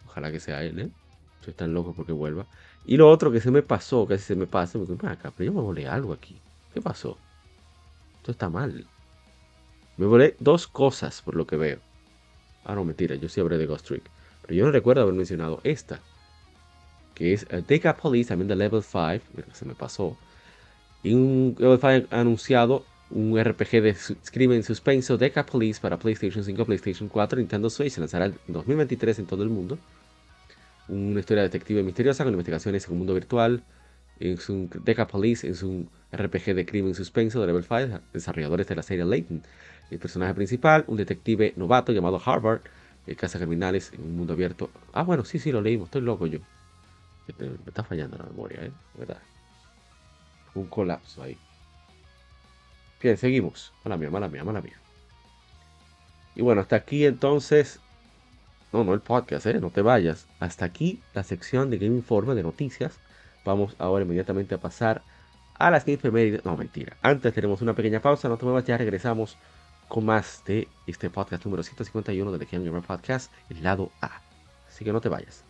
[0.06, 0.90] Ojalá que sea él, ¿eh?
[1.38, 2.46] Estoy tan loco porque vuelva.
[2.84, 5.52] Y lo otro que se me pasó, casi se me pasa, me digo, acá, pero
[5.52, 6.40] yo me volé algo aquí.
[6.72, 7.18] ¿Qué pasó?
[8.18, 8.86] Esto está mal.
[9.96, 11.78] Me volé dos cosas por lo que veo.
[12.64, 14.04] Ah, no, mentira, yo sí hablé de Ghost Trick.
[14.42, 16.00] Pero yo no recuerdo haber mencionado esta.
[17.14, 19.20] Que es Deca Police, también de Level 5.
[19.52, 20.16] Se me pasó.
[21.02, 26.44] Y un Level 5 ha anunciado un RPG de Screaming Suspenso Deca Police para PlayStation
[26.44, 27.92] 5, PlayStation 4, Nintendo Switch.
[27.92, 29.78] Se lanzará en 2023 en todo el mundo
[30.90, 33.62] una historia detective misteriosa con investigaciones en un mundo virtual.
[34.18, 38.76] Es un Deca Police, es un RPG de crimen suspenso de Level 5, desarrolladores de
[38.76, 39.42] la serie Layton.
[39.90, 42.60] El personaje principal, un detective novato llamado Harvard,
[43.06, 44.70] el caza criminales en un mundo abierto.
[44.92, 46.40] Ah, bueno, sí, sí, lo leímos, estoy loco yo.
[47.38, 48.72] Me está fallando la memoria, ¿eh?
[50.54, 51.38] Un colapso ahí.
[53.02, 53.72] Bien, seguimos.
[53.84, 54.78] Mala mía, mala mía, mala mía.
[56.34, 57.80] Y bueno, hasta aquí entonces
[58.72, 59.60] no, no el podcast, ¿eh?
[59.60, 60.26] No te vayas.
[60.38, 62.98] Hasta aquí la sección de Game Informe de noticias.
[63.44, 65.02] Vamos ahora inmediatamente a pasar
[65.58, 66.44] a las Game Efemérides.
[66.44, 66.96] No, mentira.
[67.02, 68.28] Antes tenemos una pequeña pausa.
[68.28, 69.36] No te muevas, ya regresamos
[69.88, 74.20] con más de este podcast número 151 de The Game Gamer Podcast, el lado A.
[74.68, 75.49] Así que no te vayas.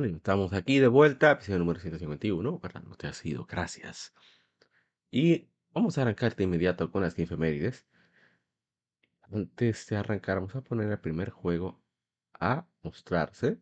[0.00, 2.82] Bueno, estamos aquí de vuelta, episodio número 151, ¿verdad?
[2.84, 4.14] No te ha sido, gracias.
[5.10, 7.86] Y vamos a arrancar de inmediato con las efemérides.
[9.30, 11.82] Antes de arrancar, vamos a poner el primer juego
[12.32, 13.58] a mostrarse,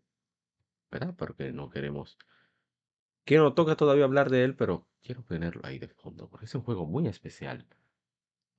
[0.92, 1.12] ¿verdad?
[1.16, 2.16] Porque no queremos
[3.24, 6.54] que no toca todavía hablar de él, pero quiero tenerlo ahí de fondo, porque es
[6.54, 7.66] un juego muy especial,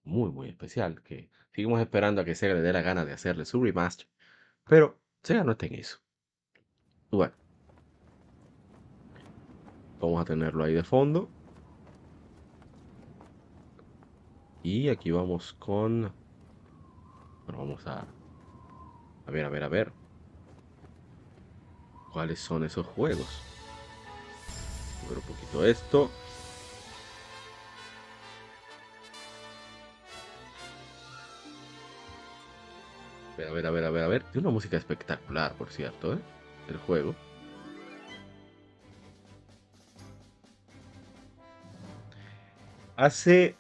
[0.04, 3.46] muy, muy especial, que seguimos esperando a que Sega le dé la gana de hacerle
[3.46, 4.10] su remaster,
[4.66, 6.02] pero Sega no está en eso.
[7.10, 7.34] Bueno,
[10.00, 11.30] Vamos a tenerlo ahí de fondo.
[14.64, 16.14] Y aquí vamos con...
[17.46, 18.06] Bueno, vamos a...
[19.26, 19.92] A ver, a ver, a ver.
[22.14, 23.42] ¿Cuáles son esos juegos?
[25.08, 26.10] Ver un poquito esto.
[33.38, 34.24] A ver, a ver, a ver, a ver.
[34.24, 36.20] Tiene una música espectacular, por cierto, ¿eh?
[36.68, 37.16] El juego.
[43.00, 43.56] Hace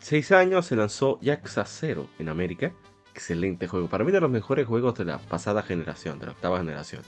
[0.00, 2.72] seis años se lanzó Yakuza 0 en América.
[3.14, 3.88] Excelente juego.
[3.88, 7.02] Para mí de los mejores juegos de la pasada generación, de la octava generación.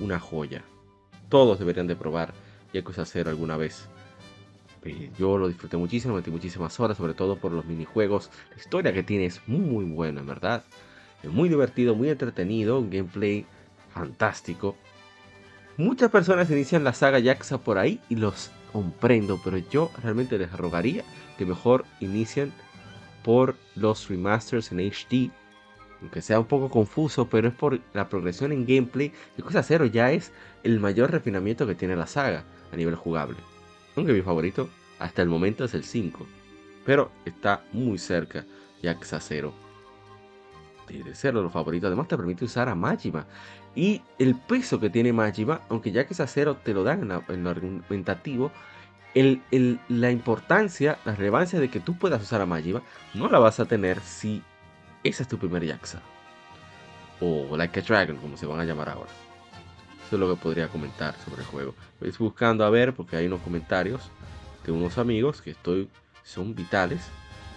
[0.00, 0.62] Una joya.
[1.28, 2.32] Todos deberían de probar
[2.72, 3.88] Yakuza 0 alguna vez.
[4.84, 8.30] Eh, yo lo disfruté muchísimo, metí muchísimas horas, sobre todo por los minijuegos.
[8.50, 10.62] La historia que tiene es muy buena, en verdad.
[11.24, 13.46] Es muy divertido, muy entretenido, un gameplay
[13.92, 14.76] fantástico.
[15.76, 20.52] Muchas personas inician la saga Yakuza por ahí y los comprendo, pero yo realmente les
[20.52, 21.04] rogaría
[21.38, 22.52] que mejor inicien
[23.22, 25.30] por los remasters en HD.
[26.00, 29.12] Aunque sea un poco confuso, pero es por la progresión en gameplay.
[29.36, 33.38] El Cosa Cero ya es el mayor refinamiento que tiene la saga a nivel jugable.
[33.96, 36.26] Aunque mi favorito hasta el momento es el 5.
[36.84, 38.44] Pero está muy cerca
[38.82, 39.66] Yakuza 0
[40.88, 41.88] de ser los favoritos.
[41.88, 43.26] Además te permite usar a Majima.
[43.76, 47.44] Y el peso que tiene Majima, aunque ya que es acero te lo dan en,
[47.44, 48.50] lo argumentativo,
[49.14, 53.66] la importancia, la relevancia de que tú puedas usar a Majima, no la vas a
[53.66, 54.42] tener si
[55.04, 56.00] esa es tu primer Yakuza.
[57.20, 59.10] O Like a Dragon, como se van a llamar ahora.
[60.06, 61.74] Eso es lo que podría comentar sobre el juego.
[62.00, 64.10] Estoy buscando a ver, porque hay unos comentarios
[64.64, 65.90] de unos amigos que estoy
[66.24, 67.00] son vitales.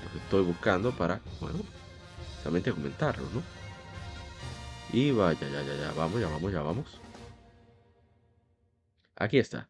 [0.04, 1.60] Los que estoy buscando para, bueno,
[2.42, 3.59] solamente comentarlo, ¿no?
[4.92, 7.02] Y vaya, ya, ya, ya, vamos, ya vamos, ya vamos.
[9.16, 9.70] Aquí está.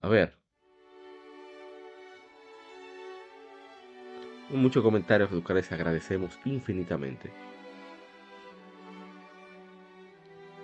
[0.00, 0.34] A ver.
[4.50, 7.30] Muchos comentarios, los cuales agradecemos infinitamente.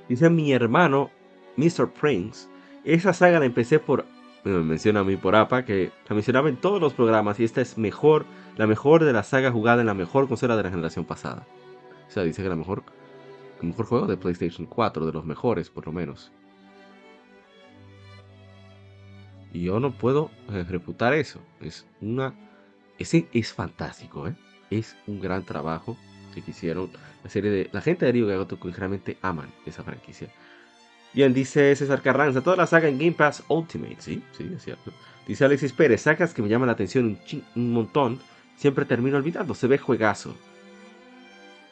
[0.08, 1.10] Dice mi hermano,
[1.56, 1.92] Mr.
[1.92, 2.48] Prince.
[2.84, 4.06] Esa saga la empecé por.
[4.42, 7.40] Me menciona a mí por APA, que la mencionaba en todos los programas.
[7.40, 10.64] Y esta es mejor, la mejor de la saga jugada en la mejor consola de
[10.64, 11.46] la generación pasada.
[12.06, 12.84] O sea, dice que la mejor
[13.60, 16.32] el mejor juego de PlayStation 4, de los mejores por lo menos.
[19.52, 21.40] Y yo no puedo eh, reputar eso.
[21.60, 22.34] Es una.
[22.98, 24.34] Ese es fantástico, ¿eh?
[24.70, 25.96] Es un gran trabajo
[26.34, 26.90] que hicieron
[27.22, 27.70] la serie de.
[27.72, 30.28] La gente de Ryu Gagoto que realmente aman esa franquicia.
[31.14, 34.92] Bien, dice César Carranza, toda la saga en Game Pass Ultimate, sí, sí, es cierto.
[35.28, 37.16] Dice Alexis Pérez, sagas que me llaman la atención
[37.54, 38.18] un montón,
[38.56, 40.34] siempre termino olvidando, se ve juegazo.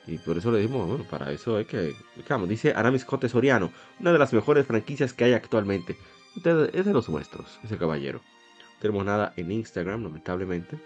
[0.06, 1.94] Y por eso le dijimos, bueno, para eso hay que.
[2.16, 5.96] Digamos, dice Aramis Cote Soriano, una de las mejores franquicias que hay actualmente.
[6.36, 8.18] Es de los nuestros, ese caballero.
[8.18, 10.78] No tenemos nada en Instagram, lamentablemente.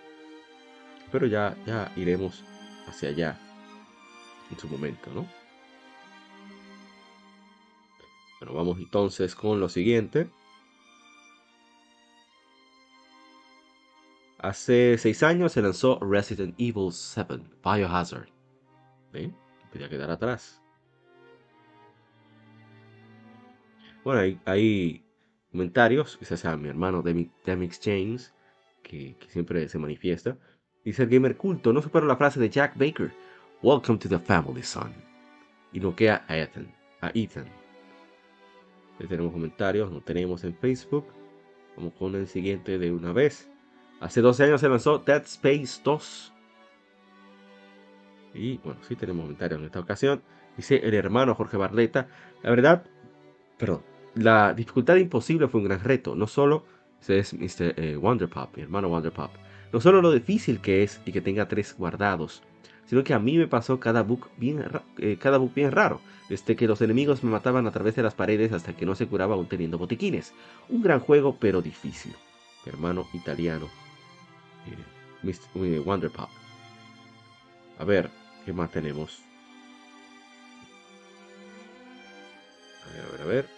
[1.10, 2.44] Pero ya, ya iremos
[2.88, 3.40] hacia allá
[4.50, 5.26] en su momento, ¿no?
[8.40, 10.28] Bueno, vamos entonces con lo siguiente.
[14.38, 18.35] Hace seis años se lanzó Resident Evil 7 Biohazard.
[19.16, 19.34] ¿Ven?
[19.72, 20.62] Podía quedar atrás.
[24.04, 25.04] Bueno, hay,
[25.50, 28.34] comentarios, quizás sea mi hermano Demix James,
[28.82, 30.36] que, siempre se manifiesta.
[30.84, 33.10] Dice el gamer culto, no supero la frase de Jack Baker.
[33.62, 34.92] Welcome to the family, son.
[35.72, 36.72] Y noquea a Ethan.
[37.00, 37.46] A Ethan.
[39.08, 41.06] tenemos comentarios, no tenemos en Facebook.
[41.76, 43.50] Vamos con el siguiente de una vez.
[44.00, 46.34] Hace 12 años se lanzó Dead Space 2.
[48.36, 50.22] Y bueno, sí tenemos comentarios en esta ocasión.
[50.56, 52.08] Dice el hermano Jorge Barleta.
[52.42, 52.84] La verdad,
[53.58, 53.82] perdón,
[54.14, 56.14] la dificultad imposible fue un gran reto.
[56.14, 56.64] No solo,
[57.08, 57.74] es Mr.
[57.76, 59.30] Eh, Wonderpop, mi hermano Wonderpop.
[59.72, 62.42] No solo lo difícil que es y que tenga tres guardados,
[62.86, 64.64] sino que a mí me pasó cada bug bien,
[64.98, 68.14] eh, cada bug bien raro, desde que los enemigos me mataban a través de las
[68.14, 70.34] paredes hasta que no se curaba aún teniendo botiquines.
[70.68, 72.14] Un gran juego, pero difícil.
[72.64, 73.66] Mi hermano italiano,
[74.66, 75.80] eh, Mr.
[75.84, 76.28] Wonderpop.
[77.78, 78.10] A ver,
[78.46, 79.18] ¿qué más tenemos?
[82.86, 83.48] A ver, a ver, a ver.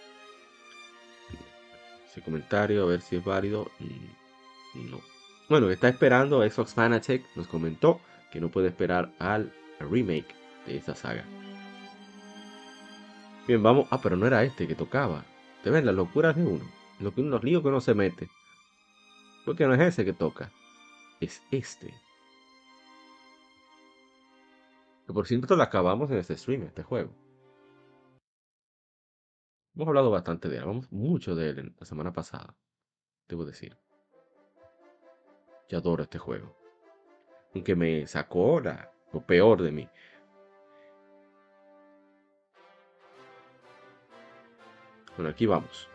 [2.09, 3.71] Ese comentario, a ver si es válido.
[3.79, 4.99] Mm, no.
[5.47, 10.35] Bueno, está esperando Xbox Fanatec, nos comentó que no puede esperar al remake
[10.65, 11.23] de esta saga.
[13.47, 13.87] Bien, vamos.
[13.91, 15.23] Ah, pero no era este que tocaba.
[15.63, 16.65] Te ven las locuras de uno.
[16.99, 18.27] Lo que, los líos que uno se mete.
[19.45, 20.51] Porque no es ese que toca.
[21.19, 21.93] Es este.
[25.09, 27.09] Que por cierto lo acabamos en este stream, este juego.
[29.73, 30.61] Hemos hablado bastante de él.
[30.61, 32.55] Hablamos mucho de él la semana pasada.
[33.27, 33.75] Debo decir.
[35.67, 36.55] Yo adoro este juego.
[37.55, 39.89] Aunque me sacó lo peor de mí.
[45.15, 45.89] Bueno, aquí vamos.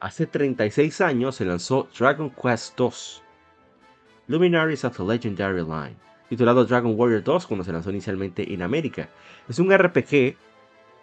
[0.00, 3.22] Hace 36 años se lanzó Dragon Quest II,
[4.32, 5.94] Luminaries of the Legendary Line,
[6.30, 9.10] titulado Dragon Warrior 2 cuando se lanzó inicialmente en América.
[9.46, 10.36] Es un RPG.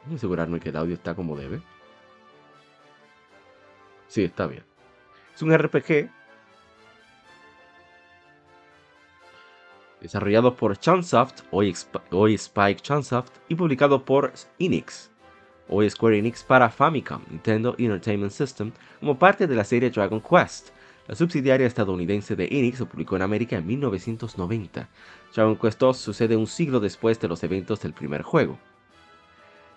[0.05, 1.61] Voy a asegurarme que el audio está como debe.
[4.07, 4.63] Sí, está bien.
[5.35, 6.09] Es un RPG
[10.01, 11.75] desarrollado por Chunsoft, hoy,
[12.33, 15.11] Spike Chunsoft, y publicado por Enix,
[15.67, 20.69] hoy Square Enix para Famicom, Nintendo Entertainment System, como parte de la serie Dragon Quest.
[21.09, 24.87] La subsidiaria estadounidense de Enix lo publicó en América en 1990.
[25.33, 28.59] Dragon Quest 2 sucede un siglo después de los eventos del primer juego.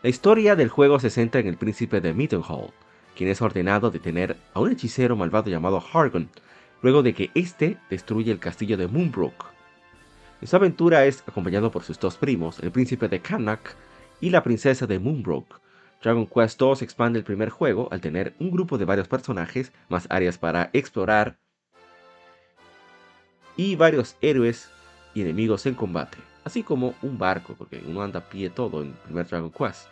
[0.03, 2.75] La historia del juego se centra en el príncipe de Mittenhall,
[3.17, 6.29] quien es ordenado detener a un hechicero malvado llamado Hargon,
[6.83, 9.47] luego de que éste destruye el castillo de Moonbrook.
[10.43, 13.75] En su aventura es acompañado por sus dos primos, el príncipe de Karnak
[14.21, 15.63] y la princesa de Moonbrook.
[16.03, 20.07] Dragon Quest II expande el primer juego al tener un grupo de varios personajes, más
[20.11, 21.39] áreas para explorar
[23.57, 24.69] y varios héroes
[25.15, 28.89] y enemigos en combate, así como un barco, porque uno anda a pie todo en
[28.89, 29.87] el primer Dragon Quest.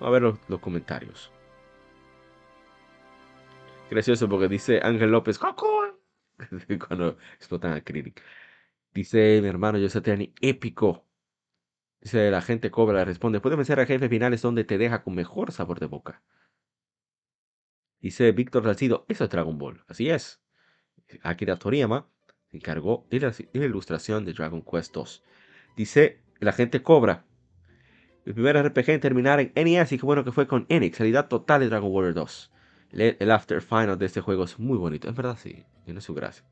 [0.00, 1.30] Vamos a ver los, comentarios.
[3.90, 5.38] Gracioso porque dice Ángel López.
[6.88, 8.14] Cuando explotan a Krillin.
[8.94, 10.00] Dice mi hermano José
[10.40, 11.07] épico.
[12.00, 15.52] Dice la gente cobra, responde, puede vencer a jefe finales donde te deja con mejor
[15.52, 16.22] sabor de boca.
[18.00, 19.84] Dice Víctor Salcido, eso es Dragon Ball.
[19.88, 20.40] Así es.
[21.22, 22.08] Akira Toriyama
[22.50, 23.32] se encargó de la,
[23.64, 25.24] ilustración de Dragon Quest 2.
[25.76, 27.24] Dice, la gente cobra.
[28.24, 31.28] El primer RPG en terminar en NES y qué bueno que fue con Enix, calidad
[31.28, 32.52] total de Dragon Warrior 2.
[32.92, 36.44] El, after final de este juego es muy bonito, en verdad sí, tiene su gracia.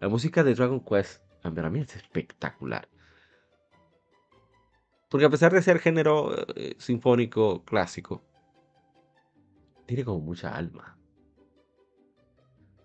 [0.00, 2.88] La música de Dragon Quest para mí es espectacular.
[5.12, 8.24] Porque a pesar de ser género eh, sinfónico clásico,
[9.84, 10.96] tiene como mucha alma.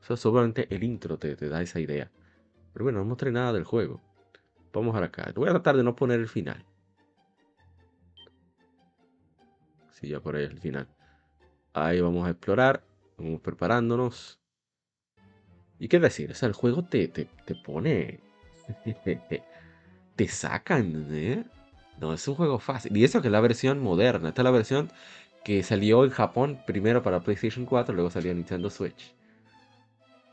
[0.01, 2.11] Eso solamente el intro te, da esa idea.
[2.73, 4.01] Pero bueno, no mostré nada del juego.
[4.73, 5.31] Vamos a acá.
[5.37, 6.65] Voy a tratar de no poner el final.
[9.91, 10.89] Sí, ya por ahí el final.
[11.71, 12.83] Ahí vamos a explorar.
[13.17, 14.37] Vamos preparándonos.
[15.79, 16.31] ¿Y qué decir?
[16.31, 18.19] O sea, el juego te, te, te pone.
[20.17, 21.45] te sacan, ¿eh?
[21.99, 22.95] No, es un juego fácil.
[22.95, 24.29] Y eso que es la versión moderna.
[24.29, 24.91] Esta es la versión
[25.43, 29.15] que salió en Japón primero para PlayStation 4, luego salió en Nintendo Switch.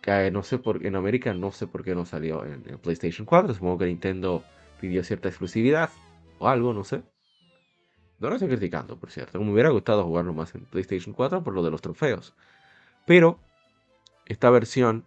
[0.03, 3.55] Que no sé por en América no sé por qué no salió en PlayStation 4.
[3.55, 4.45] Supongo que Nintendo
[4.81, 5.91] pidió cierta exclusividad
[6.39, 7.03] o algo, no sé.
[8.19, 9.41] No lo estoy criticando, por cierto.
[9.41, 12.35] Me hubiera gustado jugarlo más en PlayStation 4 por lo de los trofeos.
[13.07, 13.39] Pero
[14.27, 15.07] esta versión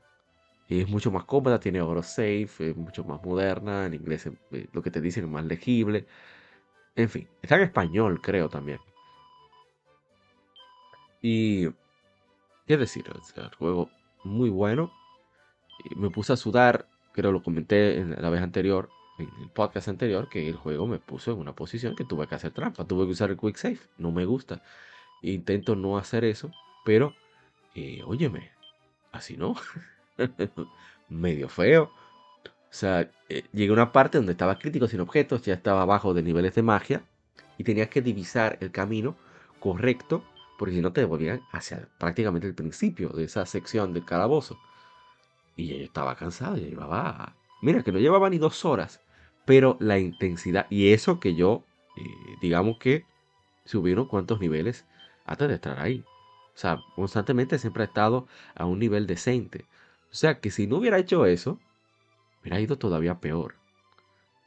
[0.69, 4.91] es mucho más cómoda, tiene safe, es mucho más moderna, en inglés eh, lo que
[4.91, 6.07] te dicen es más legible.
[6.97, 8.79] En fin, está en español, creo también.
[11.21, 11.67] Y
[12.65, 13.05] qué decir,
[13.35, 13.91] el juego
[14.23, 14.91] muy bueno.
[15.95, 20.27] me puse a sudar, creo lo comenté en la vez anterior, en el podcast anterior,
[20.27, 23.11] que el juego me puso en una posición que tuve que hacer trampa, tuve que
[23.11, 24.63] usar el quick save, no me gusta.
[25.21, 26.51] Intento no hacer eso,
[26.83, 27.13] pero,
[27.75, 28.49] eh, óyeme,
[29.11, 29.55] así no.
[31.09, 31.91] medio feo.
[32.69, 36.13] O sea, eh, llegué a una parte donde estaba crítico sin objetos, ya estaba abajo
[36.13, 37.03] de niveles de magia
[37.57, 39.15] y tenías que divisar el camino
[39.59, 40.23] correcto
[40.57, 44.57] porque si no te devolvían hacia prácticamente el principio de esa sección del calabozo.
[45.55, 49.01] Y yo estaba cansado, ya llevaba, mira que no llevaba ni dos horas,
[49.45, 51.63] pero la intensidad y eso que yo,
[51.95, 52.01] eh,
[52.41, 53.05] digamos que
[53.65, 54.85] subieron cuantos niveles
[55.25, 56.03] antes de estar ahí.
[56.55, 59.65] O sea, constantemente siempre ha estado a un nivel decente.
[60.11, 61.59] O sea que si no hubiera hecho eso,
[62.47, 63.55] hubiera ido todavía peor.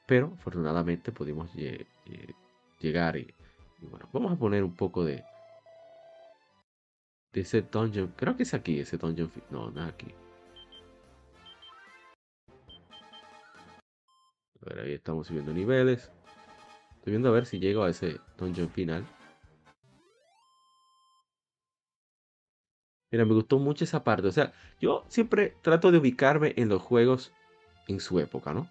[0.07, 1.51] Pero afortunadamente pudimos
[2.81, 3.33] llegar y,
[3.83, 5.23] bueno, vamos a poner un poco de,
[7.33, 8.13] de ese dungeon.
[8.17, 9.31] Creo que es aquí, ese dungeon.
[9.51, 10.15] No, no es aquí.
[14.63, 16.11] A ver, ahí estamos subiendo niveles.
[16.97, 19.07] Estoy viendo a ver si llego a ese dungeon final.
[23.13, 24.29] Mira, me gustó mucho esa parte.
[24.29, 27.33] O sea, yo siempre trato de ubicarme en los juegos
[27.89, 28.69] en su época, ¿no?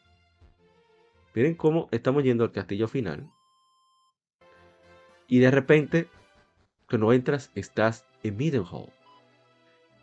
[1.33, 3.29] Miren cómo estamos yendo al castillo final.
[5.27, 6.09] Y de repente,
[6.89, 8.89] cuando entras, estás en Middlehall.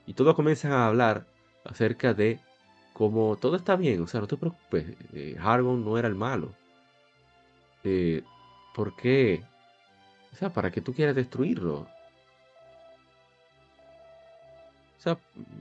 [0.07, 1.27] Y todos comienzan a hablar
[1.65, 2.41] acerca de
[2.93, 4.03] cómo todo está bien.
[4.03, 4.97] O sea, no te preocupes.
[5.13, 6.55] Eh, no era el malo.
[7.83, 8.23] Eh,
[8.75, 9.43] ¿Por qué?
[10.33, 11.89] O sea, ¿para qué tú quieres destruirlo?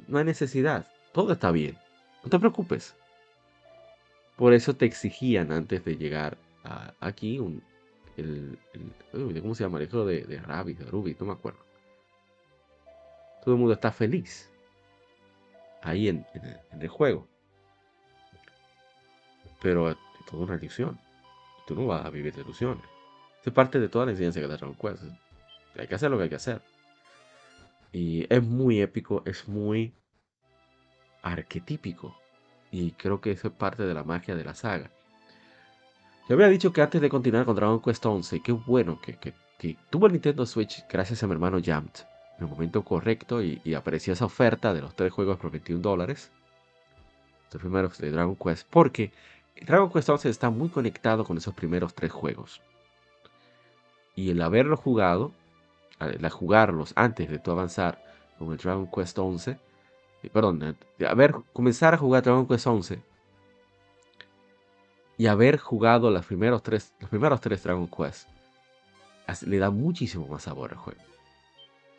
[0.07, 0.87] no hay necesidad.
[1.11, 1.77] Todo está bien.
[2.23, 2.95] No te preocupes.
[4.35, 6.37] Por eso te exigían antes de llegar
[6.99, 7.61] aquí un,
[8.17, 8.57] el,
[9.41, 9.77] ¿cómo se llama?
[9.77, 11.59] El hijo de, de de Ruby, no me acuerdo.
[13.43, 14.49] Todo el mundo está feliz
[15.85, 16.25] ahí en,
[16.79, 17.27] el, juego.
[19.61, 19.97] Pero es
[20.29, 20.99] toda una ilusión.
[21.67, 22.83] Tú no vas a vivir de ilusiones.
[23.43, 25.03] Es parte de toda la enseñanza que te Dragon Quest.
[25.77, 26.61] Hay que hacer lo que hay que hacer.
[27.91, 29.93] Y es muy épico, es muy
[31.21, 32.19] arquetípico.
[32.75, 34.91] Y creo que eso es parte de la magia de la saga.
[36.27, 39.33] Yo había dicho que antes de continuar con Dragon Quest 11, qué bueno que,
[39.89, 41.95] tuvo el Nintendo Switch gracias a mi hermano Jammed
[42.37, 45.81] en el momento correcto y, y, apareció esa oferta de los tres juegos por 21
[45.81, 46.33] dólares.
[47.53, 48.67] Los primeros de Dragon Quest.
[48.69, 49.13] Porque
[49.65, 52.61] Dragon Quest 11 está muy conectado con esos primeros tres juegos.
[54.15, 55.31] Y el haberlo jugado
[55.97, 58.03] a, jugarlos antes de tu avanzar
[58.37, 59.57] con el Dragon Quest 11, eh,
[60.29, 60.77] perdón,
[61.07, 63.01] a ver, comenzar a jugar Dragon Quest 11
[65.17, 68.27] y haber jugado los primeros tres, los primeros tres Dragon Quest,
[69.45, 71.01] le da muchísimo más sabor al juego.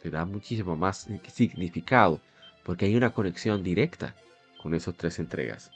[0.02, 2.20] Le da muchísimo más significado,
[2.64, 4.14] porque hay una conexión directa
[4.62, 5.70] con esas tres entregas.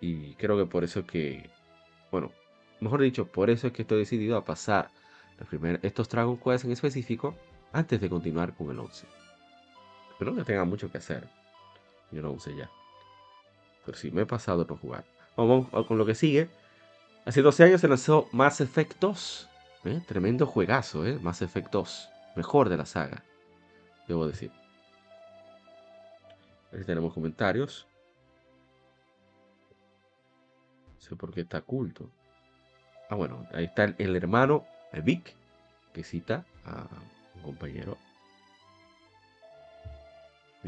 [0.00, 1.50] Y creo que por eso que,
[2.10, 2.32] bueno,
[2.80, 4.90] mejor dicho, por eso es que estoy decidido a pasar
[5.82, 7.36] estos Dragon Quest en específico
[7.72, 9.06] antes de continuar con el 11.
[10.18, 11.28] Pero no tenga mucho que hacer.
[12.10, 12.70] Yo no 11 ya.
[13.84, 15.04] Pero sí, me he pasado por jugar.
[15.36, 16.50] Vamos con lo que sigue.
[17.24, 19.48] Hace 12 años se lanzó Mass Effect 2.
[19.84, 20.02] ¿eh?
[20.06, 21.18] Tremendo juegazo, ¿eh?
[21.20, 22.08] Mass Effect 2.
[22.36, 23.22] Mejor de la saga.
[24.06, 24.50] Debo decir.
[26.72, 27.86] Aquí tenemos comentarios.
[30.94, 32.10] No sé por qué está oculto.
[33.08, 34.66] Ah, bueno, ahí está el hermano
[35.02, 35.34] Vic,
[35.94, 36.86] que cita a
[37.36, 37.96] un compañero.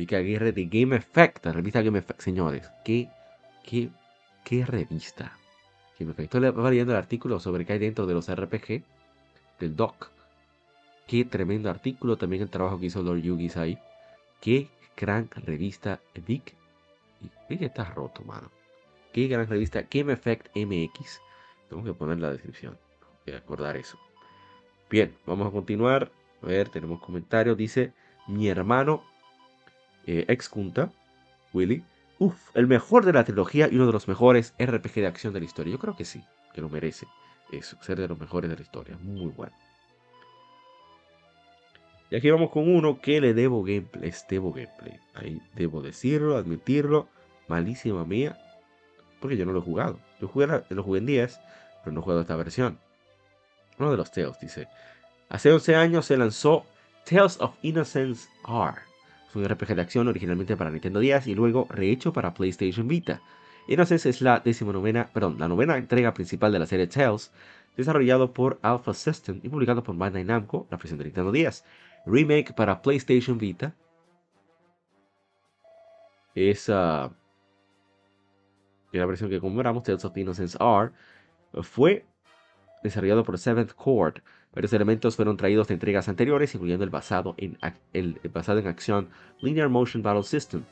[0.00, 2.70] Vic Aguirre de Game Effect, la revista Game Effect, señores.
[2.86, 3.10] ¿Qué,
[3.62, 3.90] qué,
[4.44, 5.36] qué revista?
[5.98, 6.34] Game Effect.
[6.34, 8.82] Estoy leyendo el artículo sobre qué hay dentro de los RPG
[9.58, 10.10] del Doc.
[11.06, 12.16] Qué tremendo artículo.
[12.16, 13.78] También el trabajo que hizo Lord Yugis ahí.
[14.40, 16.54] Qué gran revista Vic.
[17.50, 18.50] Vic está roto, mano.
[19.12, 21.20] Qué gran revista Game Effect MX.
[21.68, 22.78] Tengo que poner la descripción.
[23.26, 23.98] Voy a acordar eso.
[24.88, 26.10] Bien, vamos a continuar.
[26.42, 27.54] A ver, tenemos comentarios.
[27.58, 27.92] Dice
[28.28, 29.09] mi hermano
[30.06, 30.90] eh, ex junta,
[31.52, 31.84] Willy.
[32.18, 35.40] Uf, el mejor de la trilogía y uno de los mejores RPG de acción de
[35.40, 35.72] la historia.
[35.72, 36.22] Yo creo que sí,
[36.54, 37.06] que lo merece.
[37.50, 38.98] Eso, ser de los mejores de la historia.
[39.02, 39.56] Muy bueno.
[42.10, 44.08] Y aquí vamos con uno que le debo gameplay.
[44.08, 44.98] Es debo gameplay.
[45.14, 47.08] Ahí debo decirlo, admitirlo.
[47.48, 48.38] Malísima mía.
[49.20, 49.98] Porque yo no lo he jugado.
[50.20, 51.40] Yo jugué, lo jugué en 10,
[51.82, 52.78] pero no he jugado esta versión.
[53.78, 54.68] Uno de los Tales dice.
[55.28, 56.66] Hace 11 años se lanzó
[57.08, 58.89] Tales of Innocence R.
[59.30, 63.22] Es un RPG de acción originalmente para Nintendo 10 y luego rehecho para PlayStation Vita.
[63.68, 64.42] Innocence es la
[64.72, 67.30] novena, perdón, la novena entrega principal de la serie Tales,
[67.76, 71.64] desarrollado por Alpha System y publicado por Bandai Namco, la versión de Nintendo 10.
[72.06, 73.72] Remake para PlayStation Vita.
[76.34, 77.12] Esa
[78.90, 80.90] la versión que conmemoramos, Tales of Innocence R,
[81.62, 82.04] fue
[82.82, 84.18] desarrollado por Seventh Court.
[84.52, 87.56] Varios elementos fueron traídos de entregas anteriores, incluyendo el basado en,
[87.92, 89.08] el basado en acción
[89.40, 90.64] Linear Motion Battle System.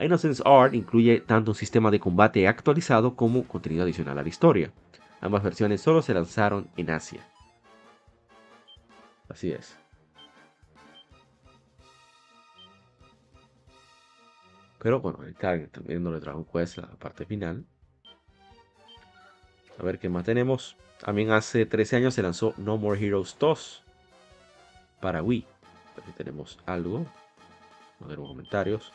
[0.00, 4.72] Innocence Art incluye tanto un sistema de combate actualizado como contenido adicional a la historia.
[5.20, 7.24] Ambas versiones solo se lanzaron en Asia.
[9.28, 9.78] Así es.
[14.80, 15.52] Pero bueno, está
[15.84, 17.64] viendo el Dragon Quest, la parte final.
[19.78, 20.76] A ver qué más tenemos.
[21.04, 23.82] También hace 13 años se lanzó No More Heroes 2
[25.00, 25.44] para Wii.
[26.00, 27.04] Aquí tenemos algo.
[27.98, 28.92] No tenemos comentarios.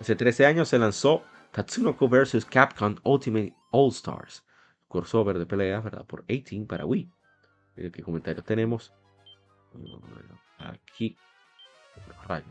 [0.00, 2.46] Hace 13 años se lanzó Tatsunoko vs.
[2.46, 4.42] Capcom Ultimate All Stars.
[4.88, 6.06] Crossover de pelea, ¿verdad?
[6.06, 7.10] Por 18 para Wii.
[7.74, 8.92] ¿Qué comentarios tenemos?
[10.58, 11.14] Aquí.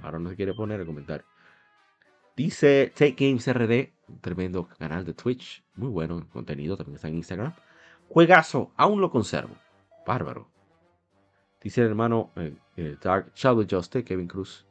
[0.04, 1.26] Ahora no se quiere poner el comentario.
[2.36, 7.56] Dice Take Games RD, tremendo canal de Twitch, muy bueno contenido, también está en Instagram.
[8.10, 9.56] Juegazo, aún lo conservo.
[10.06, 10.48] Bárbaro.
[11.62, 14.66] Dice el hermano eh, eh, Dark Shadow Juste, Kevin Cruz.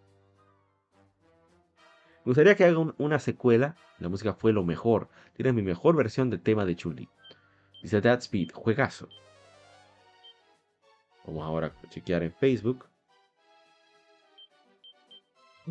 [2.25, 3.77] Me gustaría que haga una secuela.
[3.99, 5.09] La música fue lo mejor.
[5.35, 7.09] Tiene mi mejor versión del tema de Chuli.
[7.83, 9.09] Dice That Speed, juegazo.
[11.27, 12.87] Vamos ahora a chequear en Facebook.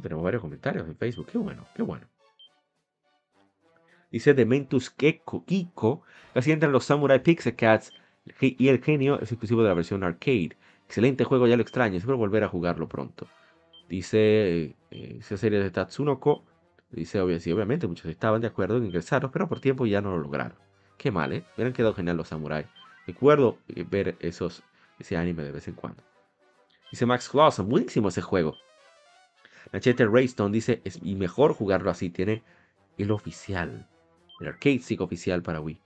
[0.01, 1.27] Tenemos varios comentarios en Facebook.
[1.27, 2.07] Qué bueno, qué bueno.
[4.13, 6.03] Dice Dementus Keko, Kiko.
[6.35, 7.91] Casi entran los Samurai Pixel Cats
[8.39, 10.55] y el genio es exclusivo de la versión arcade.
[10.85, 11.97] Excelente juego, ya lo extraño.
[11.97, 13.27] Espero volver a jugarlo pronto.
[13.89, 16.43] Dice eh, esa serie de Tatsunoko.
[16.91, 20.59] Dice, obviamente, muchos estaban de acuerdo en ingresarlos, pero por tiempo ya no lo lograron.
[20.99, 21.43] Qué mal, ¿eh?
[21.55, 22.67] Hubieran quedado genial los samurai.
[23.07, 24.61] Recuerdo eh, ver esos,
[24.99, 26.03] ese anime de vez en cuando.
[26.91, 28.57] Dice Max Clausen, buenísimo ese juego.
[29.71, 32.43] Machete Raystone dice, es y mejor jugarlo así, tiene
[32.99, 33.87] el oficial,
[34.39, 35.79] el arcade stick oficial para Wii.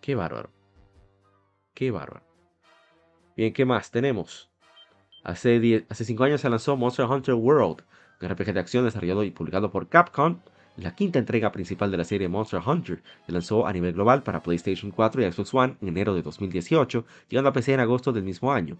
[0.00, 0.50] Qué bárbaro.
[1.74, 2.24] Qué bárbaro.
[3.36, 4.50] Bien, ¿qué más tenemos?
[5.24, 5.60] Hace
[5.90, 7.82] 5 años se lanzó Monster Hunter World,
[8.20, 10.40] un RPG de acción desarrollado y publicado por Capcom.
[10.76, 14.42] La quinta entrega principal de la serie Monster Hunter se lanzó a nivel global para
[14.42, 18.24] PlayStation 4 y Xbox One en enero de 2018, llegando a PC en agosto del
[18.24, 18.78] mismo año.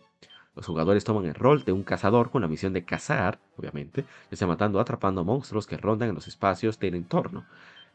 [0.57, 4.37] Los jugadores toman el rol de un cazador con la misión de cazar, obviamente, ya
[4.39, 7.45] sea matando o atrapando monstruos que rondan en los espacios del entorno.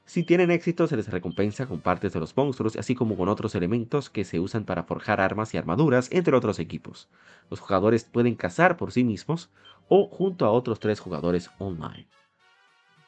[0.06, 3.56] Si tienen éxito, se les recompensa con partes de los monstruos, así como con otros
[3.56, 7.10] elementos que se usan para forjar armas y armaduras, entre otros equipos.
[7.50, 9.50] Los jugadores pueden cazar por sí mismos
[9.88, 12.08] o junto a otros tres jugadores online.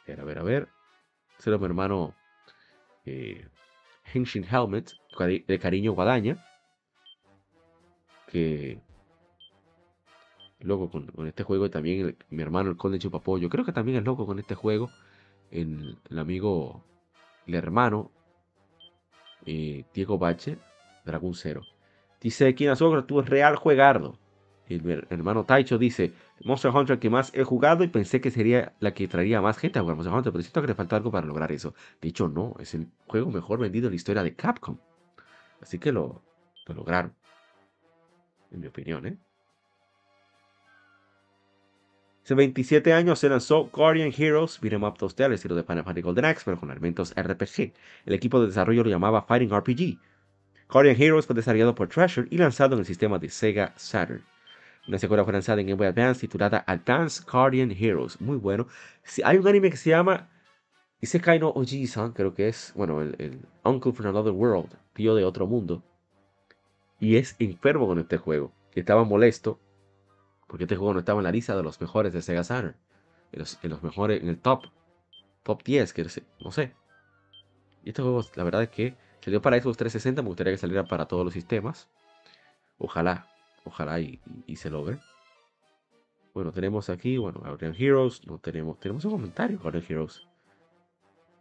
[0.02, 0.68] A ver, a ver, a ver.
[1.38, 2.16] Será mi hermano
[3.06, 3.48] eh,
[4.12, 4.94] Henshin Helmet,
[5.48, 6.44] de cariño Guadaña,
[8.28, 8.82] que
[10.64, 11.66] loco con, este juego.
[11.66, 13.50] Y también mi hermano, el Conde Chupapollo.
[13.50, 14.90] Creo que también es loco con este juego.
[15.52, 16.84] El, amigo,
[17.46, 18.12] el hermano,
[19.46, 20.58] eh, Diego Bache,
[21.06, 21.62] Dragon Zero.
[22.22, 24.18] Dice Kinazogro, tú es real juegardo.
[24.68, 26.14] El, hermano Taicho dice,
[26.44, 29.78] Monster Hunter que más he jugado y pensé que sería la que traería más gente
[29.78, 31.74] a jugar Monster Hunter, pero siento que le falta algo para lograr eso.
[32.02, 34.78] De hecho, no, es el juego mejor vendido en la historia de Capcom.
[35.62, 36.24] Así que lo,
[36.66, 37.14] lo lograron.
[38.52, 39.18] En mi opinión, ¿eh?
[42.24, 46.04] Hace 27 años se lanzó Guardian Heroes Beat'em Up 2D al estilo de Final Fantasy
[46.04, 47.74] Golden Axe, pero con elementos RPG.
[48.06, 50.00] El equipo de desarrollo lo llamaba Fighting RPG.
[50.72, 54.24] Guardian Heroes fue desarrollado por Treasure y lanzado en el sistema de Sega Saturn.
[54.88, 58.22] Una secuela fue lanzada en Game Boy Advance titulada Advanced Guardian Heroes.
[58.22, 58.68] Muy bueno.
[59.26, 60.30] Hay un anime que se llama
[61.02, 65.26] Isekai no Oji-san, creo que es, bueno, el, el, Uncle from Another World, tío de
[65.26, 65.84] otro mundo.
[67.02, 68.54] Y es enfermo con este juego.
[68.76, 69.60] Estaba molesto
[70.48, 72.76] porque este juego no estaba en la lista de los mejores de Sega Saturn.
[73.32, 73.40] En
[73.70, 74.66] los, mejores, en el top.
[75.44, 76.06] Top 10, que
[76.40, 76.76] no sé.
[77.84, 80.22] Y este juego, la verdad es que salió para Xbox 360.
[80.22, 81.90] Me gustaría que saliera para todos los sistemas.
[82.78, 83.28] Ojalá,
[83.66, 84.20] ojalá y,
[84.56, 85.00] se logre.
[86.34, 88.26] Bueno, tenemos aquí, bueno, Guardian Heroes.
[88.26, 90.28] No tenemos, tenemos un comentario, Guardian Heroes.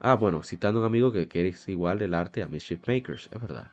[0.01, 3.29] Ah, bueno, citando a un amigo que, que es igual del arte a Mischief Makers,
[3.33, 3.71] es verdad.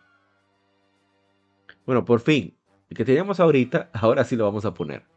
[1.86, 2.56] Bueno, por fin,
[2.90, 5.09] el que teníamos ahorita, ahora sí lo vamos a poner.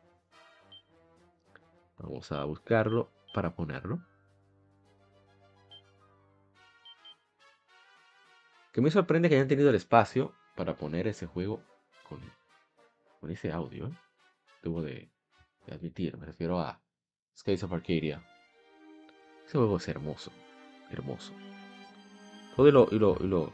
[2.02, 4.00] Vamos a buscarlo para ponerlo.
[8.72, 11.62] Que me sorprende que hayan tenido el espacio para poner ese juego
[12.08, 13.86] con, ese audio.
[13.86, 13.98] ¿eh?
[14.62, 15.10] Tuvo de,
[15.70, 16.80] admitir, me refiero a,
[17.36, 18.22] Skies of Arcadia.
[19.46, 20.32] Ese juego es hermoso.
[20.90, 21.32] Hermoso.
[22.56, 23.52] Todo y lo, y lo, y lo,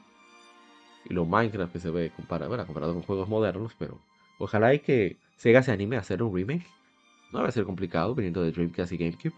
[1.04, 4.00] y lo Minecraft que se ve comparado, comparado con juegos modernos, pero
[4.38, 6.66] ojalá y que Sega se anime a hacer un remake.
[7.32, 9.34] No va a ser complicado viniendo de Dreamcast y GameCube.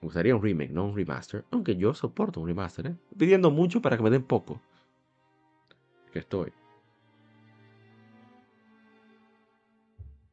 [0.00, 1.44] Me gustaría un remake, no un remaster.
[1.50, 2.96] Aunque yo soporto un remaster, ¿eh?
[3.16, 4.60] Pidiendo mucho para que me den poco.
[6.12, 6.52] Que estoy.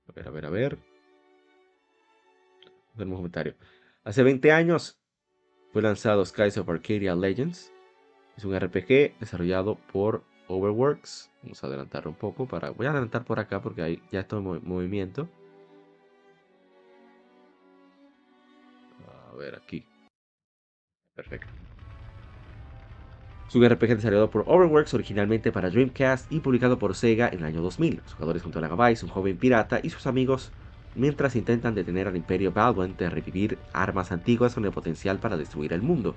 [0.07, 0.77] A ver, a ver, a ver.
[2.97, 3.55] Un comentario.
[4.03, 4.99] Hace 20 años
[5.73, 7.73] fue lanzado Skies of Arcadia Legends.
[8.37, 11.31] Es un RPG desarrollado por Overworks.
[11.41, 12.69] Vamos a adelantar un poco para.
[12.69, 15.27] Voy a adelantar por acá porque ahí ya estoy en movimiento.
[19.35, 19.85] Ver aquí.
[21.15, 21.47] Perfecto.
[23.47, 27.45] Es un RPG desarrollado por Overworks originalmente para Dreamcast y publicado por Sega en el
[27.45, 27.97] año 2000.
[28.03, 30.51] Los jugadores junto a Vice, un joven pirata y sus amigos
[30.95, 35.73] mientras intentan detener al Imperio Baldwin de revivir armas antiguas con el potencial para destruir
[35.73, 36.15] el mundo.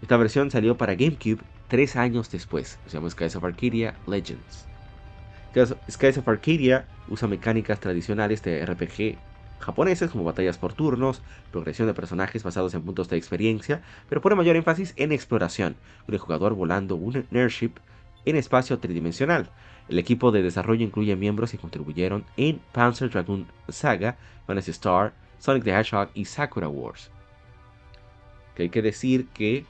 [0.00, 4.66] Esta versión salió para GameCube tres años después, se llama Skies of Arcadia Legends.
[5.90, 9.18] Skies of Arcadia usa mecánicas tradicionales de RPG
[9.58, 14.36] japoneses como batallas por turnos, progresión de personajes basados en puntos de experiencia, pero pone
[14.36, 15.76] mayor énfasis en exploración,
[16.06, 17.72] con el jugador volando un airship
[18.24, 19.50] en espacio tridimensional.
[19.88, 24.16] El equipo de desarrollo incluye miembros que contribuyeron en Panzer Dragoon Saga,
[24.46, 27.10] Fantasy Star, Sonic the Hedgehog y Sakura Wars.
[28.54, 29.64] Que hay que decir que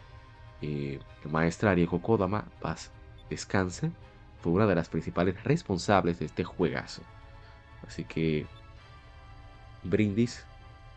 [0.61, 2.91] eh, la maestra Arieko Kodama, paz,
[3.31, 3.93] descanse,
[4.41, 7.03] fue una de las principales responsables de este juegazo.
[7.87, 8.47] Así que
[9.89, 10.45] brindis,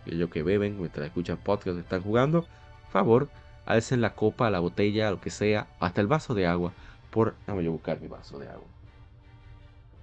[0.05, 2.45] ellos que beben mientras escuchan podcast están jugando,
[2.91, 3.29] favor,
[3.65, 6.73] alcen la copa, la botella, lo que sea, hasta el vaso de agua,
[7.09, 8.67] por, déjame yo buscar mi vaso de agua,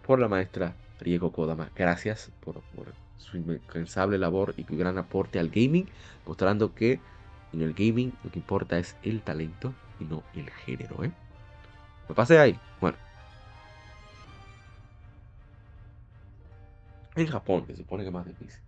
[0.06, 1.70] por la maestra Riego Kodama.
[1.74, 2.62] Gracias por,
[3.18, 5.88] su incansable labor y su gran aporte al gaming,
[6.26, 7.00] mostrando que
[7.52, 11.10] en el gaming lo que importa es el talento y no el género, ¿eh?
[12.08, 12.58] Me pasé ahí.
[12.80, 12.96] Bueno.
[17.16, 18.60] En Japón, que se supone que es más difícil.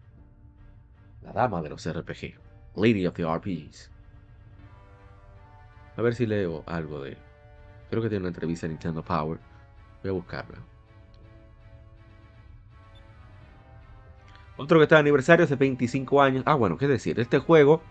[1.23, 2.35] La dama de los RPG.
[2.77, 3.91] Lady of the RPGs.
[5.97, 7.17] A ver si leo algo de
[7.91, 9.39] Creo que tiene una entrevista en Nintendo Power.
[10.03, 10.59] Voy a buscarla.
[14.57, 16.45] Otro que está de aniversario hace 25 años.
[16.47, 17.19] Ah, bueno, qué decir.
[17.19, 17.83] Este juego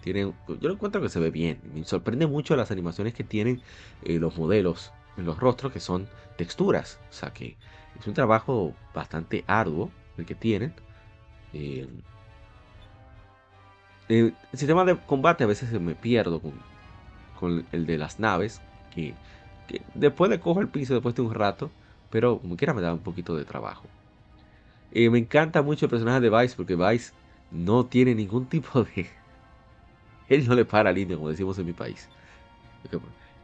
[0.00, 0.32] tiene.
[0.46, 1.60] Yo lo encuentro que se ve bien.
[1.74, 3.60] Me sorprende mucho las animaciones que tienen
[4.04, 6.06] eh, los modelos en los rostros, que son
[6.36, 7.00] texturas.
[7.10, 7.56] O sea que
[7.98, 10.72] es un trabajo bastante arduo el que tienen.
[11.52, 11.88] Eh,
[14.08, 16.54] el sistema de combate a veces me pierdo con,
[17.38, 18.60] con el de las naves.
[18.94, 19.14] Que
[19.94, 21.70] después le cojo el piso después de un rato,
[22.10, 23.86] pero como quiera me da un poquito de trabajo.
[24.90, 27.12] Eh, me encanta mucho el personaje de Vice porque Vice
[27.50, 29.08] no tiene ningún tipo de...
[30.28, 32.08] Él no le para línea, como decimos en mi país.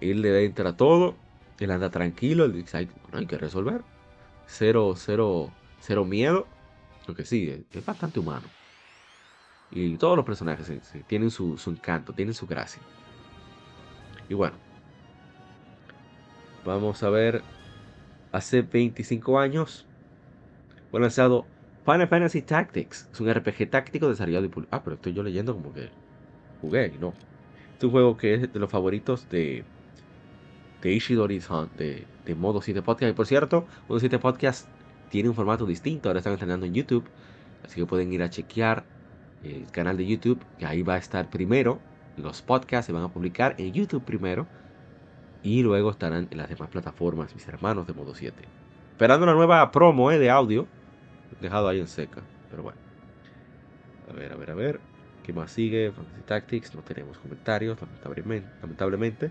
[0.00, 1.14] Él le entra a todo,
[1.58, 3.82] él anda tranquilo, él dice, hay, hay que resolver.
[4.46, 5.50] Cero, cero,
[5.80, 6.46] cero miedo.
[7.06, 8.46] Lo que sí, es, bastante humano.
[9.74, 10.72] Y todos los personajes
[11.06, 12.80] tienen su, encanto, tienen su gracia.
[14.28, 14.56] Y bueno,
[16.64, 17.42] Vamos a ver.
[18.32, 19.86] Hace 25 años
[20.90, 21.46] fue lanzado
[21.84, 23.08] Final Fantasy Tactics.
[23.12, 25.90] Es un RPG táctico desarrollado y Ah, pero estoy yo leyendo como que
[26.60, 27.12] jugué no.
[27.76, 29.64] Es un juego que es de los favoritos de,
[30.82, 31.40] de Ishidori
[31.76, 33.10] de, de Modo 7 Podcast.
[33.10, 34.68] Y por cierto, Modo 7 Podcast
[35.10, 36.08] tiene un formato distinto.
[36.08, 37.04] Ahora están entrenando en YouTube.
[37.62, 38.84] Así que pueden ir a chequear
[39.44, 40.40] el canal de YouTube.
[40.58, 41.80] Que ahí va a estar primero.
[42.16, 44.46] Los podcasts se van a publicar en YouTube primero
[45.42, 48.34] y luego estarán en las demás plataformas mis hermanos de modo 7.
[48.92, 50.66] Esperando una nueva promo eh, de audio.
[51.40, 52.22] Dejado ahí en seca.
[52.50, 52.78] Pero bueno.
[54.08, 54.80] A ver, a ver, a ver.
[55.22, 55.90] ¿Qué más sigue?
[55.90, 56.74] Fantasy Tactics.
[56.74, 57.78] No tenemos comentarios,
[58.62, 59.30] lamentablemente.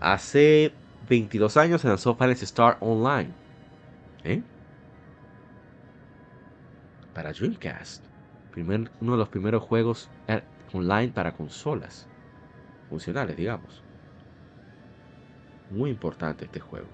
[0.00, 0.72] Hace
[1.08, 3.30] 22 años se lanzó Fantasy Star Online.
[4.24, 4.42] ¿Eh?
[7.14, 8.15] Para Dreamcast.
[8.56, 10.42] Uno de los primeros juegos eh,
[10.72, 12.08] online para consolas.
[12.88, 13.82] Funcionales, digamos.
[15.70, 16.86] Muy importante este juego.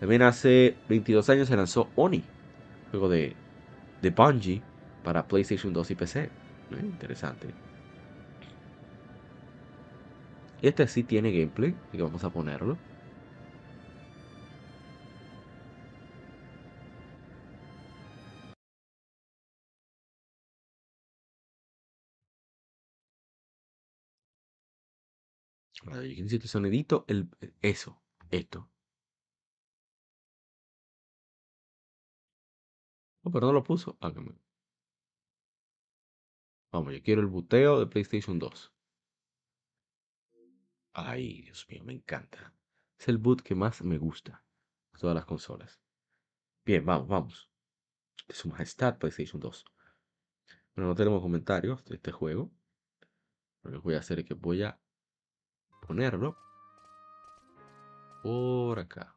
[0.00, 2.22] También hace 22 años se lanzó Oni,
[2.90, 3.34] juego de,
[4.02, 4.62] de Bungie
[5.02, 6.24] para PlayStation 2 y PC.
[6.24, 6.30] ¿Eh?
[6.82, 7.54] Interesante.
[10.60, 12.76] Este sí tiene gameplay, que vamos a ponerlo.
[25.86, 27.28] Yo necesito el sonidito, el,
[27.62, 28.70] eso, esto.
[33.22, 33.96] Oh, pero no lo puso.
[34.00, 34.12] Ah,
[36.72, 38.72] Vamos, yo quiero el buteo de PlayStation 2.
[40.92, 42.54] Ay, Dios mío, me encanta.
[42.98, 44.44] Es el boot que más me gusta.
[44.92, 45.80] de Todas las consolas.
[46.64, 47.50] Bien, vamos, vamos.
[48.28, 49.64] De su majestad PlayStation 2.
[50.74, 52.52] Bueno, no tenemos comentarios de este juego.
[53.62, 54.80] Lo que voy a hacer es que voy a
[55.86, 56.36] ponerlo
[58.22, 59.14] por acá.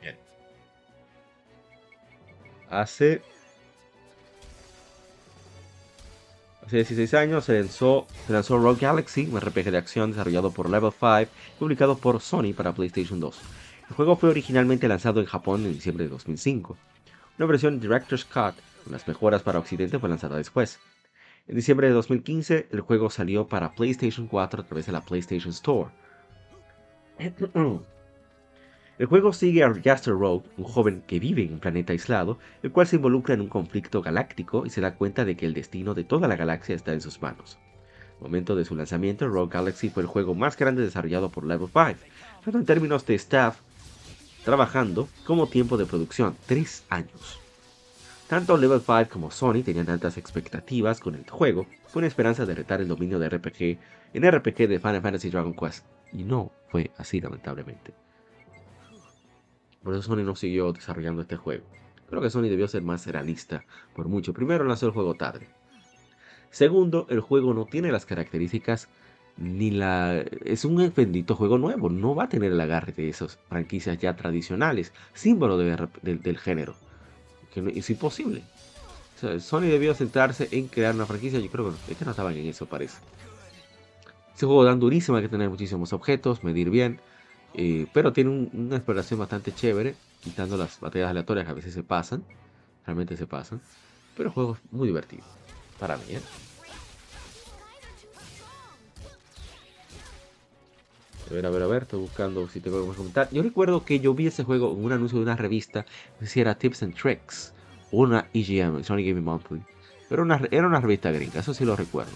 [0.00, 0.18] Bien.
[2.68, 3.22] Hace
[6.66, 10.70] Hace 16 años se lanzó, se lanzó Rogue Galaxy, un RPG de acción desarrollado por
[10.70, 13.38] Level 5 y publicado por Sony para PlayStation 2.
[13.90, 16.78] El juego fue originalmente lanzado en Japón en diciembre de 2005.
[17.36, 18.54] Una versión Director's Cut,
[18.88, 20.78] las mejoras para Occidente, fue lanzada después.
[21.48, 25.50] En diciembre de 2015, el juego salió para PlayStation 4 a través de la PlayStation
[25.50, 25.90] Store.
[28.96, 32.70] El juego sigue a Jaster Rogue, un joven que vive en un planeta aislado, el
[32.70, 35.94] cual se involucra en un conflicto galáctico y se da cuenta de que el destino
[35.94, 37.58] de toda la galaxia está en sus manos.
[38.18, 41.66] Al momento de su lanzamiento, Rogue Galaxy fue el juego más grande desarrollado por Level
[41.66, 41.94] 5,
[42.44, 43.58] tanto en términos de staff
[44.44, 47.40] trabajando como tiempo de producción, 3 años.
[48.28, 52.80] Tanto Level 5 como Sony tenían altas expectativas con el juego, con esperanza de retar
[52.80, 53.78] el dominio de RPG
[54.14, 57.94] en RPG de Final Fantasy Dragon Quest, y no fue así lamentablemente.
[59.82, 61.64] Por eso Sony no siguió desarrollando este juego.
[62.08, 63.64] Creo que Sony debió ser más realista
[63.94, 64.32] por mucho.
[64.32, 65.48] Primero lanzó el juego tarde.
[66.50, 68.88] Segundo, el juego no tiene las características
[69.36, 70.20] ni la...
[70.44, 71.90] Es un bendito juego nuevo.
[71.90, 74.92] No va a tener el agarre de esas franquicias ya tradicionales.
[75.12, 76.76] Símbolo de- del- género.
[77.50, 78.44] Que no- es imposible.
[79.40, 81.40] Sony debió centrarse en crear una franquicia.
[81.40, 83.00] Yo creo que, es que no estaban en eso, parece.
[84.34, 85.16] Ese juego dan durísimo.
[85.16, 86.42] Hay que tener muchísimos objetos.
[86.42, 87.00] Medir bien.
[87.52, 91.72] Eh, pero tiene un- una exploración bastante chévere, quitando las batallas aleatorias que a veces
[91.74, 92.24] se pasan,
[92.84, 93.60] realmente se pasan,
[94.14, 95.24] pero el juego muy divertido,
[95.78, 96.06] para mí.
[96.08, 96.22] ¿eh?
[101.30, 103.28] A ver, a ver, a ver, estoy buscando si tengo algo más que comentar.
[103.32, 105.86] Yo recuerdo que yo vi ese juego en un anuncio de una revista,
[106.20, 107.54] sé si era Tips and Tricks,
[107.90, 109.62] una EGM, Sony Gaming Monthly,
[110.08, 112.12] pero era una revista gringa, eso sí lo recuerdo.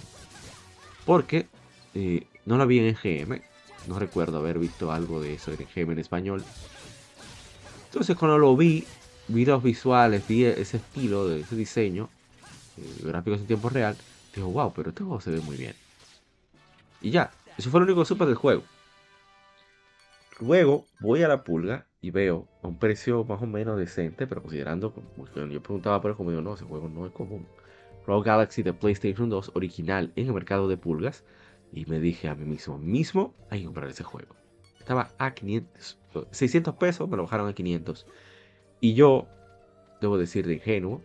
[1.06, 1.46] Porque
[1.94, 3.40] eh, no la vi en EGM,
[3.88, 6.44] no recuerdo haber visto algo de eso en EGM en español.
[7.90, 8.84] Entonces cuando lo vi,
[9.28, 12.10] vi los visuales, vi ese estilo, de ese diseño,
[12.76, 13.96] eh, gráficos en tiempo real,
[14.34, 15.74] digo, wow, pero este juego se ve muy bien.
[17.00, 18.62] Y ya, eso fue lo único que supe del juego.
[20.40, 24.42] Luego voy a la pulga y veo a un precio más o menos decente, pero
[24.42, 27.46] considerando, que yo preguntaba por él, como digo, no, ese juego no es común.
[28.06, 31.24] Rogue Galaxy de PlayStation 2 original en el mercado de pulgas.
[31.72, 34.34] Y me dije a mí mismo, mismo hay que comprar ese juego.
[34.78, 35.98] Estaba a 500,
[36.30, 38.06] 600 pesos, me lo bajaron a 500.
[38.80, 39.26] Y yo,
[40.00, 41.02] debo decir de ingenuo,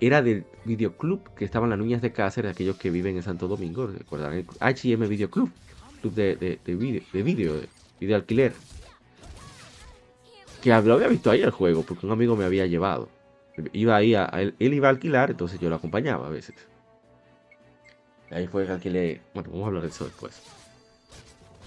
[0.00, 3.86] era del videoclub que estaban las niñas de Cáceres, aquellos que viven en Santo Domingo,
[3.86, 5.50] recuerdan el HM Videoclub,
[6.02, 7.54] club de, de, video, de video,
[8.02, 8.52] de video alquiler.
[10.60, 13.08] Que lo había visto ahí el juego, porque un amigo me había llevado.
[13.72, 16.54] Iba ahí él, iba a alquilar, entonces yo lo acompañaba a veces.
[18.30, 19.20] Ahí fue que alquilé.
[19.34, 20.40] Bueno, vamos a hablar de eso después.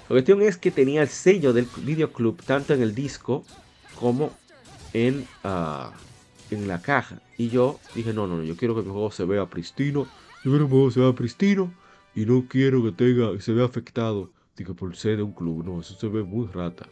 [0.03, 3.43] La cuestión es que tenía el sello del videoclub tanto en el disco
[3.99, 4.31] como
[4.93, 5.89] en, uh,
[6.51, 7.21] en la caja.
[7.37, 10.05] Y yo dije, no, no, no, yo quiero que mi juego se vea pristino.
[10.43, 11.73] Yo quiero que mi juego se vea pristino.
[12.15, 14.29] Y no quiero que tenga, que se vea afectado.
[14.55, 15.63] Digo, por ser de un club.
[15.65, 16.87] No, eso se ve muy rata.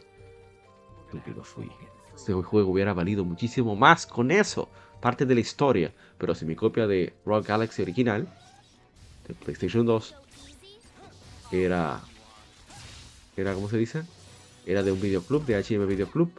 [1.10, 1.70] Porque lo fui.
[2.14, 4.68] Este juego hubiera valido muchísimo más con eso.
[5.00, 5.92] Parte de la historia.
[6.18, 8.28] Pero si mi copia de Rock Galaxy original
[9.26, 10.14] de PlayStation 2
[11.52, 12.00] era
[13.36, 14.02] era como se dice
[14.66, 16.30] era de un videoclub de HM Videoclub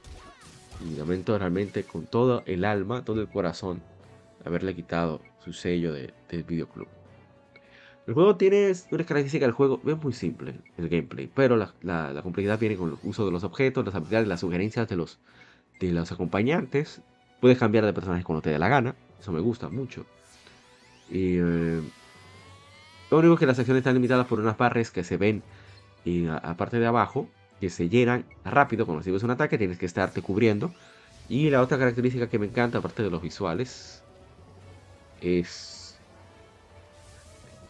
[0.86, 3.82] y lamento realmente con todo el alma todo el corazón
[4.44, 6.88] haberle quitado su sello de, del videoclub
[8.08, 12.60] el juego tiene una característica del juego es muy simple el gameplay pero la, complejidad
[12.60, 15.20] viene con el uso de los objetos las habilidades las sugerencias de los
[15.80, 17.02] de los acompañantes
[17.42, 20.06] puedes cambiar de personaje cuando te dé la gana eso me gusta mucho
[21.10, 21.82] y eh,
[23.12, 25.44] lo único es que las acciones están limitadas por unas barras que se ven
[26.06, 27.28] en la parte de abajo,
[27.60, 30.72] que se llenan rápido cuando recibes un ataque, tienes que estarte cubriendo.
[31.30, 34.04] Y la otra característica que me encanta, aparte de los visuales,
[35.22, 35.75] es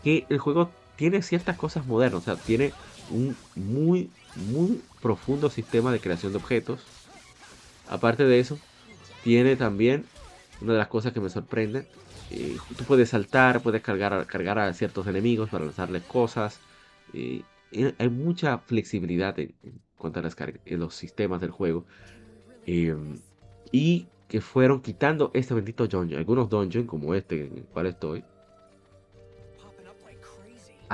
[0.06, 2.72] que el juego tiene ciertas cosas modernas, o sea, tiene
[3.10, 6.80] un muy, muy profundo sistema de creación de objetos.
[7.90, 8.60] Aparte de eso,
[9.24, 10.06] tiene también
[10.62, 11.88] una de las cosas que me sorprende,
[12.30, 16.62] eh, tú puedes saltar, puedes cargar, cargar a ciertos enemigos para lanzarles cosas.
[17.98, 19.56] Hay mucha flexibilidad en,
[19.98, 20.24] cuanto a
[20.78, 21.88] los sistemas del juego.
[22.68, 23.20] Em,
[23.72, 26.20] y que fueron quitando este bendito dungeon.
[26.20, 28.24] Algunos dungeons, como este en el cual estoy,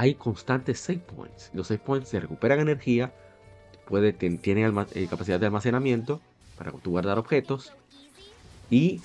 [0.02, 1.52] hay constantes save points.
[1.54, 3.14] Los save points se recuperan energía,
[3.86, 6.20] puede, tienen eh, capacidad de almacenamiento
[6.58, 7.72] para guardar objetos
[8.72, 9.00] y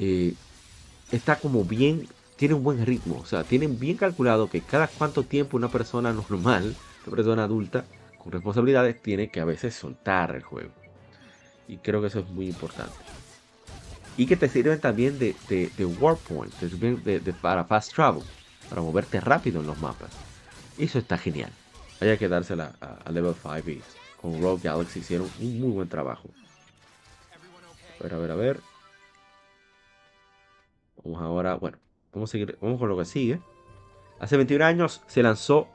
[0.00, 0.34] eh,
[1.12, 3.20] está como bien, tiene un buen ritmo.
[3.20, 6.74] O sea, tienen bien calculado que cada cuánto tiempo una persona normal,
[7.06, 7.84] una persona adulta
[8.18, 10.72] con responsabilidades, tiene que a veces soltar el juego.
[11.68, 12.96] Y creo que eso es muy importante.
[14.16, 18.24] Y que te sirven también de, de, de warp point, de, para fast travel,
[18.70, 20.10] para moverte rápido en los mapas.
[20.78, 21.50] Eso está genial.
[22.00, 23.82] Hay que dársela a, Level 5 y
[24.18, 26.30] con Rogue Galaxy hicieron un muy buen trabajo.
[27.98, 28.60] A ver, a ver, a ver.
[31.04, 31.78] Vamos ahora, bueno,
[32.14, 33.40] vamos a seguir, vamos con lo que sigue.
[34.20, 35.68] Hace 21 años se lanzó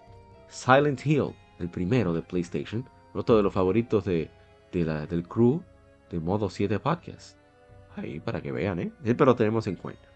[0.49, 4.30] Silent Hill, el primero de PlayStation, otro de los favoritos de,
[4.72, 5.61] del crew
[6.09, 7.38] de modo 7 podcast.
[7.95, 8.91] Ahí para que vean, ¿eh?
[9.03, 10.07] Siempre lo tenemos en cuenta.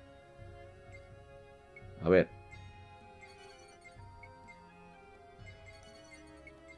[2.03, 2.38] A ver.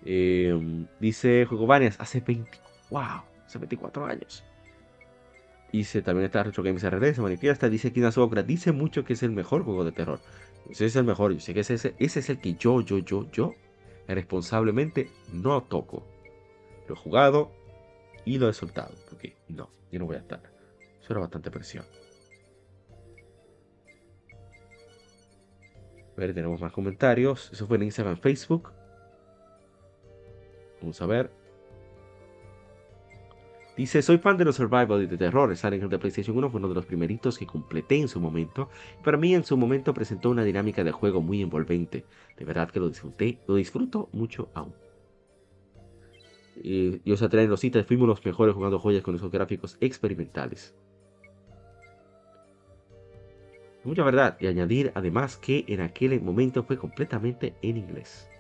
[0.06, 2.50] Eh, dice Varias, hace 20,
[2.90, 4.44] wow, hace 24 años.
[5.72, 9.24] Dice también está Retro Games RD, se manifiesta, dice Kina Sobra, dice mucho que es
[9.24, 10.20] el mejor juego de terror.
[10.70, 13.30] Ese es el mejor, yo sé que ese, ese es el que yo, yo, yo,
[13.32, 13.56] yo,
[14.08, 16.06] responsablemente no toco.
[16.88, 17.52] Lo he jugado
[18.26, 20.42] y lo he soltado, porque no, yo no voy a estar.
[21.02, 21.86] Eso era bastante presión.
[26.16, 27.50] A ver, tenemos más comentarios.
[27.52, 28.72] Eso fue en Instagram, Facebook.
[30.82, 31.32] Vamos a ver.
[33.78, 35.56] Dice, soy fan de los survival y de terror.
[35.56, 38.70] Silent Hill de PlayStation 1 fue uno de los primeritos que completé en su momento.
[39.04, 42.06] Para mí en su momento presentó una dinámica de juego muy envolvente.
[42.38, 44.74] De verdad que lo disfruté, lo disfruto mucho aún.
[46.62, 50.76] Y, y os atraen los citas, fuimos los mejores jugando joyas con esos gráficos experimentales.
[53.84, 58.31] Mucha verdad, y añadir además que en aquel momento fue completamente en inglés.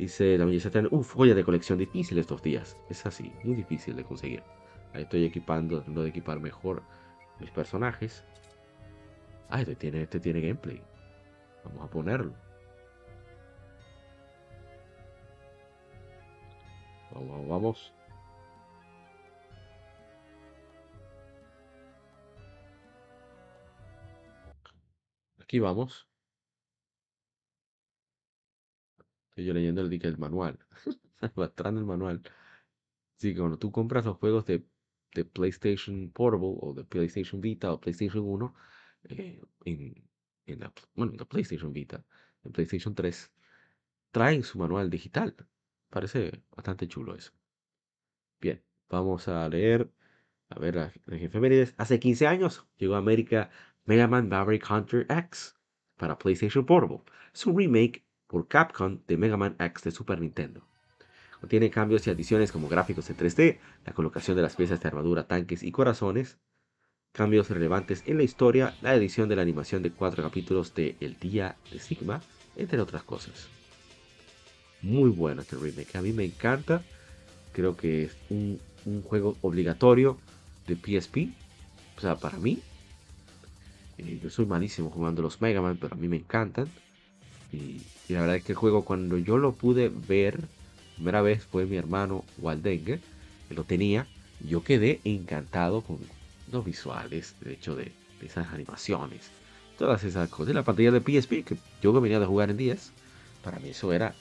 [0.00, 2.74] Dice la belleza uff, joya de colección difícil estos días.
[2.88, 4.42] Es así, muy difícil de conseguir.
[4.94, 6.82] Ahí estoy equipando, tratando de equipar mejor
[7.38, 8.24] mis personajes.
[9.50, 10.82] Ah, este tiene, este tiene gameplay.
[11.64, 12.32] Vamos a ponerlo.
[17.12, 17.92] Vamos, vamos.
[25.42, 26.09] Aquí vamos.
[29.44, 30.58] Yo leyendo el, el manual.
[31.36, 32.22] Mostrando el manual.
[33.16, 34.64] Sí, cuando tú compras los juegos de,
[35.14, 38.54] de, PlayStation Portable o de PlayStation Vita o PlayStation 1,
[39.10, 40.08] eh, en,
[40.46, 42.04] en, la, bueno, en PlayStation Vita,
[42.44, 43.30] en PlayStation 3,
[44.10, 45.36] traen su manual digital.
[45.90, 47.32] Parece bastante chulo eso.
[48.40, 49.90] Bien, vamos a leer.
[50.48, 51.74] A ver, las efemérides.
[51.76, 53.50] Hace 15 años llegó a América
[53.84, 55.54] Mega Man Maverick Hunter X
[55.96, 57.02] para PlayStation Portable.
[57.32, 60.62] Es un remake por Capcom de Mega Man X de Super Nintendo.
[61.40, 65.26] Contiene cambios y adiciones como gráficos en 3D, la colocación de las piezas de armadura,
[65.26, 66.38] tanques y corazones,
[67.12, 71.18] cambios relevantes en la historia, la edición de la animación de cuatro capítulos de El
[71.18, 72.22] Día de Sigma,
[72.54, 73.48] entre otras cosas.
[74.80, 76.82] Muy bueno este remake, a mí me encanta,
[77.52, 78.60] creo que es un,
[79.04, 80.18] juego obligatorio
[80.68, 81.34] de PSP,
[81.96, 82.60] o sea, para mí.
[83.98, 86.68] Eh, yo soy malísimo jugando los Mega Man, pero a mí me encantan.
[87.52, 90.40] Y, la verdad es que el juego cuando yo lo pude ver,
[90.96, 93.00] primera vez fue mi hermano Waldenger,
[93.48, 94.06] que lo tenía,
[94.40, 95.98] yo quedé encantado con
[96.50, 99.30] los visuales, de hecho de, esas animaciones,
[99.78, 100.54] todas esas cosas.
[100.54, 102.92] La pantalla de PSP, que yo que venía de jugar en 10,
[103.42, 104.14] para mí eso era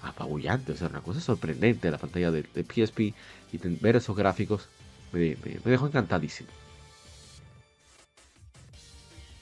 [0.00, 3.00] apabullante, o sea, una cosa sorprendente la pantalla de, PSP
[3.52, 4.68] y ver esos gráficos
[5.12, 6.48] me, me dejó encantadísimo.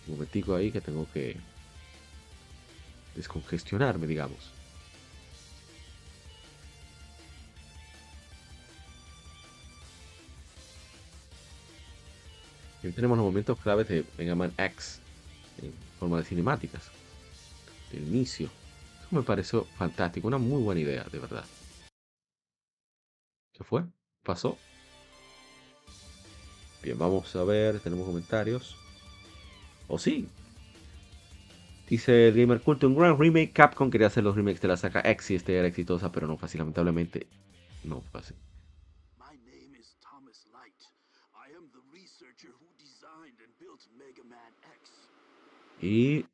[0.07, 1.37] Un momentico ahí que tengo que
[3.17, 4.53] descongestionarme, digamos.
[12.79, 15.01] Aquí tenemos los momentos claves de Mega Man X
[15.61, 16.91] en forma de cinemáticas.
[17.93, 18.49] El inicio.
[19.01, 21.45] Eso me pareció fantástico, una muy buena idea, de verdad.
[23.53, 23.85] ¿Qué fue?
[24.23, 24.59] ¿Pasó?
[26.83, 28.77] Bien, vamos a ver, tenemos comentarios.
[29.89, 30.29] ¿O oh, sí?
[31.89, 33.53] Dice el Gamer Culto, un gran remake.
[33.53, 36.37] Capcom quería hacer los remakes de la saga X y este era exitosa, pero no
[36.37, 36.59] fácil.
[36.59, 37.29] Lamentablemente,
[37.85, 38.35] no fue así.
[45.81, 46.25] Y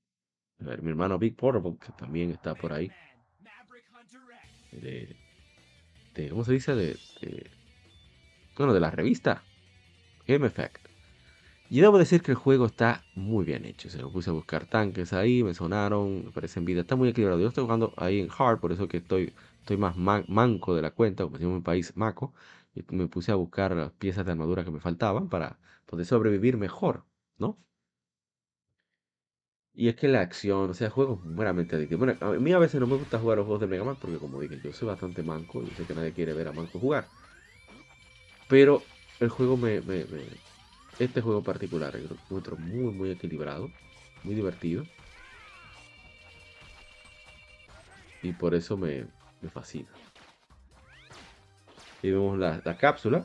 [0.61, 2.91] a ver, mi hermano Big Portable, que también está por ahí.
[6.31, 6.75] ¿cómo se dice?
[6.75, 6.97] De,
[8.57, 9.43] bueno, de la revista
[10.27, 10.82] Game Effect.
[11.73, 13.89] Y debo decir que el juego está muy bien hecho.
[13.89, 16.83] Se me puse a buscar tanques ahí, me sonaron, me parecen vida.
[16.83, 17.41] Está muy equilibrado.
[17.41, 20.91] Yo estoy jugando ahí en hard, por eso que estoy, estoy más manco de la
[20.91, 22.35] cuenta, como decimos en mi país, maco.
[22.75, 26.59] Y me puse a buscar las piezas de armadura que me faltaban para poder sobrevivir
[26.59, 27.07] mejor,
[27.39, 27.59] ¿no?
[29.75, 32.05] Y es que la acción, o sea, el juego es meramente adictivo.
[32.05, 34.19] Bueno, a mí a veces no me gusta jugar los juegos de Mega Man porque,
[34.19, 37.09] como dije, yo soy bastante manco y sé que nadie quiere ver a manco jugar.
[38.49, 38.83] Pero
[39.21, 39.81] el juego me,
[40.99, 43.71] este juego particular lo encuentro muy, muy equilibrado,
[44.25, 44.85] muy divertido.
[48.23, 49.07] Y por eso me,
[49.53, 49.89] fascina.
[52.03, 53.25] Y vemos la, cápsula.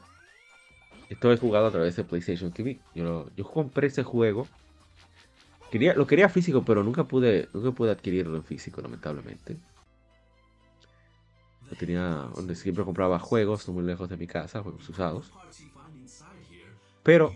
[1.10, 2.80] Esto es jugado a través de PlayStation TV.
[2.96, 4.48] Yo, yo compré ese juego.
[5.72, 9.58] Quería, lo quería físico, pero nunca pude, nunca pude adquirirlo en físico, lamentablemente.
[11.70, 15.32] Lo tenía donde siempre compraba juegos, no muy lejos de mi casa, juegos usados.
[17.04, 17.36] Pero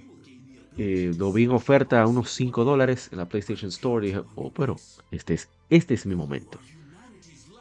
[0.77, 4.23] eh, lo vi en oferta a unos 5 dólares en la PlayStation Store y dije,
[4.35, 4.77] oh, pero
[5.11, 6.59] este es, este es mi momento.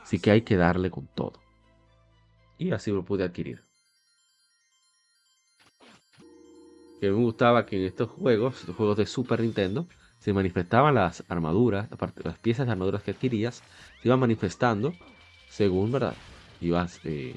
[0.02, 1.40] Así que hay que darle con todo.
[2.58, 3.62] Y así lo pude adquirir.
[7.00, 9.86] Que me gustaba que en estos juegos, los juegos de Super Nintendo,
[10.18, 11.88] se manifestaban las armaduras,
[12.22, 13.62] las piezas de armaduras que adquirías,
[14.02, 14.92] se iban manifestando
[15.48, 16.14] según, ¿verdad?
[16.60, 17.34] Ibas, eh,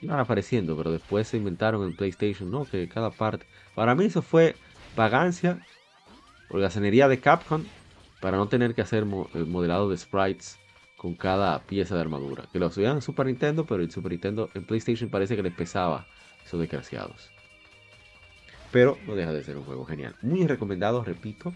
[0.00, 2.64] iban apareciendo, pero después se inventaron en PlayStation, ¿no?
[2.64, 3.46] Que cada parte...
[3.74, 4.56] Para mí eso fue
[4.96, 5.58] vagancia,
[6.48, 7.64] holgazanería de Capcom
[8.20, 10.58] para no tener que hacer el modelado de sprites
[10.96, 12.44] con cada pieza de armadura.
[12.52, 15.52] Que lo hacían en Super Nintendo, pero en Super Nintendo, en PlayStation parece que les
[15.52, 16.06] pesaba
[16.44, 17.30] esos desgraciados.
[18.70, 20.14] Pero no deja de ser un juego genial.
[20.22, 21.52] Muy recomendado, repito.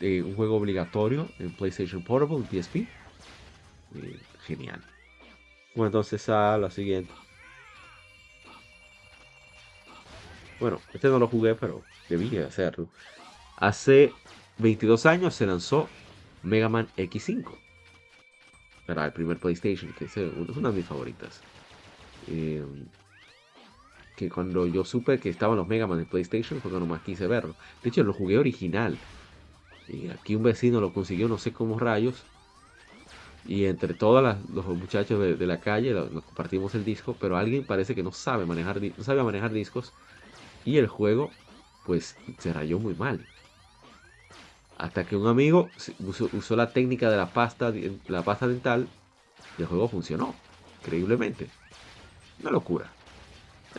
[0.00, 2.76] Eh, un juego obligatorio en PlayStation Portable, en PSP.
[3.94, 4.82] Eh, genial.
[5.74, 7.12] Bueno, entonces a la siguiente.
[10.58, 12.88] Bueno, este no lo jugué, pero debía hacerlo.
[13.56, 14.12] Hace
[14.58, 15.88] 22 años se lanzó
[16.42, 17.44] Mega Man X5.
[18.88, 21.40] Era el primer PlayStation, que es una de mis favoritas.
[22.28, 22.86] Em,
[24.16, 27.26] que cuando yo supe que estaban los Mega Man en PlayStation fue cuando más quise
[27.26, 27.54] verlo.
[27.82, 28.96] De hecho, lo jugué original.
[29.88, 32.24] Y aquí un vecino lo consiguió, no sé cómo rayos.
[33.44, 37.94] Y entre todos los muchachos de, la calle nos compartimos el disco, pero alguien parece
[37.94, 39.92] que no sabe manejar, no sabe manejar discos.
[40.64, 41.30] Y el juego
[41.86, 43.20] pues se rayó muy mal.
[44.76, 45.70] Hasta que un amigo
[46.32, 47.72] usó, la técnica de la pasta,
[48.08, 48.88] la pasta dental
[49.56, 50.34] y el juego funcionó.
[50.82, 51.48] Increíblemente.
[52.42, 52.90] Una locura.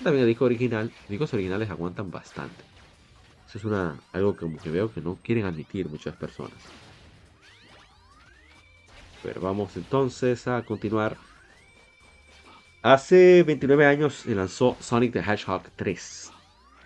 [0.04, 0.92] También el disco original.
[1.08, 2.64] Discos originales aguantan bastante.
[3.48, 6.58] Eso es algo que, que veo que no quieren admitir muchas personas.
[9.22, 11.18] Pero vamos entonces a continuar.
[12.82, 16.32] Hace 29 años se lanzó Sonic the Hedgehog 3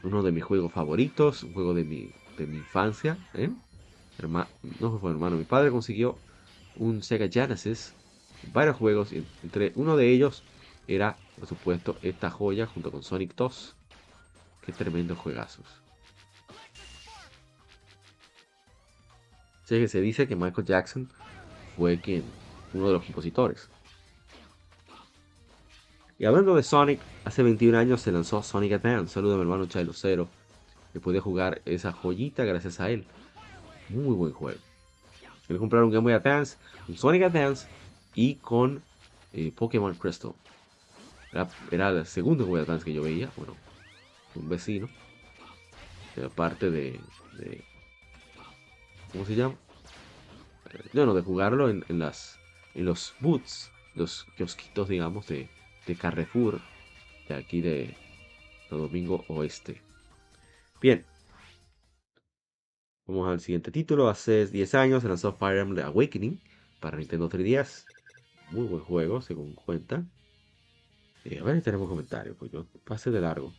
[0.04, 3.18] uno de mis juegos favoritos, un juego de mi, de mi infancia.
[3.34, 3.50] ¿eh?
[4.80, 6.18] no fue hermano, mi padre consiguió
[6.76, 7.94] un Sega Genesis,
[8.54, 9.12] varios juegos,
[9.44, 10.44] entre uno de ellos
[10.88, 13.76] era, por supuesto, esta joya junto con Sonic 2.
[14.66, 15.66] Qué tremendo juegazos.
[19.80, 21.10] que se dice que Michael Jackson
[21.78, 22.24] fue quien,
[22.74, 23.70] uno de los compositores.
[26.20, 29.14] Y hablando de Sonic, hace 21 años se lanzó Sonic Advance.
[29.14, 30.28] Saludos a mi hermano Chilo Cero.
[30.94, 33.06] Que puede jugar esa joyita gracias a él.
[33.90, 34.60] Muy buen juego.
[35.48, 36.58] Quiero comprar un Game Boy Advance,
[36.88, 37.68] un Sonic Advance
[38.14, 38.84] y con
[39.34, 40.34] eh, Pokémon Crystal.
[41.72, 43.30] Era, el segundo Game Boy Advance que yo veía.
[43.38, 43.56] Bueno,
[44.36, 44.90] un vecino.
[46.26, 47.00] Aparte de,
[47.38, 47.64] de,
[49.12, 49.56] ¿Cómo se llama?
[50.72, 52.40] Eh, no, de jugarlo en, las,
[52.74, 55.50] en los boots, los kiosquitos, digamos, de,
[55.88, 56.60] de Carrefour,
[57.34, 57.96] aquí de,
[58.70, 59.82] Domingo Oeste.
[60.82, 61.06] Bien.
[63.06, 64.10] Vamos al siguiente título.
[64.10, 66.42] Hace 10 años se lanzó Fire Emblem Awakening
[66.80, 67.86] para Nintendo 3DS.
[68.52, 70.06] Muy buen juego, según cuenta.
[71.26, 73.54] Eh, a ver si tenemos comentarios, pues yo pasé de largo.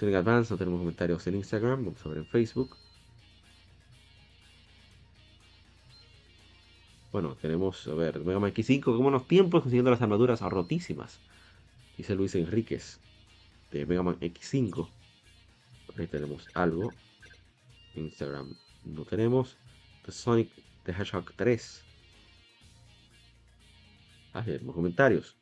[0.00, 2.76] en Advance, no tenemos comentarios en Instagram, vamos a ver en Facebook.
[7.12, 11.20] Bueno, tenemos, a ver, Mega Man X5, como unos tiempos consiguiendo las armaduras rotísimas
[11.96, 12.98] dice Luis Enríquez
[13.70, 14.88] de Mega Man X5.
[15.98, 16.92] Ahí tenemos algo.
[17.94, 19.56] Instagram no tenemos.
[20.04, 20.50] The Sonic
[20.84, 21.84] the Hedgehog 3.
[24.32, 25.36] Ah, tenemos comentarios.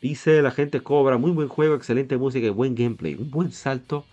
[0.00, 3.14] Dice la gente cobra, muy buen juego, excelente música y buen gameplay.
[3.14, 4.06] Un buen salto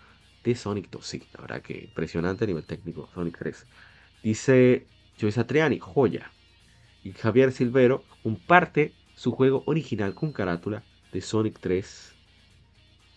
[0.43, 1.05] de Sonic 2.
[1.05, 3.67] Sí, la verdad que impresionante a nivel técnico, Sonic 3.
[4.23, 4.87] Dice
[5.19, 6.31] Joyce Atriani, joya.
[7.03, 10.83] Y Javier Silvero comparte su juego original con carátula
[11.15, 12.13] de Sonic 3.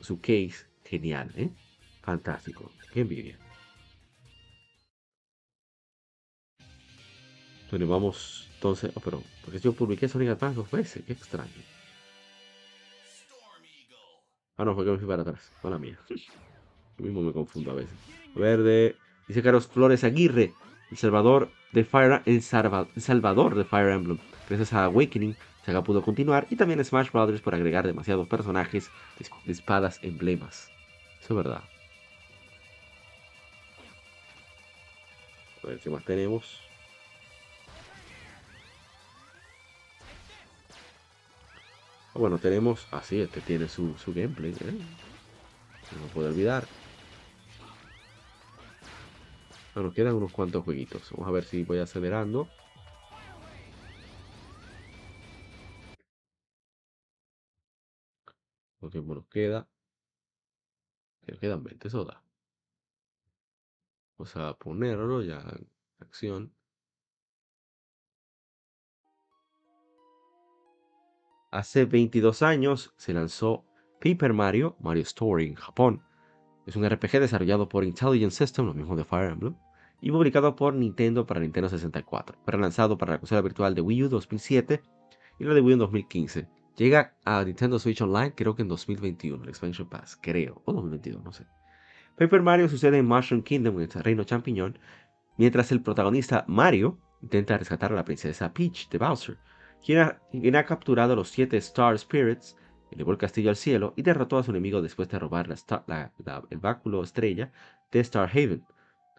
[0.01, 1.51] Su case, genial, ¿eh?
[2.01, 2.71] Fantástico.
[2.93, 3.37] Qué envidia.
[7.71, 8.93] Bueno, vamos entonces.
[8.95, 11.51] Oh, pero, porque yo publiqué Sonic Advance dos veces, qué extraño.
[14.57, 15.99] Ah, no, fue que me fui para atrás, con la mía.
[16.09, 17.95] Yo mismo me confundo a veces.
[18.35, 18.97] Verde,
[19.29, 20.53] dice Carlos Flores Aguirre,
[20.91, 24.19] el Salvador de Fire, el, Salvador de Fire Emblem.
[24.49, 25.37] Gracias a Awakening,
[25.69, 28.91] Saga pudo continuar y también Smash Brothers por agregar demasiados personajes
[29.47, 30.71] espadas emblemas.
[31.21, 31.63] Eso es verdad.
[35.63, 36.59] A ver qué más tenemos.
[42.15, 42.89] Ah, bueno, tenemos.
[42.91, 44.53] Así, ah, este tiene su, gameplay.
[44.53, 44.73] ¿eh?
[46.01, 46.67] No puede olvidar.
[49.75, 51.11] Bueno, quedan unos cuantos jueguitos.
[51.11, 52.49] Vamos a ver si voy acelerando.
[58.79, 59.69] ¿Cuánto tiempo nos queda?
[61.41, 62.23] Quedan 20, eso da.
[64.17, 65.69] Vamos a ponerlo ya en
[66.01, 66.53] acción.
[71.51, 73.65] Hace 22 años se lanzó
[74.01, 76.03] Paper Mario, Mario Story en Japón.
[76.67, 79.57] Es un RPG desarrollado por Intelligent System, lo mismo de Fire Emblem,
[80.01, 82.39] y publicado por Nintendo para Nintendo 64.
[82.45, 84.83] Fue lanzado para la consola virtual de Wii U 2007
[85.39, 86.58] y la de Wii U 2015.
[86.79, 91.25] Llega a Nintendo Switch Online creo que en 2021, el Expansion Pass, creo, o 2022,
[91.25, 91.45] no sé.
[92.17, 94.79] Paper Mario sucede en Mushroom Kingdom, en el reino champiñón,
[95.37, 99.39] mientras el protagonista Mario intenta rescatar a la princesa Peach de Bowser,
[99.85, 102.57] quien ha, capturado los siete Star Spirits,
[102.93, 107.03] elevó el castillo al cielo y derrotó a su enemigo después de robar el báculo
[107.03, 107.51] estrella
[107.91, 108.65] de Star Haven,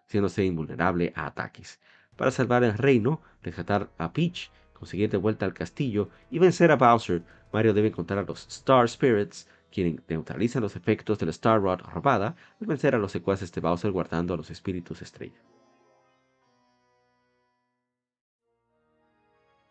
[0.06, 1.82] siéndose invulnerable a ataques.
[2.16, 6.78] Para salvar el reino, rescatar a Peach, conseguir de vuelta al castillo y vencer a
[6.78, 11.62] Bowser, Mario debe encontrar a los Star Spirits, quienes neutralizan los efectos de la Star
[11.62, 15.42] Rod robada al vencer a los secuaces de Bowser guardando a los espíritus estrella.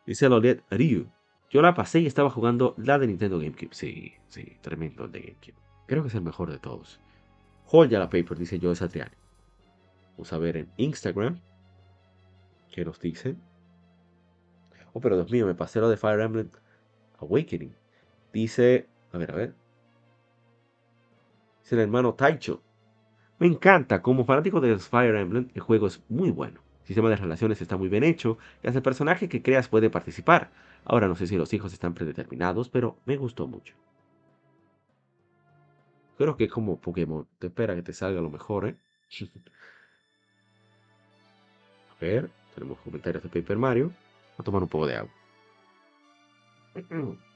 [0.07, 1.11] Dice Lolet Ryu.
[1.51, 3.75] Yo la pasé y estaba jugando la de Nintendo GameCube.
[3.75, 5.55] Sí, sí, tremendo el de GameCube.
[5.87, 7.01] Creo que es el mejor de todos.
[7.65, 9.15] Joya la paper, dice Joe Satriani.
[10.13, 11.41] Vamos a ver en Instagram.
[12.71, 13.41] ¿Qué nos dicen?
[14.93, 16.51] Oh, pero Dios mío, me pasé lo de Fire Emblem
[17.19, 17.75] Awakening.
[18.33, 18.87] Dice.
[19.13, 19.55] A ver, a ver.
[21.63, 22.63] Dice el hermano Taicho.
[23.39, 26.61] Me encanta, como fanático de Fire Emblem, el juego es muy bueno.
[26.81, 29.91] El sistema de relaciones está muy bien hecho y hasta el personaje que creas puede
[29.91, 30.51] participar.
[30.85, 33.75] Ahora no sé si los hijos están predeterminados, pero me gustó mucho.
[36.17, 37.29] Creo que es como Pokémon.
[37.39, 38.77] Te espera que te salga lo mejor, ¿eh?
[41.93, 43.93] a ver, tenemos comentarios de Paper Mario.
[44.37, 45.18] A tomar un poco de agua.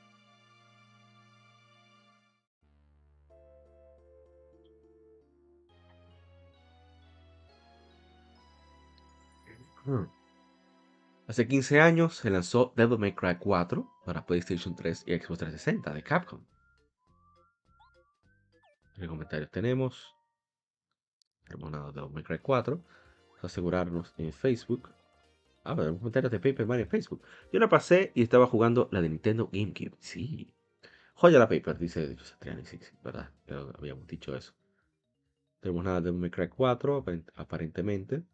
[11.27, 15.94] Hace 15 años se lanzó Devil May Cry 4 para PlayStation 3 y Xbox 360
[15.94, 16.44] de Capcom.
[18.94, 20.14] ¿Qué comentarios tenemos?
[21.47, 22.77] Tenemos nada de Devil May Cry 4.
[22.77, 24.90] Vamos a asegurarnos en Facebook.
[25.64, 27.22] Ah, ver, comentarios de Paper Mario en Facebook.
[27.52, 29.97] Yo la pasé y estaba jugando la de Nintendo GameCube.
[30.01, 30.52] Sí.
[31.14, 32.64] Joya la Paper, dice Satriani.
[32.64, 33.30] Sí, sí, verdad.
[33.47, 34.55] Ya habíamos dicho eso.
[35.60, 37.05] Tenemos nada de May Cry 4,
[37.36, 38.24] aparentemente.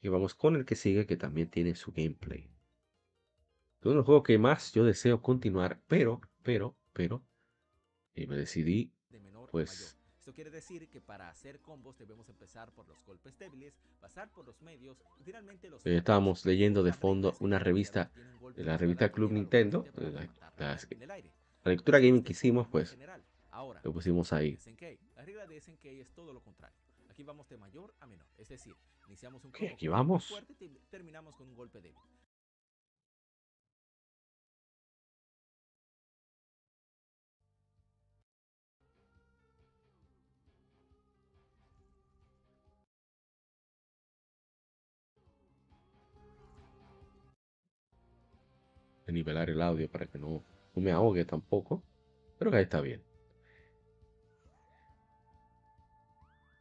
[0.00, 2.48] Y vamos con el que sigue, que también tiene su gameplay.
[3.80, 7.24] Es uno de los juegos que más yo deseo continuar, pero, pero, pero,
[8.14, 8.92] y me decidí,
[9.50, 9.99] pues...
[10.30, 14.46] Esto quiere decir que para hacer combos debemos empezar por los golpes débiles, pasar por
[14.46, 15.84] los medios y finalmente los...
[15.84, 18.12] Eh, estábamos leyendo de fondo una revista,
[18.54, 19.84] de la revista Club Nintendo,
[20.56, 20.78] la,
[21.64, 22.96] lectura gaming que hicimos, pues,
[23.82, 24.56] lo pusimos ahí.
[25.16, 26.78] La regla de SNK es todo lo contrario.
[27.08, 28.76] Aquí vamos de mayor a menor, es decir,
[29.08, 29.70] iniciamos un ¿Qué?
[29.70, 30.28] Aquí vamos.
[30.28, 31.98] fuerte y terminamos con un golpe débil.
[49.12, 51.82] Nivelar el audio para que no, no me ahogue tampoco.
[52.38, 53.02] Pero que ahí está bien.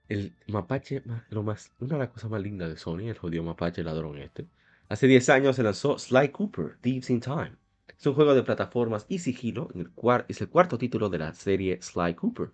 [0.10, 3.84] el mapache, lo más, una de las cosas más lindas de Sony, el jodido mapache
[3.84, 4.48] ladrón este.
[4.90, 7.54] Hace 10 años se lanzó Sly Cooper, Thieves in Time.
[7.98, 9.92] Es un juego de plataformas y sigilo, en el
[10.28, 12.50] es el cuarto título de la serie Sly Cooper.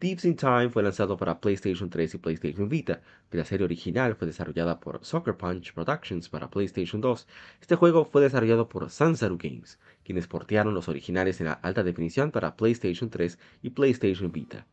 [0.00, 3.00] Thieves in Time fue lanzado para PlayStation 3 y PlayStation Vita,
[3.30, 7.28] la serie original fue desarrollada por Soccer Punch Productions para PlayStation 2.
[7.60, 12.32] Este juego fue desarrollado por Sansaru Games, quienes portearon los originales en la alta definición
[12.32, 14.66] para PlayStation 3 y PlayStation Vita.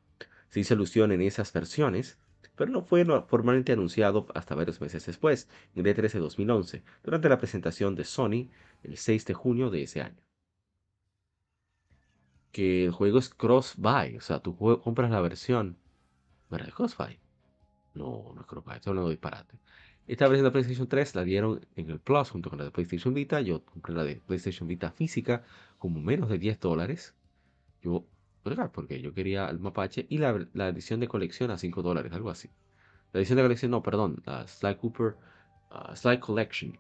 [0.49, 2.18] Se hizo alusión en esas versiones,
[2.56, 7.30] pero no fue formalmente anunciado hasta varios meses después, en el E3 de 2011, durante
[7.30, 8.49] la presentación de Sony
[8.84, 10.31] el 6 de junio de ese año
[12.52, 14.18] que el juego es cross-buy.
[14.18, 15.78] O sea, tú compras la versión.
[16.49, 16.69] ¿Verdad?
[16.69, 17.19] ¿Es cross-buy?
[17.94, 18.76] No, no es cross-buy.
[18.76, 19.57] Estoy hablando de disparate.
[20.07, 23.14] Esta versión de PlayStation 3 la dieron en el Plus junto con la de PlayStation
[23.14, 23.41] Vita.
[23.41, 25.44] Yo compré la de PlayStation Vita física
[25.78, 27.15] como menos de 10 dólares.
[27.82, 28.06] Yo,
[28.73, 32.30] porque yo quería el mapache y la, la edición de colección a 5 dólares, algo
[32.30, 32.49] así.
[33.14, 35.15] La edición de colección, no, perdón, la Sly Cooper
[35.72, 36.78] uh, Sly Collection.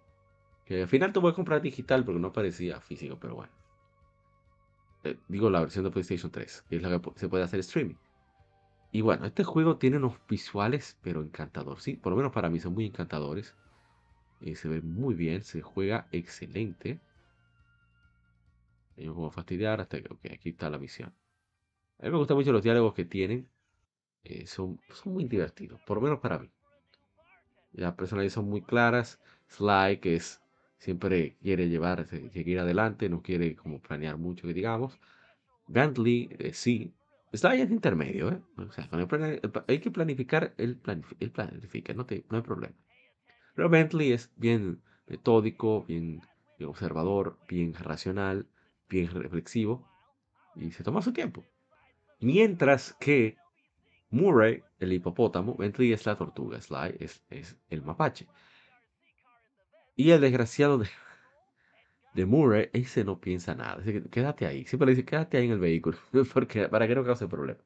[0.65, 3.60] Que al final tuve que comprar digital porque no parecía físico, pero bueno.
[5.03, 7.95] Eh, digo la versión de PlayStation 3, que es la que se puede hacer streaming.
[8.91, 12.59] Y bueno, este juego tiene unos visuales, pero encantadores, sí, por lo menos para mí
[12.59, 13.55] son muy encantadores.
[14.41, 16.99] Eh, se ve muy bien, se juega excelente.
[18.97, 21.13] Yo como fastidiar hasta que, aquí está la misión.
[21.99, 23.47] A mí me gustan mucho los diálogos que tienen.
[24.23, 26.51] Eh, son, son muy divertidos, por lo menos para mí.
[27.71, 29.19] Las personalidades son muy claras.
[29.47, 30.41] Sly, que es
[30.81, 34.99] siempre quiere llevar, seguir adelante, no quiere como planear mucho, que digamos.
[35.67, 36.91] Bentley, eh, sí,
[37.31, 38.41] está ahí en intermedio, ¿eh?
[38.57, 38.89] O sea,
[39.67, 42.75] hay que planificar, él, planifica, no, no hay problema.
[43.55, 46.21] Pero Bentley es bien metódico, bien,
[46.57, 48.47] bien observador, bien racional,
[48.89, 49.87] bien reflexivo
[50.55, 51.45] y se toma su tiempo.
[52.19, 53.37] Mientras que
[54.09, 58.25] Murray, el hipopótamo, Bentley es la tortuga, Sly es, es el mapache.
[60.01, 60.87] Y el desgraciado de,
[62.15, 63.83] de Murray, ese no piensa nada.
[64.09, 64.65] quédate ahí.
[64.65, 65.95] Siempre le dice, quédate ahí en el vehículo.
[66.33, 67.59] Porque, para que no cause problema.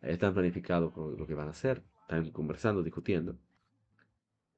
[0.00, 1.82] Están planificados con lo que van a hacer.
[2.00, 3.36] Están conversando, discutiendo.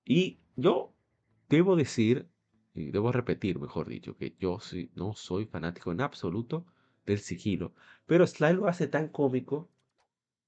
[0.04, 0.94] Y yo
[1.48, 2.28] debo decir,
[2.74, 6.64] y debo repetir, mejor dicho, que yo sí, no soy fanático en absoluto
[7.06, 7.74] del sigilo.
[8.06, 9.68] Pero Sly lo hace tan cómico,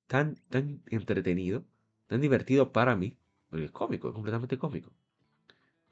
[0.06, 1.64] tan, tan entretenido,
[2.06, 3.16] tan divertido para mí.
[3.50, 4.92] Porque es cómico, es completamente cómico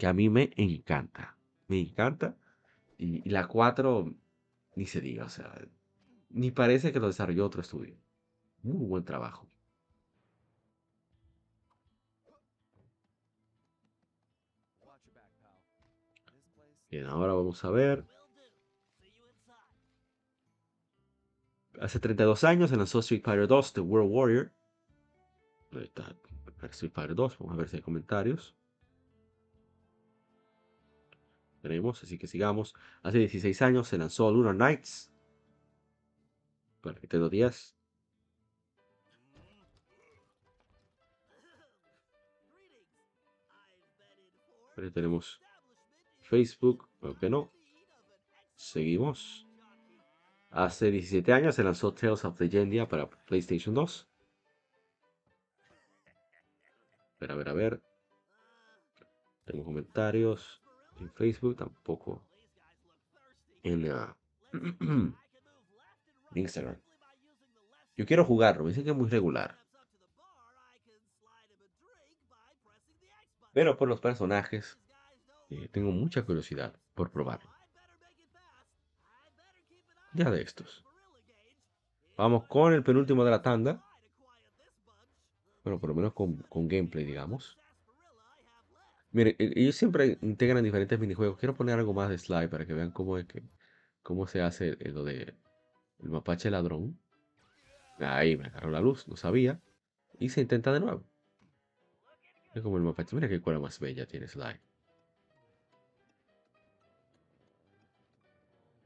[0.01, 1.37] que a mí me encanta.
[1.69, 2.35] Me encanta.
[2.97, 4.15] Y, la 4,
[4.75, 5.53] ni se diga, o sea,
[6.31, 7.99] ni parece que lo desarrolló otro estudio.
[8.63, 9.47] Muy buen trabajo.
[16.91, 18.07] Bien, ahora vamos a ver.
[21.79, 24.53] Hace 32 años se lanzó Street Fighter 2 The World Warrior.
[25.73, 26.17] Ahí está
[26.71, 27.39] Street Fighter 2.
[27.39, 28.57] Vamos a ver si hay comentarios.
[31.61, 32.75] Tenemos, así que sigamos.
[33.03, 35.13] Hace 16 años se lanzó Lunar Nights
[36.81, 37.77] para Nintendo 10.
[44.77, 45.41] Pero tenemos
[46.23, 46.89] Facebook,
[47.21, 47.53] que no.
[48.55, 49.47] Seguimos.
[50.51, 54.09] Hace 17 años se lanzó Tales of Legendia para PlayStation 2.
[57.19, 57.83] Pero a ver, a ver.
[59.45, 60.60] Tenemos comentarios
[61.01, 62.23] en Facebook, tampoco
[63.63, 65.15] en
[66.35, 66.77] Instagram.
[67.97, 69.59] Yo quiero jugarlo, me dicen que es muy regular.
[73.53, 74.79] Pero por los personajes,
[75.51, 77.51] eh, tengo mucha curiosidad por probarlo.
[80.15, 80.85] Ya de estos.
[82.17, 83.85] Vamos con el penúltimo de la tanda.
[85.65, 87.60] Bueno, por lo menos con gameplay, digamos.
[89.13, 91.39] Mire, e, ellos siempre integran diferentes minijuegos.
[91.39, 93.43] Quiero poner algo más de slide para que vean cómo es que
[94.03, 95.35] cómo se hace lo de
[96.01, 96.99] el mapache ladrón.
[97.99, 99.61] Ahí me agarró la luz, no sabía.
[100.19, 101.05] Y se intenta de nuevo.
[102.55, 103.15] Es como el mapache.
[103.17, 104.61] Mira qué cola más bella tiene Sly.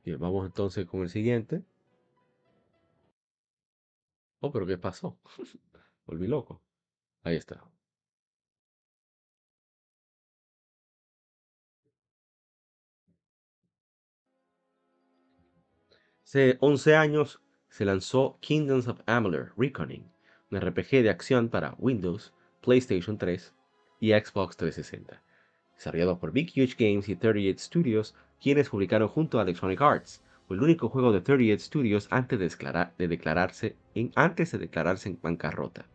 [0.05, 1.64] Bien, vamos entonces con el siguiente.
[4.40, 5.18] Oh, pero ¿qué pasó?
[6.06, 6.62] Volví loco.
[7.22, 7.64] Ahí está.
[16.35, 20.11] Hace 11 años se lanzó Kingdoms of Amalur Reckoning,
[20.51, 23.55] un RPG de acción para Windows, PlayStation 3
[24.01, 25.23] y Xbox 360,
[25.77, 30.24] desarrollado por Big Huge Games y 38 Studios, quienes publicaron junto a Electronic Arts.
[30.48, 35.20] Fue el único juego de 38 Studios antes de, declararse en, antes de declararse en
[35.23, 35.86] bancarrota.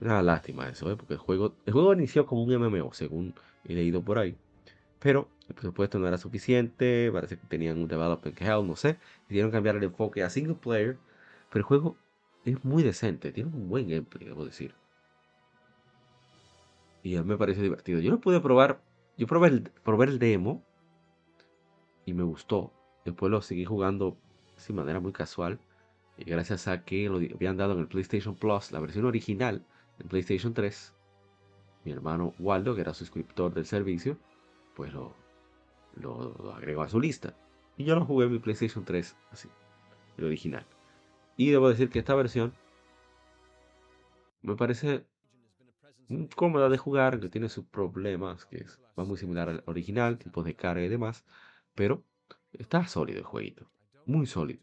[0.00, 0.96] Una lástima eso, ¿eh?
[0.96, 3.32] porque el juego, el juego inició como un MMO, según
[3.64, 4.36] he leído por ahí.
[5.00, 8.98] Pero el presupuesto no era suficiente, parece que tenían un development hell, no sé.
[9.22, 10.98] Decidieron cambiar el enfoque a single player,
[11.50, 11.96] pero el juego
[12.44, 14.74] es muy decente, tiene un buen gameplay, debo decir.
[17.02, 18.00] Y a mí me parece divertido.
[18.00, 18.80] Yo lo pude probar,
[19.16, 20.64] yo probé el, el demo
[22.04, 22.72] y me gustó.
[23.04, 24.16] Después lo seguí jugando
[24.66, 25.60] de manera muy casual.
[26.16, 29.64] Y gracias a que lo habían dado en el PlayStation Plus, la versión original
[30.00, 30.94] en PlayStation 3,
[31.84, 34.18] mi hermano Waldo, que era suscriptor del servicio,
[34.78, 35.12] pues lo,
[35.96, 37.34] lo, agregó a su lista.
[37.76, 39.48] Y yo lo jugué en mi PlayStation 3, así,
[40.16, 40.64] el original.
[41.36, 42.54] Y debo decir que esta versión
[44.40, 45.04] me parece
[46.36, 50.44] cómoda de jugar, que tiene sus problemas, que es, va muy similar al original, tipo
[50.44, 51.24] de carga y demás,
[51.74, 52.04] pero
[52.52, 53.68] está sólido el jueguito,
[54.06, 54.60] muy sólido.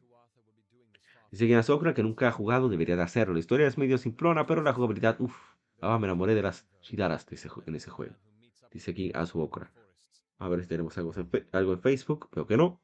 [1.29, 3.33] Dice que Azokra que nunca ha jugado debería de hacerlo.
[3.33, 5.35] La historia es medio simplona, pero la jugabilidad, uff,
[5.81, 7.27] ah, me enamoré de las Shidaras
[7.65, 8.15] en ese juego.
[8.71, 9.73] Dice aquí Azukra.
[10.37, 12.81] A ver si tenemos algo en, algo en Facebook, pero que no.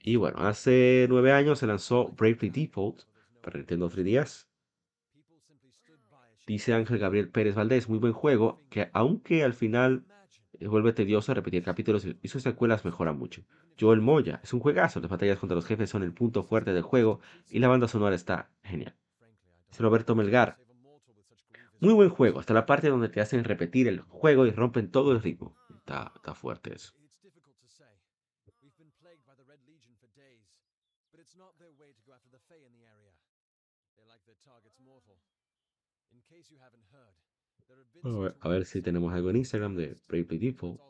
[0.00, 3.02] Y bueno, hace nueve años se lanzó Bravely Default
[3.42, 4.46] para Nintendo 3DS.
[6.46, 10.04] Dice Ángel Gabriel Pérez Valdés, muy buen juego, que aunque al final
[10.60, 13.42] vuelve tedioso repetir capítulos y sus secuelas mejoran mucho.
[13.78, 16.82] Joel Moya, es un juegazo, las batallas contra los jefes son el punto fuerte del
[16.82, 18.94] juego y la banda sonora está genial.
[19.68, 20.58] Dice Roberto Melgar,
[21.80, 25.12] muy buen juego, hasta la parte donde te hacen repetir el juego y rompen todo
[25.12, 25.56] el ritmo.
[25.92, 26.94] Está, está fuerte eso.
[38.40, 40.80] a, ver, si tenemos algo en Instagram de Bravely Default.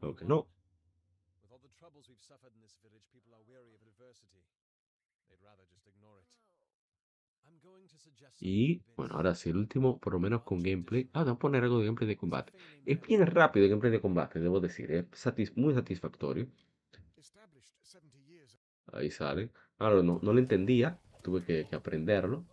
[0.00, 0.46] Creo que no.
[8.44, 11.08] Y bueno, ahora sí, el último, por lo menos con gameplay.
[11.12, 12.52] Ah, vamos a poner algo de gameplay de combate.
[12.84, 14.90] Es bien rápido el gameplay de combate, debo decir.
[14.90, 16.48] Es muy satisfactorio.
[18.92, 19.50] Ahí sale.
[19.78, 20.98] Ahora no, no lo entendía.
[21.22, 22.44] Tuve que, aprenderlo.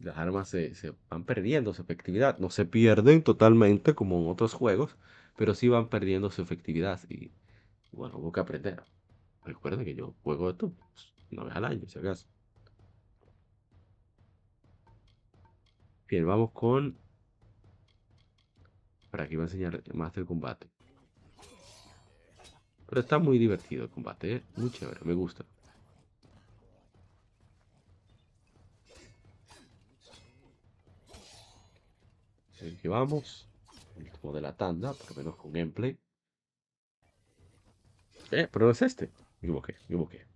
[0.00, 2.38] Las armas se, van perdiendo su efectividad.
[2.38, 4.96] No se pierden totalmente como en otros juegos,
[5.36, 7.00] pero sí van perdiendo su efectividad.
[7.08, 7.32] Y
[7.92, 8.82] bueno, hubo que aprender.
[9.44, 12.26] Recuerden que yo juego esto pues, una vez al año, si acaso.
[16.08, 16.98] Bien, vamos con...
[19.10, 20.68] Para aquí va a enseñar más del combate.
[22.86, 24.42] Pero está muy divertido el combate, ¿eh?
[24.56, 25.44] Muy chévere, me gusta.
[32.56, 33.48] Aquí vamos.
[33.96, 35.98] Último de la tanda, por lo menos con gameplay.
[38.32, 39.10] Eh, pero es este.
[39.40, 40.26] Me equivoqué, me equivoqué.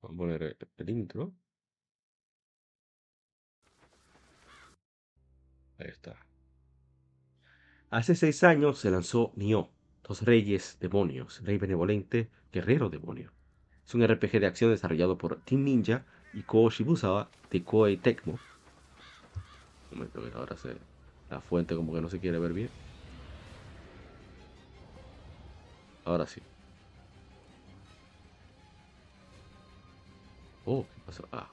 [0.00, 1.32] Vamos a poner el intro.
[5.78, 6.16] Ahí está.
[7.90, 9.70] Hace seis años se lanzó Nioh,
[10.08, 13.30] Dos Reyes Demonios, Rey Benevolente, Guerrero Demonio.
[13.86, 18.38] Es un RPG de acción desarrollado por Team Ninja y Ko Shibusawa de Koei Tecmo.
[19.92, 20.76] Un momento, que ahora se,
[21.28, 22.70] la fuente como que no se quiere ver bien.
[26.06, 26.40] Ahora sí.
[30.64, 31.28] Oh, ¿qué pasó?
[31.32, 31.48] Ah.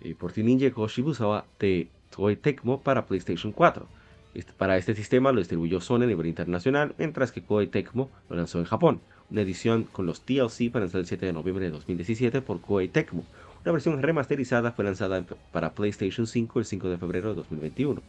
[0.00, 3.95] Y por Team Ninja Ko Shibusawa de Koei Tecmo para PlayStation 4.
[4.36, 8.36] Este, para este sistema lo distribuyó Sony a nivel internacional, mientras que Koei Tecmo lo
[8.36, 9.00] lanzó en Japón.
[9.30, 12.88] Una edición con los DLC para lanzar el 7 de noviembre de 2017 por Koei
[12.88, 13.24] Tecmo.
[13.64, 18.02] Una versión remasterizada fue lanzada para PlayStation 5 el 5 de febrero de 2021.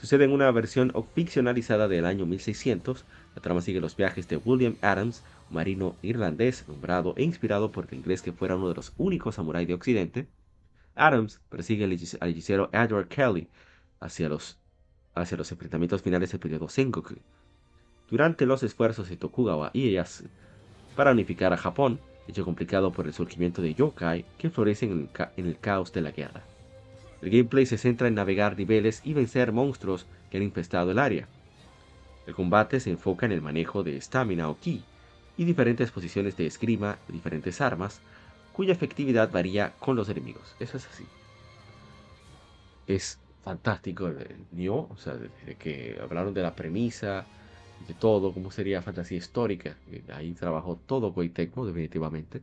[0.00, 3.04] Sucede en una versión ficcionalizada del año 1600.
[3.34, 7.98] La trama sigue los viajes de William Adams, marino irlandés nombrado e inspirado por el
[7.98, 10.28] inglés que fuera uno de los únicos samuráis de Occidente.
[10.94, 13.48] Adams persigue al hechicero Edward Kelly
[13.98, 14.61] hacia los
[15.14, 17.16] hacia los enfrentamientos finales del periodo Sengoku.
[18.10, 20.24] Durante los esfuerzos de Tokugawa y Ieyasu
[20.96, 25.58] para unificar a Japón, hecho complicado por el surgimiento de yokai que florecen en el,
[25.58, 26.44] caos de la guerra.
[27.20, 31.28] El gameplay se centra en navegar niveles y vencer monstruos que han infestado el área.
[32.26, 34.82] El combate se enfoca en el manejo de estamina o ki
[35.36, 38.00] y diferentes posiciones de esgrima de diferentes armas,
[38.52, 40.54] cuya efectividad varía con los enemigos.
[40.60, 41.04] Eso es así.
[42.86, 45.18] Es fantástico el Nioh, o sea,
[45.58, 47.26] que hablaron de la premisa,
[47.86, 49.76] de todo, cómo sería fantasía histórica.
[50.12, 52.42] Ahí trabajó todo Koei definitivamente.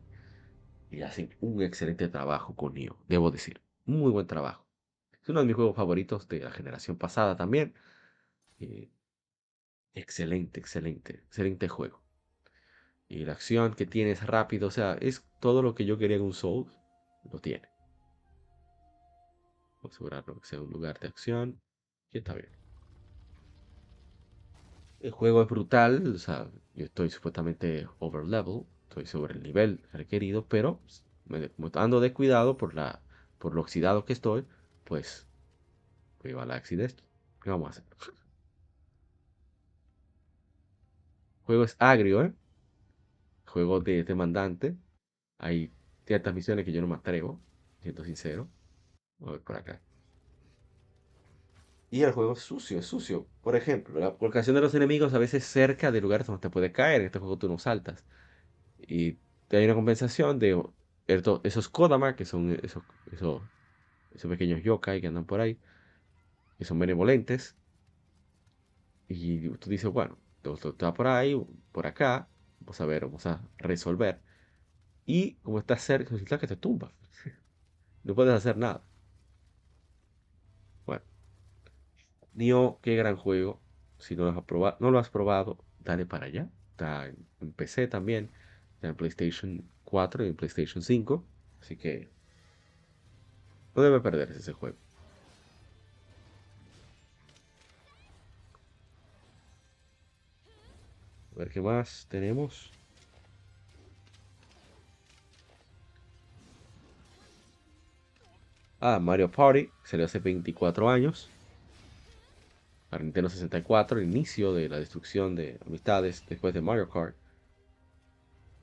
[0.91, 3.61] Y hacen un excelente trabajo con Nioh, debo decir.
[3.85, 4.65] Muy buen trabajo.
[5.21, 7.73] Es uno de mis juegos favoritos de la generación pasada también.
[8.59, 8.89] Eh,
[9.93, 12.01] excelente, excelente, excelente juego.
[13.07, 16.17] Y la acción que tiene es rápido, o sea, es todo lo que yo quería
[16.17, 16.71] en un Souls,
[17.31, 17.67] lo tiene.
[19.81, 21.61] Vamos a asegurarlo que sea un lugar de acción.
[22.11, 22.49] Y está bien.
[24.99, 29.81] El juego es brutal, o sea, yo estoy supuestamente over level, estoy sobre el nivel
[29.93, 30.81] requerido, pero
[31.25, 33.01] me, ando descuidado por la
[33.37, 34.45] por lo oxidado que estoy,
[34.83, 35.25] pues
[36.21, 37.01] viva la accidente.
[37.41, 37.85] ¿Qué vamos a hacer?
[38.01, 38.13] El
[41.45, 42.33] juego es agrio, ¿eh?
[43.45, 44.75] Juego de demandante.
[45.37, 45.71] Hay
[46.05, 47.39] ciertas misiones que yo no me atrevo,
[47.81, 48.49] siendo sincero.
[49.19, 49.81] Voy por acá.
[51.91, 53.27] Y el juego es sucio, es sucio.
[53.41, 56.71] Por ejemplo, la colocación de los enemigos a veces cerca de lugares donde te puede
[56.71, 57.01] caer.
[57.01, 58.05] En este juego tú no saltas.
[58.79, 59.17] Y
[59.51, 60.61] hay una compensación de
[61.07, 63.41] esos Kodama, que son esos, esos,
[64.13, 65.59] esos pequeños yokai que andan por ahí,
[66.57, 67.57] que son benevolentes.
[69.07, 71.35] Y tú dices, bueno, está por ahí,
[71.71, 72.29] por acá,
[72.59, 74.21] vamos a ver, vamos a resolver.
[75.05, 76.93] Y como estás cerca, resulta que te tumba.
[78.03, 78.88] no puedes hacer nada.
[82.33, 83.59] Nio, qué gran juego.
[83.97, 86.49] Si no lo has probado, no lo has probado dale para allá.
[86.71, 88.29] Está en, PC también.
[88.75, 91.25] Está en PlayStation 4 y en PlayStation 5.
[91.61, 92.09] Así que
[93.75, 94.77] no debe perderse ese juego.
[101.35, 102.71] A ver qué más tenemos.
[108.79, 109.69] Ah, Mario Party.
[109.83, 111.29] Salió hace 24 años
[112.89, 117.15] para Nintendo 64, el inicio de la destrucción de amistades después de Mario Kart.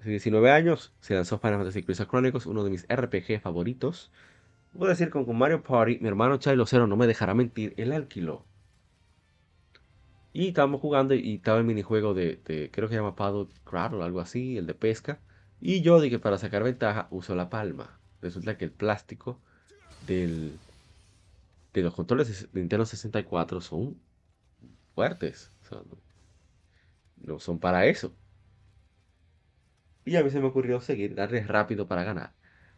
[0.01, 4.11] Hace 19 años se lanzó Final Fantasy Crystal Chronicles, uno de mis RPG favoritos.
[4.77, 7.93] Puedo decir que con Mario Party, mi hermano Chilo Zero no me dejará mentir, él
[7.93, 8.45] alquiló.
[10.33, 14.03] Y estábamos jugando y estaba el minijuego de, creo que se llama Paddle Crowd o
[14.03, 15.19] algo así, el de pesca.
[15.61, 17.99] Y yo dije, para sacar ventaja, uso la palma.
[18.21, 19.41] Resulta que el plástico
[20.07, 20.59] del,
[21.73, 23.97] de los controles de Nintendo 64 son
[24.97, 25.53] fuertes.
[27.19, 28.17] no, son para eso.
[30.07, 32.33] Y a mí se me ocurrió seguir, darle rápido para ganar.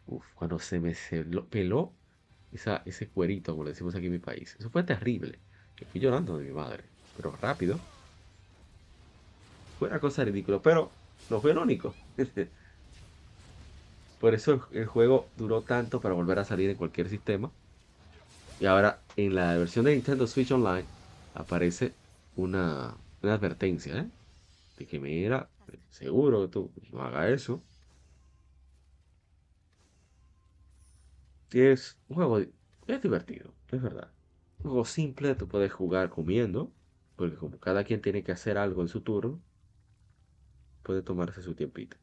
[0.05, 0.93] Uf, cuando se me
[1.49, 1.93] peló
[2.51, 4.57] esa, ese cuerito, como le decimos aquí en mi país.
[4.59, 5.39] Eso fue terrible.
[5.77, 6.83] Que fui llorando de mi madre.
[7.15, 7.79] Pero rápido.
[9.77, 10.59] Fue una cosa ridícula.
[10.61, 10.91] Pero
[11.29, 11.93] no fue el único.
[14.19, 17.49] Por eso el juego duró tanto para volver a salir en cualquier sistema.
[18.59, 20.83] Y ahora en la versión de Nintendo Switch Online
[21.33, 21.93] aparece
[22.39, 24.11] una, advertencia, ¿eh?
[24.77, 25.51] De que mira,
[25.89, 27.65] seguro que tú no hagas eso.
[31.51, 34.13] Es un juego, es divertido, es verdad.
[34.63, 36.73] Un juego simple, tú puedes jugar comiendo,
[37.15, 39.43] porque como cada quien tiene que hacer algo en su turno,
[40.83, 41.95] puede tomarse su tiempito.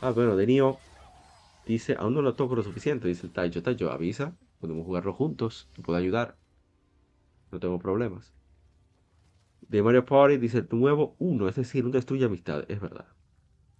[0.00, 0.84] Ah, bueno, de Nio
[1.68, 3.62] Dice, aún no lo toco lo suficiente, dice el Taicho.
[3.62, 6.34] Taicho, avisa, podemos jugarlo juntos, te puedo ayudar.
[7.52, 8.32] No tengo problemas.
[9.60, 12.64] De Mario Party dice el nuevo uno, es decir, un destruye amistad.
[12.68, 13.06] Es verdad.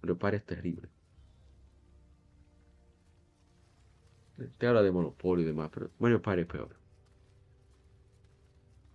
[0.03, 0.87] Mario Party es terrible.
[4.59, 6.75] Te habla de Monopoly y demás, pero Mario Party es peor.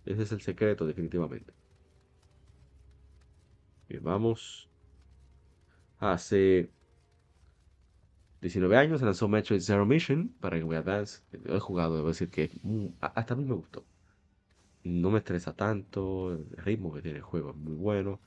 [0.05, 1.51] Ese es el secreto, definitivamente.
[3.89, 4.69] Bien, vamos.
[5.99, 6.71] Hace
[8.45, 11.23] 19 años, se lanzó Metroid Zero Mission para Game Boy Advance.
[11.31, 13.83] He jugado, debo decir que mm, hasta a mí me gustó.
[14.83, 18.21] No me estresa tanto, el ritmo que tiene el juego es muy bueno.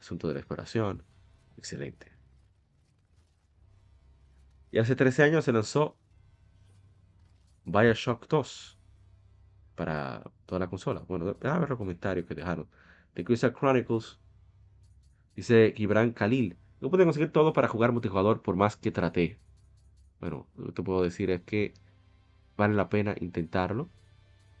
[0.00, 1.02] Asunto de la exploración,
[1.58, 2.10] excelente.
[4.70, 5.98] Y hace 13 años se lanzó
[7.66, 8.78] Bioshock 2
[9.74, 11.00] para toda la consola.
[11.00, 12.66] Bueno, a ver los comentarios que dejaron.
[13.12, 14.18] The Crystal Chronicles
[15.36, 16.56] dice Gibran Khalil.
[16.82, 19.38] No pude conseguir todo para jugar multijugador por más que traté.
[20.18, 21.74] Bueno, lo que te puedo decir es que
[22.56, 23.88] vale la pena intentarlo.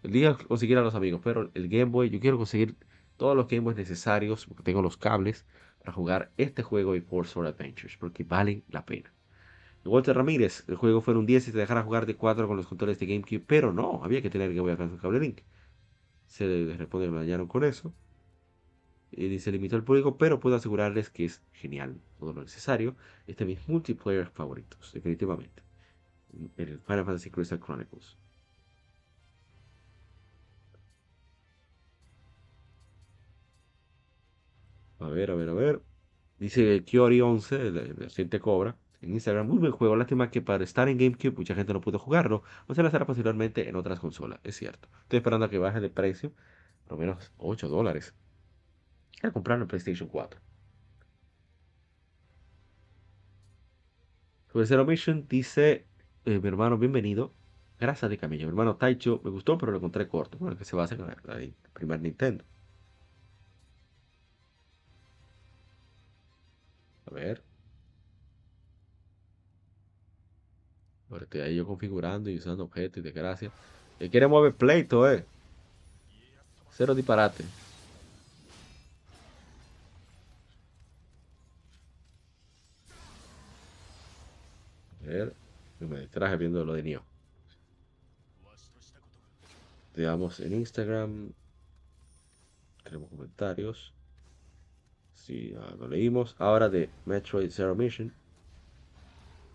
[0.04, 2.76] El día conseguir a los amigos, pero el Game Boy, yo quiero conseguir
[3.16, 5.46] todos los Game Boys necesarios, porque tengo los cables
[5.80, 9.12] para jugar este juego y Force for Adventures, porque valen la pena.
[9.84, 12.68] Walter Ramírez, el juego fue un 10 si te dejara jugar de 4 con los
[12.68, 15.40] controles de GameCube, pero no, había que tener Game Boy Advance con cable Link.
[16.26, 17.92] Se responde, me dañaron con eso
[19.12, 22.96] y se limitó al público, pero puedo asegurarles que es genial todo lo necesario.
[23.26, 25.62] Este es mis multiplayer favoritos, definitivamente.
[26.56, 28.16] El Final Fantasy Crystal Chronicles.
[35.00, 35.82] A ver, a ver, a ver.
[36.38, 38.76] Dice Kiori 11, el, reciente Cobra.
[39.00, 39.46] en Instagram.
[39.46, 39.96] Muy buen juego.
[39.96, 42.42] Lástima que para estar en GameCube mucha gente no pudo jugarlo.
[42.66, 44.40] O se lanzará posteriormente en otras consolas.
[44.44, 44.88] Es cierto.
[45.02, 46.32] Estoy esperando a que baje de precio.
[46.84, 48.14] Por lo menos 8 dólares.
[49.22, 50.40] A comprarlo en PlayStation 4.
[54.52, 55.86] Sobre Zero Mission dice
[56.24, 57.32] eh, mi hermano, bienvenido.
[57.78, 58.42] Gracias de camino.
[58.44, 60.38] Mi hermano Taicho me gustó, pero lo encontré corto.
[60.38, 62.44] Bueno, que se basa en el primer Nintendo.
[67.06, 67.42] A ver.
[71.10, 73.50] Ahora estoy ahí yo configurando y usando objetos y desgracia.
[73.98, 75.24] El quiere mover pleito, eh.
[76.70, 77.44] Cero disparate.
[85.12, 85.34] Ver.
[85.80, 87.02] Me distraje viendo lo de Nio.
[89.94, 91.32] Veamos en Instagram.
[92.84, 93.92] Tenemos comentarios.
[95.14, 96.34] Sí, ah, lo leímos.
[96.38, 98.12] Ahora de Metroid Zero Mission.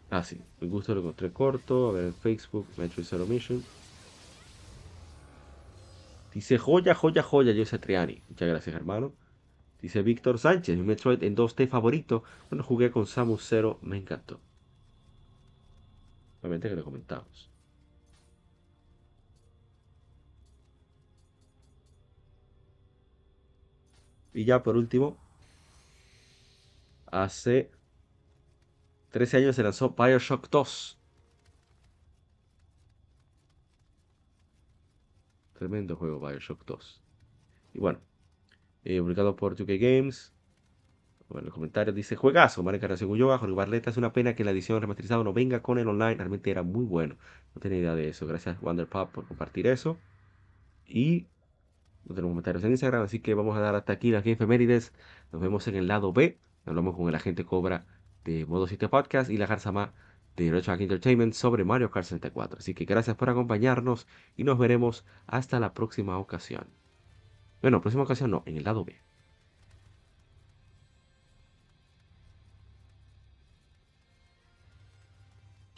[0.10, 0.40] Ah, sí.
[0.60, 1.90] Me gusta lo encontré corto.
[1.90, 2.68] A ver en Facebook.
[2.78, 3.64] Metroid Zero Mission.
[6.34, 8.22] Dice joya, joya, joya, Jose Triani.
[8.30, 9.14] Muchas gracias, hermano.
[9.82, 12.24] Dice Víctor Sánchez, mi Metroid en 2D favorito.
[12.50, 14.40] Cuando jugué con Samus Zero, me encantó.
[16.42, 17.50] Obviamente que lo comentamos.
[24.34, 25.18] Y ya por último,
[27.08, 27.72] hace
[29.10, 31.00] 13 años se lanzó Bioshock 2.
[35.54, 37.02] Tremendo juego Bioshock 2.
[37.74, 38.00] Y bueno,
[38.84, 40.37] eh, publicado por 2K Games.
[41.30, 44.52] Bueno, los comentarios dice, juegazo, Mario Encarnación Ulloa, Jorge Barleta, es una pena que la
[44.52, 47.18] edición remasterizada no venga con el online, realmente era muy bueno.
[47.54, 48.26] No tenía idea de eso.
[48.28, 49.98] Gracias Wanderpop por compartir eso.
[50.86, 51.28] Y
[52.06, 54.94] no tenemos comentarios en Instagram, así que vamos a dar hasta aquí las efemérides.
[55.34, 56.38] Nos vemos en el lado B.
[56.66, 57.86] Hablamos con el agente Cobra
[58.24, 59.94] de Modo 7 Podcast y la Garzama
[60.38, 62.60] de Retro Entertainment sobre Mario Kart 64.
[62.60, 66.68] Así que gracias por acompañarnos y nos veremos hasta la próxima ocasión.
[67.62, 69.07] Bueno, próxima ocasión no, en el lado B.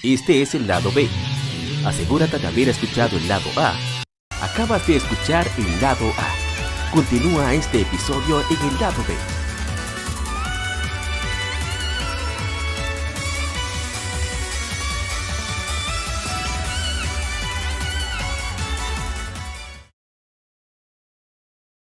[0.02, 1.10] Este es el lado B.
[1.86, 3.78] Asegúrate de haber escuchado el lado A
[4.42, 6.92] Acabas de escuchar el lado A.
[6.96, 9.39] Continúa este episodio en el lado B.